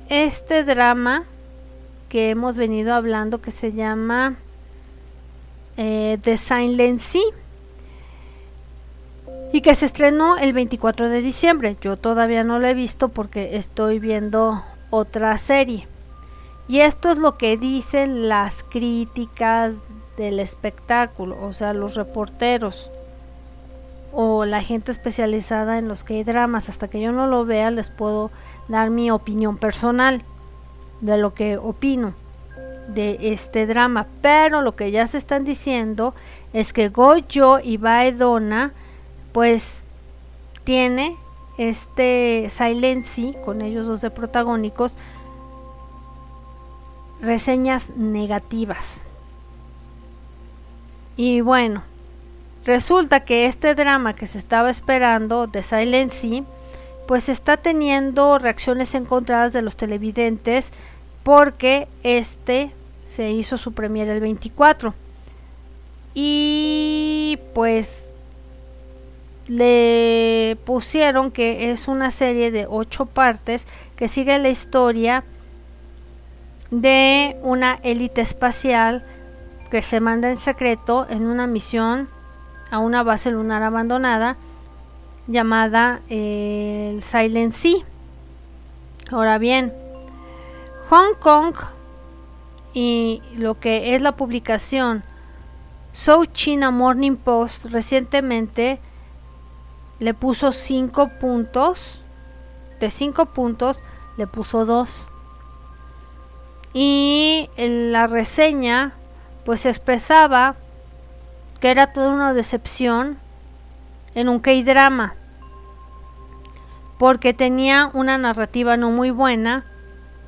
este 0.07 0.63
drama 0.63 1.23
que 2.09 2.29
hemos 2.29 2.57
venido 2.57 2.93
hablando 2.93 3.41
que 3.41 3.51
se 3.51 3.73
llama 3.73 4.35
eh, 5.77 6.19
The 6.23 6.37
Silent 6.37 6.99
Sea 6.99 7.21
y 9.51 9.61
que 9.61 9.73
se 9.73 9.87
estrenó 9.87 10.37
el 10.37 10.53
24 10.53 11.09
de 11.09 11.21
diciembre. 11.21 11.75
Yo 11.81 11.97
todavía 11.97 12.43
no 12.43 12.59
lo 12.59 12.67
he 12.67 12.75
visto 12.75 13.09
porque 13.09 13.57
estoy 13.57 13.97
viendo 13.97 14.63
otra 14.91 15.35
serie. 15.39 15.87
Y 16.67 16.81
esto 16.81 17.11
es 17.11 17.17
lo 17.17 17.35
que 17.37 17.57
dicen 17.57 18.29
las 18.29 18.61
críticas 18.61 19.73
del 20.19 20.41
espectáculo, 20.41 21.37
o 21.41 21.53
sea, 21.53 21.71
los 21.71 21.95
reporteros 21.95 22.91
o 24.11 24.43
la 24.43 24.61
gente 24.61 24.91
especializada 24.91 25.77
en 25.77 25.87
los 25.87 26.03
que 26.03 26.15
hay 26.15 26.23
dramas. 26.25 26.67
Hasta 26.67 26.89
que 26.89 26.99
yo 26.99 27.13
no 27.13 27.25
lo 27.27 27.45
vea, 27.45 27.71
les 27.71 27.89
puedo 27.89 28.29
dar 28.67 28.89
mi 28.89 29.11
opinión 29.11 29.57
personal 29.57 30.21
de 30.99 31.17
lo 31.17 31.33
que 31.33 31.57
opino 31.57 32.13
de 32.89 33.31
este 33.31 33.65
drama. 33.65 34.07
Pero 34.21 34.61
lo 34.61 34.75
que 34.75 34.91
ya 34.91 35.07
se 35.07 35.17
están 35.17 35.45
diciendo 35.45 36.13
es 36.51 36.73
que 36.73 36.89
Goyo 36.89 37.59
y 37.59 37.77
Baedona 37.77 38.73
pues 39.31 39.83
tiene 40.65 41.15
este 41.57 42.47
Silency 42.49 43.35
con 43.45 43.61
ellos 43.61 43.87
dos 43.87 44.01
de 44.01 44.11
protagónicos 44.11 44.97
reseñas 47.21 47.91
negativas. 47.95 49.01
Y 51.19 51.41
bueno, 51.41 51.83
resulta 52.63 53.25
que 53.25 53.45
este 53.45 53.75
drama 53.75 54.15
que 54.15 54.25
se 54.25 54.37
estaba 54.37 54.69
esperando 54.69 55.47
de 55.47 55.63
Silency 55.63 56.45
pues 57.09 57.27
está 57.27 57.57
teniendo 57.57 58.39
reacciones 58.39 58.95
encontradas 58.95 59.51
de 59.51 59.61
los 59.61 59.75
televidentes 59.75 60.71
porque 61.23 61.89
este 62.03 62.71
se 63.03 63.31
hizo 63.31 63.57
su 63.57 63.73
premier 63.73 64.07
el 64.07 64.21
24 64.21 64.93
y 66.13 67.37
pues 67.53 68.05
le 69.47 70.57
pusieron 70.63 71.31
que 71.31 71.69
es 71.69 71.89
una 71.89 72.11
serie 72.11 72.49
de 72.49 72.65
ocho 72.65 73.05
partes 73.07 73.67
que 73.97 74.07
sigue 74.07 74.39
la 74.39 74.47
historia 74.47 75.25
de 76.71 77.35
una 77.41 77.77
élite 77.83 78.21
espacial 78.21 79.03
que 79.69 79.81
se 79.81 79.99
manda 79.99 80.29
en 80.29 80.37
secreto 80.37 81.05
en 81.09 81.27
una 81.27 81.47
misión 81.47 82.09
a 82.71 82.79
una 82.79 83.03
base 83.03 83.31
lunar 83.31 83.63
abandonada 83.63 84.37
llamada 85.27 86.01
el 86.09 87.01
Silent 87.01 87.53
Sea. 87.53 87.85
Ahora 89.11 89.37
bien, 89.37 89.73
Hong 90.89 91.13
Kong 91.19 91.55
y 92.73 93.21
lo 93.35 93.59
que 93.59 93.95
es 93.95 94.01
la 94.01 94.15
publicación 94.15 95.03
South 95.91 96.29
China 96.33 96.71
Morning 96.71 97.15
Post 97.15 97.65
recientemente 97.65 98.79
le 99.99 100.13
puso 100.13 100.51
5 100.51 101.09
puntos. 101.19 102.03
De 102.79 102.89
5 102.89 103.25
puntos 103.27 103.83
le 104.17 104.27
puso 104.27 104.65
2. 104.65 105.09
Y 106.73 107.49
en 107.57 107.91
la 107.91 108.07
reseña 108.07 108.93
pues 109.49 109.65
expresaba 109.65 110.57
que 111.59 111.71
era 111.71 111.91
toda 111.91 112.09
una 112.09 112.35
decepción 112.35 113.17
en 114.13 114.29
un 114.29 114.41
K-drama 114.41 115.15
porque 116.99 117.33
tenía 117.33 117.89
una 117.95 118.19
narrativa 118.19 118.77
no 118.77 118.91
muy 118.91 119.09
buena 119.09 119.65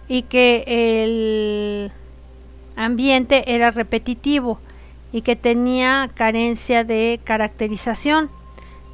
y 0.08 0.24
que 0.24 0.64
el 0.66 1.92
ambiente 2.76 3.54
era 3.54 3.70
repetitivo 3.70 4.60
y 5.12 5.22
que 5.22 5.36
tenía 5.36 6.10
carencia 6.16 6.84
de 6.84 7.20
caracterización. 7.24 8.32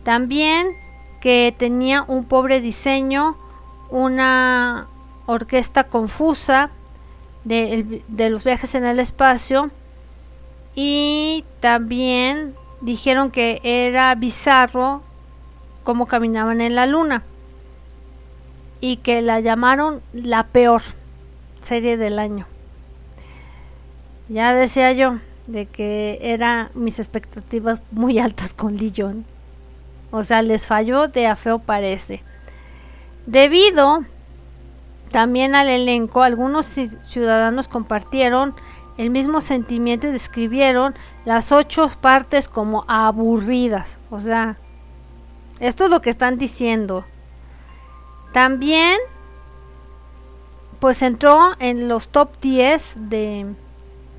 También 0.04 0.74
que 1.22 1.56
tenía 1.58 2.04
un 2.06 2.26
pobre 2.26 2.60
diseño, 2.60 3.38
una 3.90 4.88
orquesta 5.26 5.86
confusa 5.86 6.70
de, 7.46 8.04
de 8.10 8.30
los 8.30 8.44
viajes 8.44 8.76
en 8.76 8.84
el 8.84 9.00
espacio 9.00 9.72
y 10.80 11.44
también 11.60 12.54
dijeron 12.82 13.32
que 13.32 13.60
era 13.64 14.14
bizarro 14.14 15.02
cómo 15.84 16.06
caminaban 16.06 16.62
en 16.62 16.76
la 16.76 16.86
luna 16.86 17.24
y 18.80 18.98
que 18.98 19.24
la 19.24 19.40
llamaron 19.40 20.04
la 20.14 20.44
peor 20.44 20.84
serie 21.64 21.98
del 21.98 22.20
año. 22.20 22.46
Ya 24.30 24.54
decía 24.54 24.92
yo 24.92 25.18
de 25.48 25.66
que 25.66 26.20
eran 26.22 26.70
mis 26.76 27.00
expectativas 27.00 27.82
muy 27.90 28.20
altas 28.20 28.54
con 28.54 28.78
Lillon. 28.78 29.26
O 30.12 30.24
sea, 30.24 30.44
les 30.44 30.68
falló 30.68 31.08
de 31.08 31.26
a 31.26 31.36
feo 31.36 31.58
parece. 31.58 32.22
Debido 33.26 34.06
también 35.10 35.56
al 35.56 35.70
elenco, 35.70 36.22
algunos 36.22 36.68
ciudadanos 36.68 37.68
compartieron 37.68 38.54
el 38.98 39.10
mismo 39.12 39.42
sentimiento 39.42 40.08
y 40.08 40.12
describieron 40.12 40.96
las 41.26 41.52
ocho 41.52 41.90
partes 42.02 42.48
como 42.48 42.84
aburridas. 42.88 44.00
O 44.10 44.20
sea, 44.20 44.58
esto 45.60 45.86
es 45.86 45.92
lo 45.92 46.02
que 46.02 46.10
están 46.10 46.38
diciendo. 46.38 47.06
También, 48.34 48.98
pues 50.80 51.02
entró 51.02 51.52
en 51.60 51.88
los 51.88 52.10
top 52.10 52.30
10 52.42 53.10
de 53.10 53.46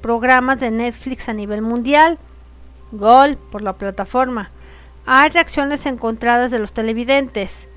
programas 0.00 0.60
de 0.60 0.70
Netflix 0.70 1.28
a 1.28 1.32
nivel 1.32 1.62
mundial. 1.62 2.18
Gol 2.92 3.36
por 3.36 3.62
la 3.62 3.74
plataforma. 3.74 4.50
Hay 5.06 5.30
reacciones 5.30 5.86
encontradas 5.86 6.50
de 6.50 6.58
los 6.58 6.72
televidentes. 6.72 7.68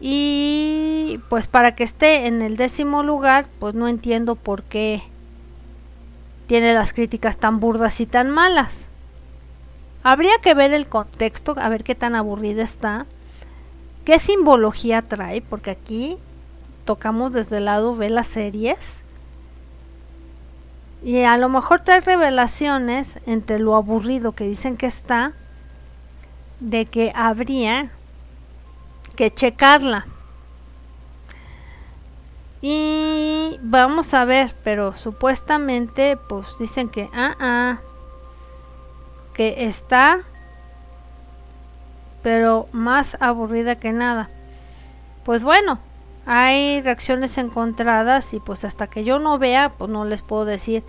Y 0.00 1.20
pues 1.28 1.46
para 1.46 1.74
que 1.74 1.84
esté 1.84 2.26
en 2.26 2.42
el 2.42 2.56
décimo 2.56 3.02
lugar, 3.02 3.46
pues 3.58 3.74
no 3.74 3.88
entiendo 3.88 4.34
por 4.34 4.62
qué 4.62 5.02
tiene 6.46 6.74
las 6.74 6.92
críticas 6.92 7.36
tan 7.36 7.60
burdas 7.60 8.00
y 8.00 8.06
tan 8.06 8.30
malas. 8.30 8.88
Habría 10.02 10.38
que 10.42 10.54
ver 10.54 10.72
el 10.72 10.86
contexto, 10.86 11.54
a 11.58 11.68
ver 11.68 11.82
qué 11.82 11.94
tan 11.94 12.14
aburrida 12.14 12.62
está, 12.62 13.06
qué 14.04 14.18
simbología 14.18 15.02
trae, 15.02 15.42
porque 15.42 15.70
aquí 15.70 16.16
tocamos 16.84 17.32
desde 17.32 17.58
el 17.58 17.64
lado 17.64 17.96
de 17.96 18.10
las 18.10 18.28
series 18.28 19.02
y 21.02 21.22
a 21.22 21.36
lo 21.36 21.48
mejor 21.48 21.82
trae 21.82 22.00
revelaciones 22.00 23.18
entre 23.26 23.58
lo 23.58 23.76
aburrido 23.76 24.32
que 24.32 24.44
dicen 24.44 24.76
que 24.76 24.86
está, 24.86 25.32
de 26.60 26.86
que 26.86 27.12
habría 27.14 27.90
que 29.14 29.30
checarla. 29.32 30.06
Y 32.68 33.60
vamos 33.62 34.12
a 34.12 34.24
ver, 34.24 34.52
pero 34.64 34.92
supuestamente 34.92 36.16
pues 36.16 36.58
dicen 36.58 36.88
que 36.88 37.08
ah, 37.14 37.36
ah 37.38 37.78
que 39.34 39.66
está 39.66 40.22
pero 42.24 42.66
más 42.72 43.16
aburrida 43.20 43.76
que 43.76 43.92
nada. 43.92 44.30
Pues 45.24 45.44
bueno, 45.44 45.78
hay 46.26 46.80
reacciones 46.80 47.38
encontradas 47.38 48.34
y 48.34 48.40
pues 48.40 48.64
hasta 48.64 48.88
que 48.88 49.04
yo 49.04 49.20
no 49.20 49.38
vea, 49.38 49.68
pues 49.68 49.88
no 49.88 50.04
les 50.04 50.22
puedo 50.22 50.44
decir 50.44 50.82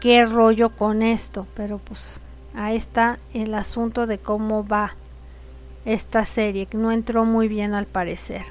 qué 0.00 0.24
rollo 0.24 0.74
con 0.74 1.02
esto, 1.02 1.46
pero 1.54 1.76
pues 1.76 2.22
ahí 2.54 2.76
está 2.76 3.18
el 3.34 3.52
asunto 3.52 4.06
de 4.06 4.16
cómo 4.16 4.66
va 4.66 4.94
esta 5.84 6.24
serie, 6.24 6.64
que 6.64 6.78
no 6.78 6.92
entró 6.92 7.26
muy 7.26 7.46
bien 7.46 7.74
al 7.74 7.84
parecer. 7.84 8.46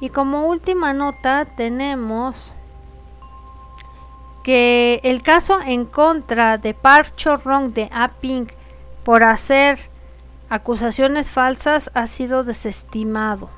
Y 0.00 0.08
como 0.08 0.46
última 0.46 0.94
nota 0.94 1.44
tenemos 1.44 2.54
que 4.42 5.00
el 5.04 5.22
caso 5.22 5.60
en 5.60 5.84
contra 5.84 6.56
de 6.56 6.72
Park 6.72 7.14
Chorrong 7.16 7.72
de 7.74 7.90
Aping 7.92 8.46
por 9.04 9.22
hacer 9.22 9.78
acusaciones 10.48 11.30
falsas 11.30 11.90
ha 11.94 12.06
sido 12.06 12.42
desestimado. 12.42 13.50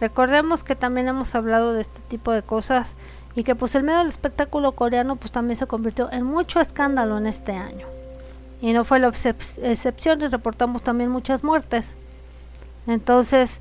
Recordemos 0.00 0.62
que 0.62 0.76
también 0.76 1.08
hemos 1.08 1.34
hablado 1.34 1.72
de 1.72 1.80
este 1.80 2.00
tipo 2.02 2.30
de 2.32 2.42
cosas 2.42 2.94
y 3.34 3.42
que 3.42 3.54
pues 3.54 3.74
el 3.74 3.82
medio 3.82 3.98
del 3.98 4.08
espectáculo 4.08 4.72
coreano 4.72 5.16
pues 5.16 5.32
también 5.32 5.56
se 5.56 5.66
convirtió 5.66 6.10
en 6.12 6.24
mucho 6.24 6.60
escándalo 6.60 7.18
en 7.18 7.26
este 7.26 7.52
año. 7.52 7.86
Y 8.60 8.72
no 8.72 8.84
fue 8.84 8.98
la 8.98 9.08
excepción 9.08 10.20
y 10.20 10.28
reportamos 10.28 10.82
también 10.82 11.10
muchas 11.10 11.42
muertes. 11.42 11.96
Entonces, 12.86 13.60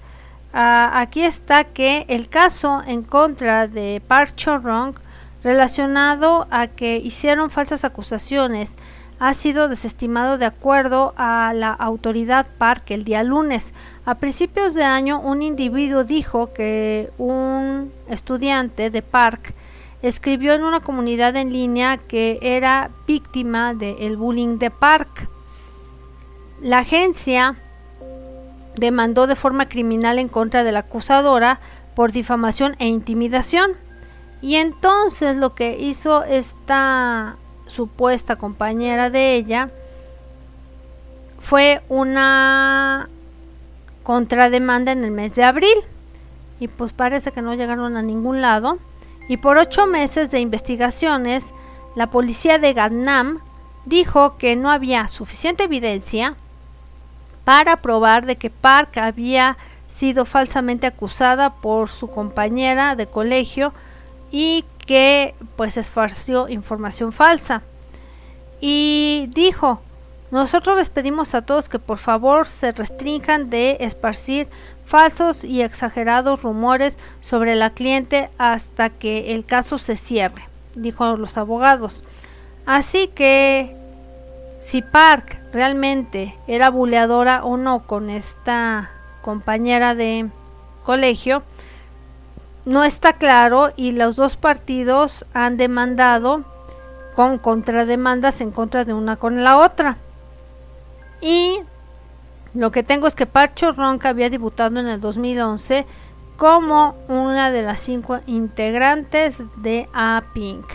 aquí 0.54 1.24
está 1.24 1.64
que 1.66 2.06
el 2.08 2.30
caso 2.30 2.82
en 2.86 3.04
contra 3.04 3.68
de 3.68 4.02
Park 4.08 4.36
Chorong 4.36 4.96
relacionado 5.44 6.48
a 6.50 6.68
que 6.68 6.98
hicieron 6.98 7.50
falsas 7.50 7.86
acusaciones 7.86 8.76
ha 9.20 9.34
sido 9.34 9.68
desestimado 9.68 10.38
de 10.38 10.46
acuerdo 10.46 11.14
a 11.18 11.54
la 11.54 11.74
autoridad 11.74 12.48
Park 12.58 12.92
el 12.92 13.04
día 13.04 13.24
lunes. 13.24 13.74
A 14.06 14.16
principios 14.16 14.74
de 14.74 14.84
año, 14.84 15.20
un 15.20 15.42
individuo 15.42 16.04
dijo 16.04 16.54
que 16.54 17.10
un 17.18 17.92
estudiante 18.08 18.90
de 18.90 19.02
Park 19.02 19.54
escribió 20.02 20.54
en 20.54 20.64
una 20.64 20.82
comunidad 20.82 21.36
en 21.36 21.52
línea 21.52 21.98
que 21.98 22.38
era 22.42 22.92
víctima 23.08 23.74
del 23.74 24.18
bullying 24.18 24.60
de 24.60 24.70
Park. 24.70 25.30
La 26.62 26.80
agencia 26.80 27.56
demandó 28.78 29.28
de 29.28 29.36
forma 29.36 29.68
criminal 29.68 30.20
en 30.20 30.28
contra 30.28 30.64
de 30.64 30.72
la 30.72 30.80
acusadora 30.80 31.60
por 31.96 32.12
difamación 32.12 32.76
e 32.80 32.88
intimidación. 32.88 33.72
Y 34.42 34.56
entonces 34.56 35.36
lo 35.36 35.56
que 35.56 35.78
hizo 35.78 36.24
esta 36.24 37.36
supuesta 37.66 38.36
compañera 38.36 39.10
de 39.10 39.36
ella 39.36 39.70
fue 41.40 41.82
una 41.90 43.10
contrademanda 44.04 44.92
en 44.92 45.04
el 45.04 45.12
mes 45.12 45.36
de 45.36 45.44
abril 45.44 45.76
y 46.60 46.68
pues 46.68 46.94
parece 46.94 47.32
que 47.32 47.42
no 47.42 47.56
llegaron 47.56 47.98
a 47.98 48.02
ningún 48.02 48.42
lado 48.42 48.78
y 49.28 49.38
por 49.38 49.58
ocho 49.58 49.86
meses 49.86 50.32
de 50.32 50.40
investigaciones 50.40 51.54
la 51.96 52.10
policía 52.10 52.58
de 52.58 52.74
Gangnam 52.74 53.40
dijo 53.86 54.38
que 54.38 54.56
no 54.56 54.72
había 54.72 55.08
suficiente 55.08 55.64
evidencia 55.64 56.36
para 57.48 57.78
probar 57.78 58.26
de 58.26 58.36
que 58.36 58.50
Park 58.50 58.98
había 58.98 59.56
sido 59.88 60.26
falsamente 60.26 60.86
acusada 60.86 61.50
por 61.50 61.88
su 61.88 62.10
compañera 62.10 62.98
de 62.98 63.08
colegio 63.08 63.72
y 64.32 64.66
que 64.86 65.34
pues 65.56 65.78
esparció 65.78 66.50
información 66.50 67.14
falsa 67.14 67.62
y 68.60 69.30
dijo 69.34 69.82
Nosotros 70.30 70.76
les 70.76 70.90
pedimos 70.90 71.34
a 71.36 71.42
todos 71.42 71.70
que 71.70 71.80
por 71.80 72.00
favor 72.00 72.50
se 72.50 72.74
restrinjan 72.74 73.50
de 73.50 73.78
esparcir 73.80 74.50
falsos 74.86 75.46
y 75.46 75.62
exagerados 75.62 76.44
rumores 76.44 76.98
sobre 77.22 77.56
la 77.56 77.70
cliente 77.70 78.30
hasta 78.38 78.90
que 78.90 79.34
el 79.34 79.46
caso 79.46 79.78
se 79.78 79.96
cierre, 79.96 80.50
dijo 80.76 81.16
los 81.16 81.38
abogados. 81.38 82.04
Así 82.66 83.08
que 83.08 83.74
si 84.60 84.82
Park 84.82 85.37
realmente 85.52 86.38
era 86.48 86.70
buleadora 86.70 87.44
o 87.44 87.58
no 87.58 87.84
con 87.88 88.10
esta 88.10 88.92
compañera 89.22 89.96
de 89.96 90.30
colegio, 90.84 91.44
no 92.66 92.84
está 92.84 93.14
claro 93.14 93.72
y 93.76 93.92
los 93.92 94.16
dos 94.16 94.36
partidos 94.36 95.26
han 95.34 95.58
demandado 95.58 96.44
con 97.16 97.38
contrademandas 97.38 98.42
en 98.42 98.52
contra 98.52 98.84
de 98.86 98.94
una 98.94 99.16
con 99.16 99.44
la 99.44 99.58
otra. 99.58 99.98
Y 101.22 101.60
lo 102.54 102.72
que 102.72 102.84
tengo 102.84 103.08
es 103.08 103.16
que 103.16 103.26
Pacho 103.26 103.72
Ronca 103.72 104.10
había 104.10 104.30
debutado 104.30 104.80
en 104.80 104.88
el 104.88 105.02
2011 105.02 105.86
como 106.38 106.96
una 107.08 107.52
de 107.52 107.64
las 107.64 107.80
cinco 107.80 108.20
integrantes 108.28 109.42
de 109.58 109.90
A-Pink. 109.94 110.66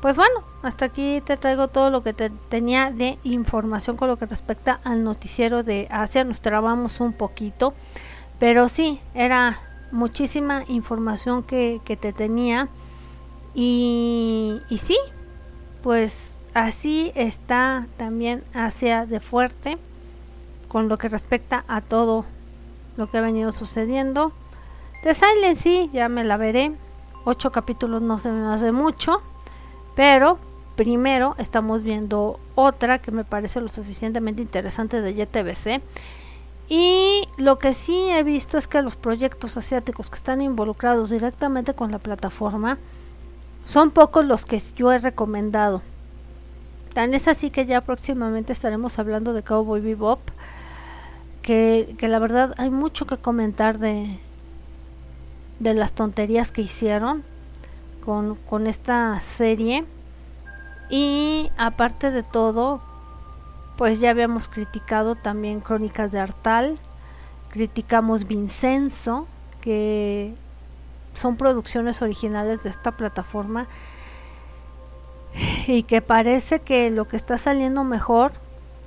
Pues 0.00 0.16
bueno, 0.16 0.42
hasta 0.64 0.86
aquí 0.86 1.22
te 1.24 1.36
traigo 1.36 1.68
todo 1.68 1.90
lo 1.90 2.02
que 2.02 2.12
te 2.12 2.30
tenía 2.30 2.90
de 2.90 3.18
información 3.22 3.96
con 3.96 4.08
lo 4.08 4.16
que 4.16 4.26
respecta 4.26 4.80
al 4.82 5.04
noticiero 5.04 5.62
de 5.62 5.86
Asia. 5.90 6.24
Nos 6.24 6.40
trabamos 6.40 7.00
un 7.00 7.12
poquito, 7.12 7.74
pero 8.38 8.68
sí, 8.68 9.00
era 9.14 9.60
muchísima 9.92 10.64
información 10.66 11.42
que, 11.42 11.80
que 11.84 11.96
te 11.96 12.12
tenía. 12.12 12.68
Y, 13.54 14.60
y 14.70 14.78
sí, 14.78 14.96
pues 15.82 16.34
así 16.54 17.12
está 17.14 17.86
también 17.98 18.42
Asia 18.54 19.06
de 19.06 19.20
fuerte 19.20 19.78
con 20.68 20.88
lo 20.88 20.96
que 20.96 21.08
respecta 21.08 21.64
a 21.68 21.82
todo 21.82 22.24
lo 22.96 23.06
que 23.06 23.18
ha 23.18 23.20
venido 23.20 23.52
sucediendo. 23.52 24.32
De 25.02 25.12
Silent 25.12 25.58
sí, 25.58 25.90
ya 25.92 26.08
me 26.08 26.24
la 26.24 26.38
veré. 26.38 26.72
Ocho 27.26 27.52
capítulos 27.52 28.00
no 28.00 28.18
se 28.18 28.30
me 28.30 28.46
hace 28.46 28.72
mucho. 28.72 29.22
Pero 29.94 30.38
primero 30.76 31.34
estamos 31.38 31.82
viendo 31.82 32.40
otra 32.54 32.98
que 32.98 33.10
me 33.10 33.24
parece 33.24 33.60
lo 33.60 33.68
suficientemente 33.68 34.42
interesante 34.42 35.00
de 35.00 35.14
YTBC. 35.14 35.82
Y 36.68 37.28
lo 37.36 37.58
que 37.58 37.74
sí 37.74 38.08
he 38.10 38.22
visto 38.22 38.56
es 38.56 38.66
que 38.66 38.82
los 38.82 38.96
proyectos 38.96 39.56
asiáticos 39.56 40.08
que 40.08 40.16
están 40.16 40.40
involucrados 40.40 41.10
directamente 41.10 41.74
con 41.74 41.92
la 41.92 41.98
plataforma 41.98 42.78
son 43.66 43.90
pocos 43.90 44.24
los 44.24 44.44
que 44.44 44.60
yo 44.76 44.92
he 44.92 44.98
recomendado. 44.98 45.82
Tan 46.94 47.12
es 47.12 47.28
así 47.28 47.50
que 47.50 47.66
ya 47.66 47.80
próximamente 47.80 48.52
estaremos 48.52 48.98
hablando 48.98 49.32
de 49.32 49.42
Cowboy 49.42 49.80
Bebop, 49.80 50.20
que, 51.42 51.96
que 51.98 52.08
la 52.08 52.18
verdad 52.18 52.54
hay 52.56 52.70
mucho 52.70 53.06
que 53.06 53.18
comentar 53.18 53.78
de, 53.78 54.18
de 55.58 55.74
las 55.74 55.92
tonterías 55.92 56.52
que 56.52 56.62
hicieron 56.62 57.24
con, 58.04 58.36
con 58.36 58.66
esta 58.66 59.18
serie. 59.20 59.84
Y 60.90 61.50
aparte 61.56 62.10
de 62.10 62.22
todo, 62.22 62.80
pues 63.76 64.00
ya 64.00 64.10
habíamos 64.10 64.48
criticado 64.48 65.14
también 65.14 65.60
Crónicas 65.60 66.12
de 66.12 66.20
Artal, 66.20 66.76
criticamos 67.50 68.26
Vincenzo, 68.26 69.26
que 69.60 70.34
son 71.14 71.36
producciones 71.36 72.02
originales 72.02 72.62
de 72.62 72.70
esta 72.70 72.92
plataforma 72.92 73.66
y 75.66 75.84
que 75.84 76.02
parece 76.02 76.60
que 76.60 76.90
lo 76.90 77.08
que 77.08 77.16
está 77.16 77.38
saliendo 77.38 77.84
mejor 77.84 78.32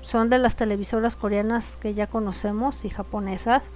son 0.02 0.30
de 0.30 0.38
las 0.38 0.56
televisoras 0.56 1.16
coreanas 1.16 1.78
que 1.78 1.94
ya 1.94 2.08
conocemos 2.08 2.86
y 2.86 2.90
japonesas, 2.90 3.70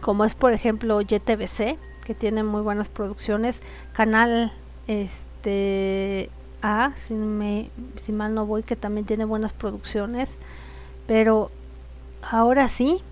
como 0.00 0.24
es 0.24 0.34
por 0.34 0.52
ejemplo 0.52 1.00
YTBC, 1.00 1.78
que 2.04 2.14
tiene 2.14 2.42
muy 2.42 2.60
buenas 2.62 2.88
producciones, 2.88 3.62
Canal 3.92 4.52
este 4.86 6.30
A, 6.62 6.92
si, 6.96 7.14
me, 7.14 7.70
si 7.96 8.12
mal 8.12 8.34
no 8.34 8.46
voy, 8.46 8.62
que 8.62 8.76
también 8.76 9.06
tiene 9.06 9.24
buenas 9.24 9.52
producciones, 9.52 10.30
pero 11.06 11.50
ahora 12.22 12.68
sí, 12.68 13.02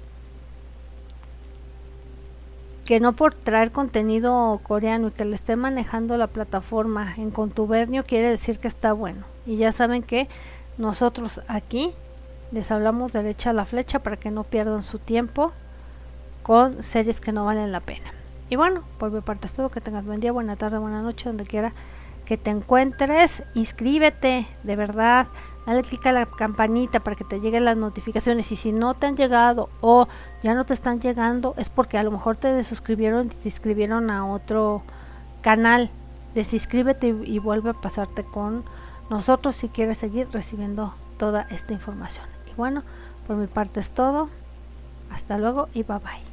que 2.85 3.01
no 3.01 3.13
por 3.13 3.35
traer 3.35 3.71
contenido 3.71 4.61
coreano 4.63 5.09
y 5.09 5.11
que 5.11 5.25
lo 5.25 5.35
esté 5.35 5.57
manejando 5.57 6.17
la 6.17 6.27
plataforma 6.27 7.15
en 7.17 7.31
contubernio 7.31 8.03
quiere 8.03 8.31
decir 8.31 8.59
que 8.59 8.69
está 8.69 8.93
bueno. 8.93 9.25
Y 9.47 9.57
ya 9.57 9.73
saben 9.73 10.03
que 10.03 10.29
nosotros 10.79 11.43
aquí 11.49 11.93
les 12.51 12.71
hablamos 12.71 13.13
derecha 13.13 13.51
a 13.51 13.53
la 13.53 13.67
flecha 13.67 13.99
para 13.99 14.17
que 14.17 14.31
no 14.31 14.45
pierdan 14.45 14.83
su 14.83 14.99
tiempo 14.99 15.53
con 16.43 16.83
series 16.83 17.21
que 17.21 17.33
no 17.33 17.45
valen 17.45 17.73
la 17.73 17.81
pena. 17.81 18.13
Y 18.49 18.57
bueno, 18.57 18.83
por 18.99 19.11
mi 19.11 19.21
parte 19.21 19.47
es 19.47 19.55
todo. 19.55 19.69
Que 19.69 19.81
tengas 19.81 20.07
buen 20.07 20.21
día, 20.21 20.33
buena 20.33 20.57
tarde, 20.57 20.79
buena 20.79 21.03
noche, 21.03 21.29
donde 21.29 21.45
quiera 21.45 21.73
que 22.29 22.37
te 22.37 22.51
encuentres. 22.51 23.43
Inscríbete, 23.55 24.47
de 24.63 24.77
verdad 24.77 25.29
dale 25.65 25.83
clic 25.83 26.07
a 26.07 26.13
la 26.13 26.27
campanita 26.27 27.01
para 27.01 27.17
que 27.17 27.25
te 27.25 27.41
lleguen 27.41 27.65
las 27.65 27.77
notificaciones 27.77 28.51
y 28.53 28.57
si 28.57 28.73
no 28.73 28.95
te 28.95 29.07
han 29.07 29.17
llegado 29.17 29.69
o 29.83 30.09
ya 30.43 30.55
no 30.55 30.65
te 30.65 30.73
están 30.73 30.99
llegando 30.99 31.55
es 31.59 31.69
porque 31.69 31.99
a 31.99 32.03
lo 32.03 32.11
mejor 32.11 32.39
te 32.39 32.51
desuscribieron 32.53 33.27
y 33.27 33.31
te 33.31 33.49
inscribieron 33.49 34.11
a 34.11 34.27
otro 34.27 34.83
canal. 35.41 35.91
Desinscríbete 36.35 37.09
y, 37.09 37.37
y 37.37 37.39
vuelve 37.39 37.71
a 37.71 37.75
pasarte 37.75 38.25
con 38.25 38.65
nosotros 39.09 39.57
si 39.57 39.69
quieres 39.69 39.97
seguir 39.97 40.29
recibiendo 40.31 40.95
toda 41.17 41.47
esta 41.51 41.73
información. 41.73 42.27
Y 42.51 42.55
bueno, 42.57 42.83
por 43.27 43.37
mi 43.37 43.47
parte 43.47 43.81
es 43.81 43.93
todo. 43.93 44.29
Hasta 45.11 45.39
luego 45.39 45.69
y 45.73 45.83
bye 45.83 45.99
bye. 45.99 46.28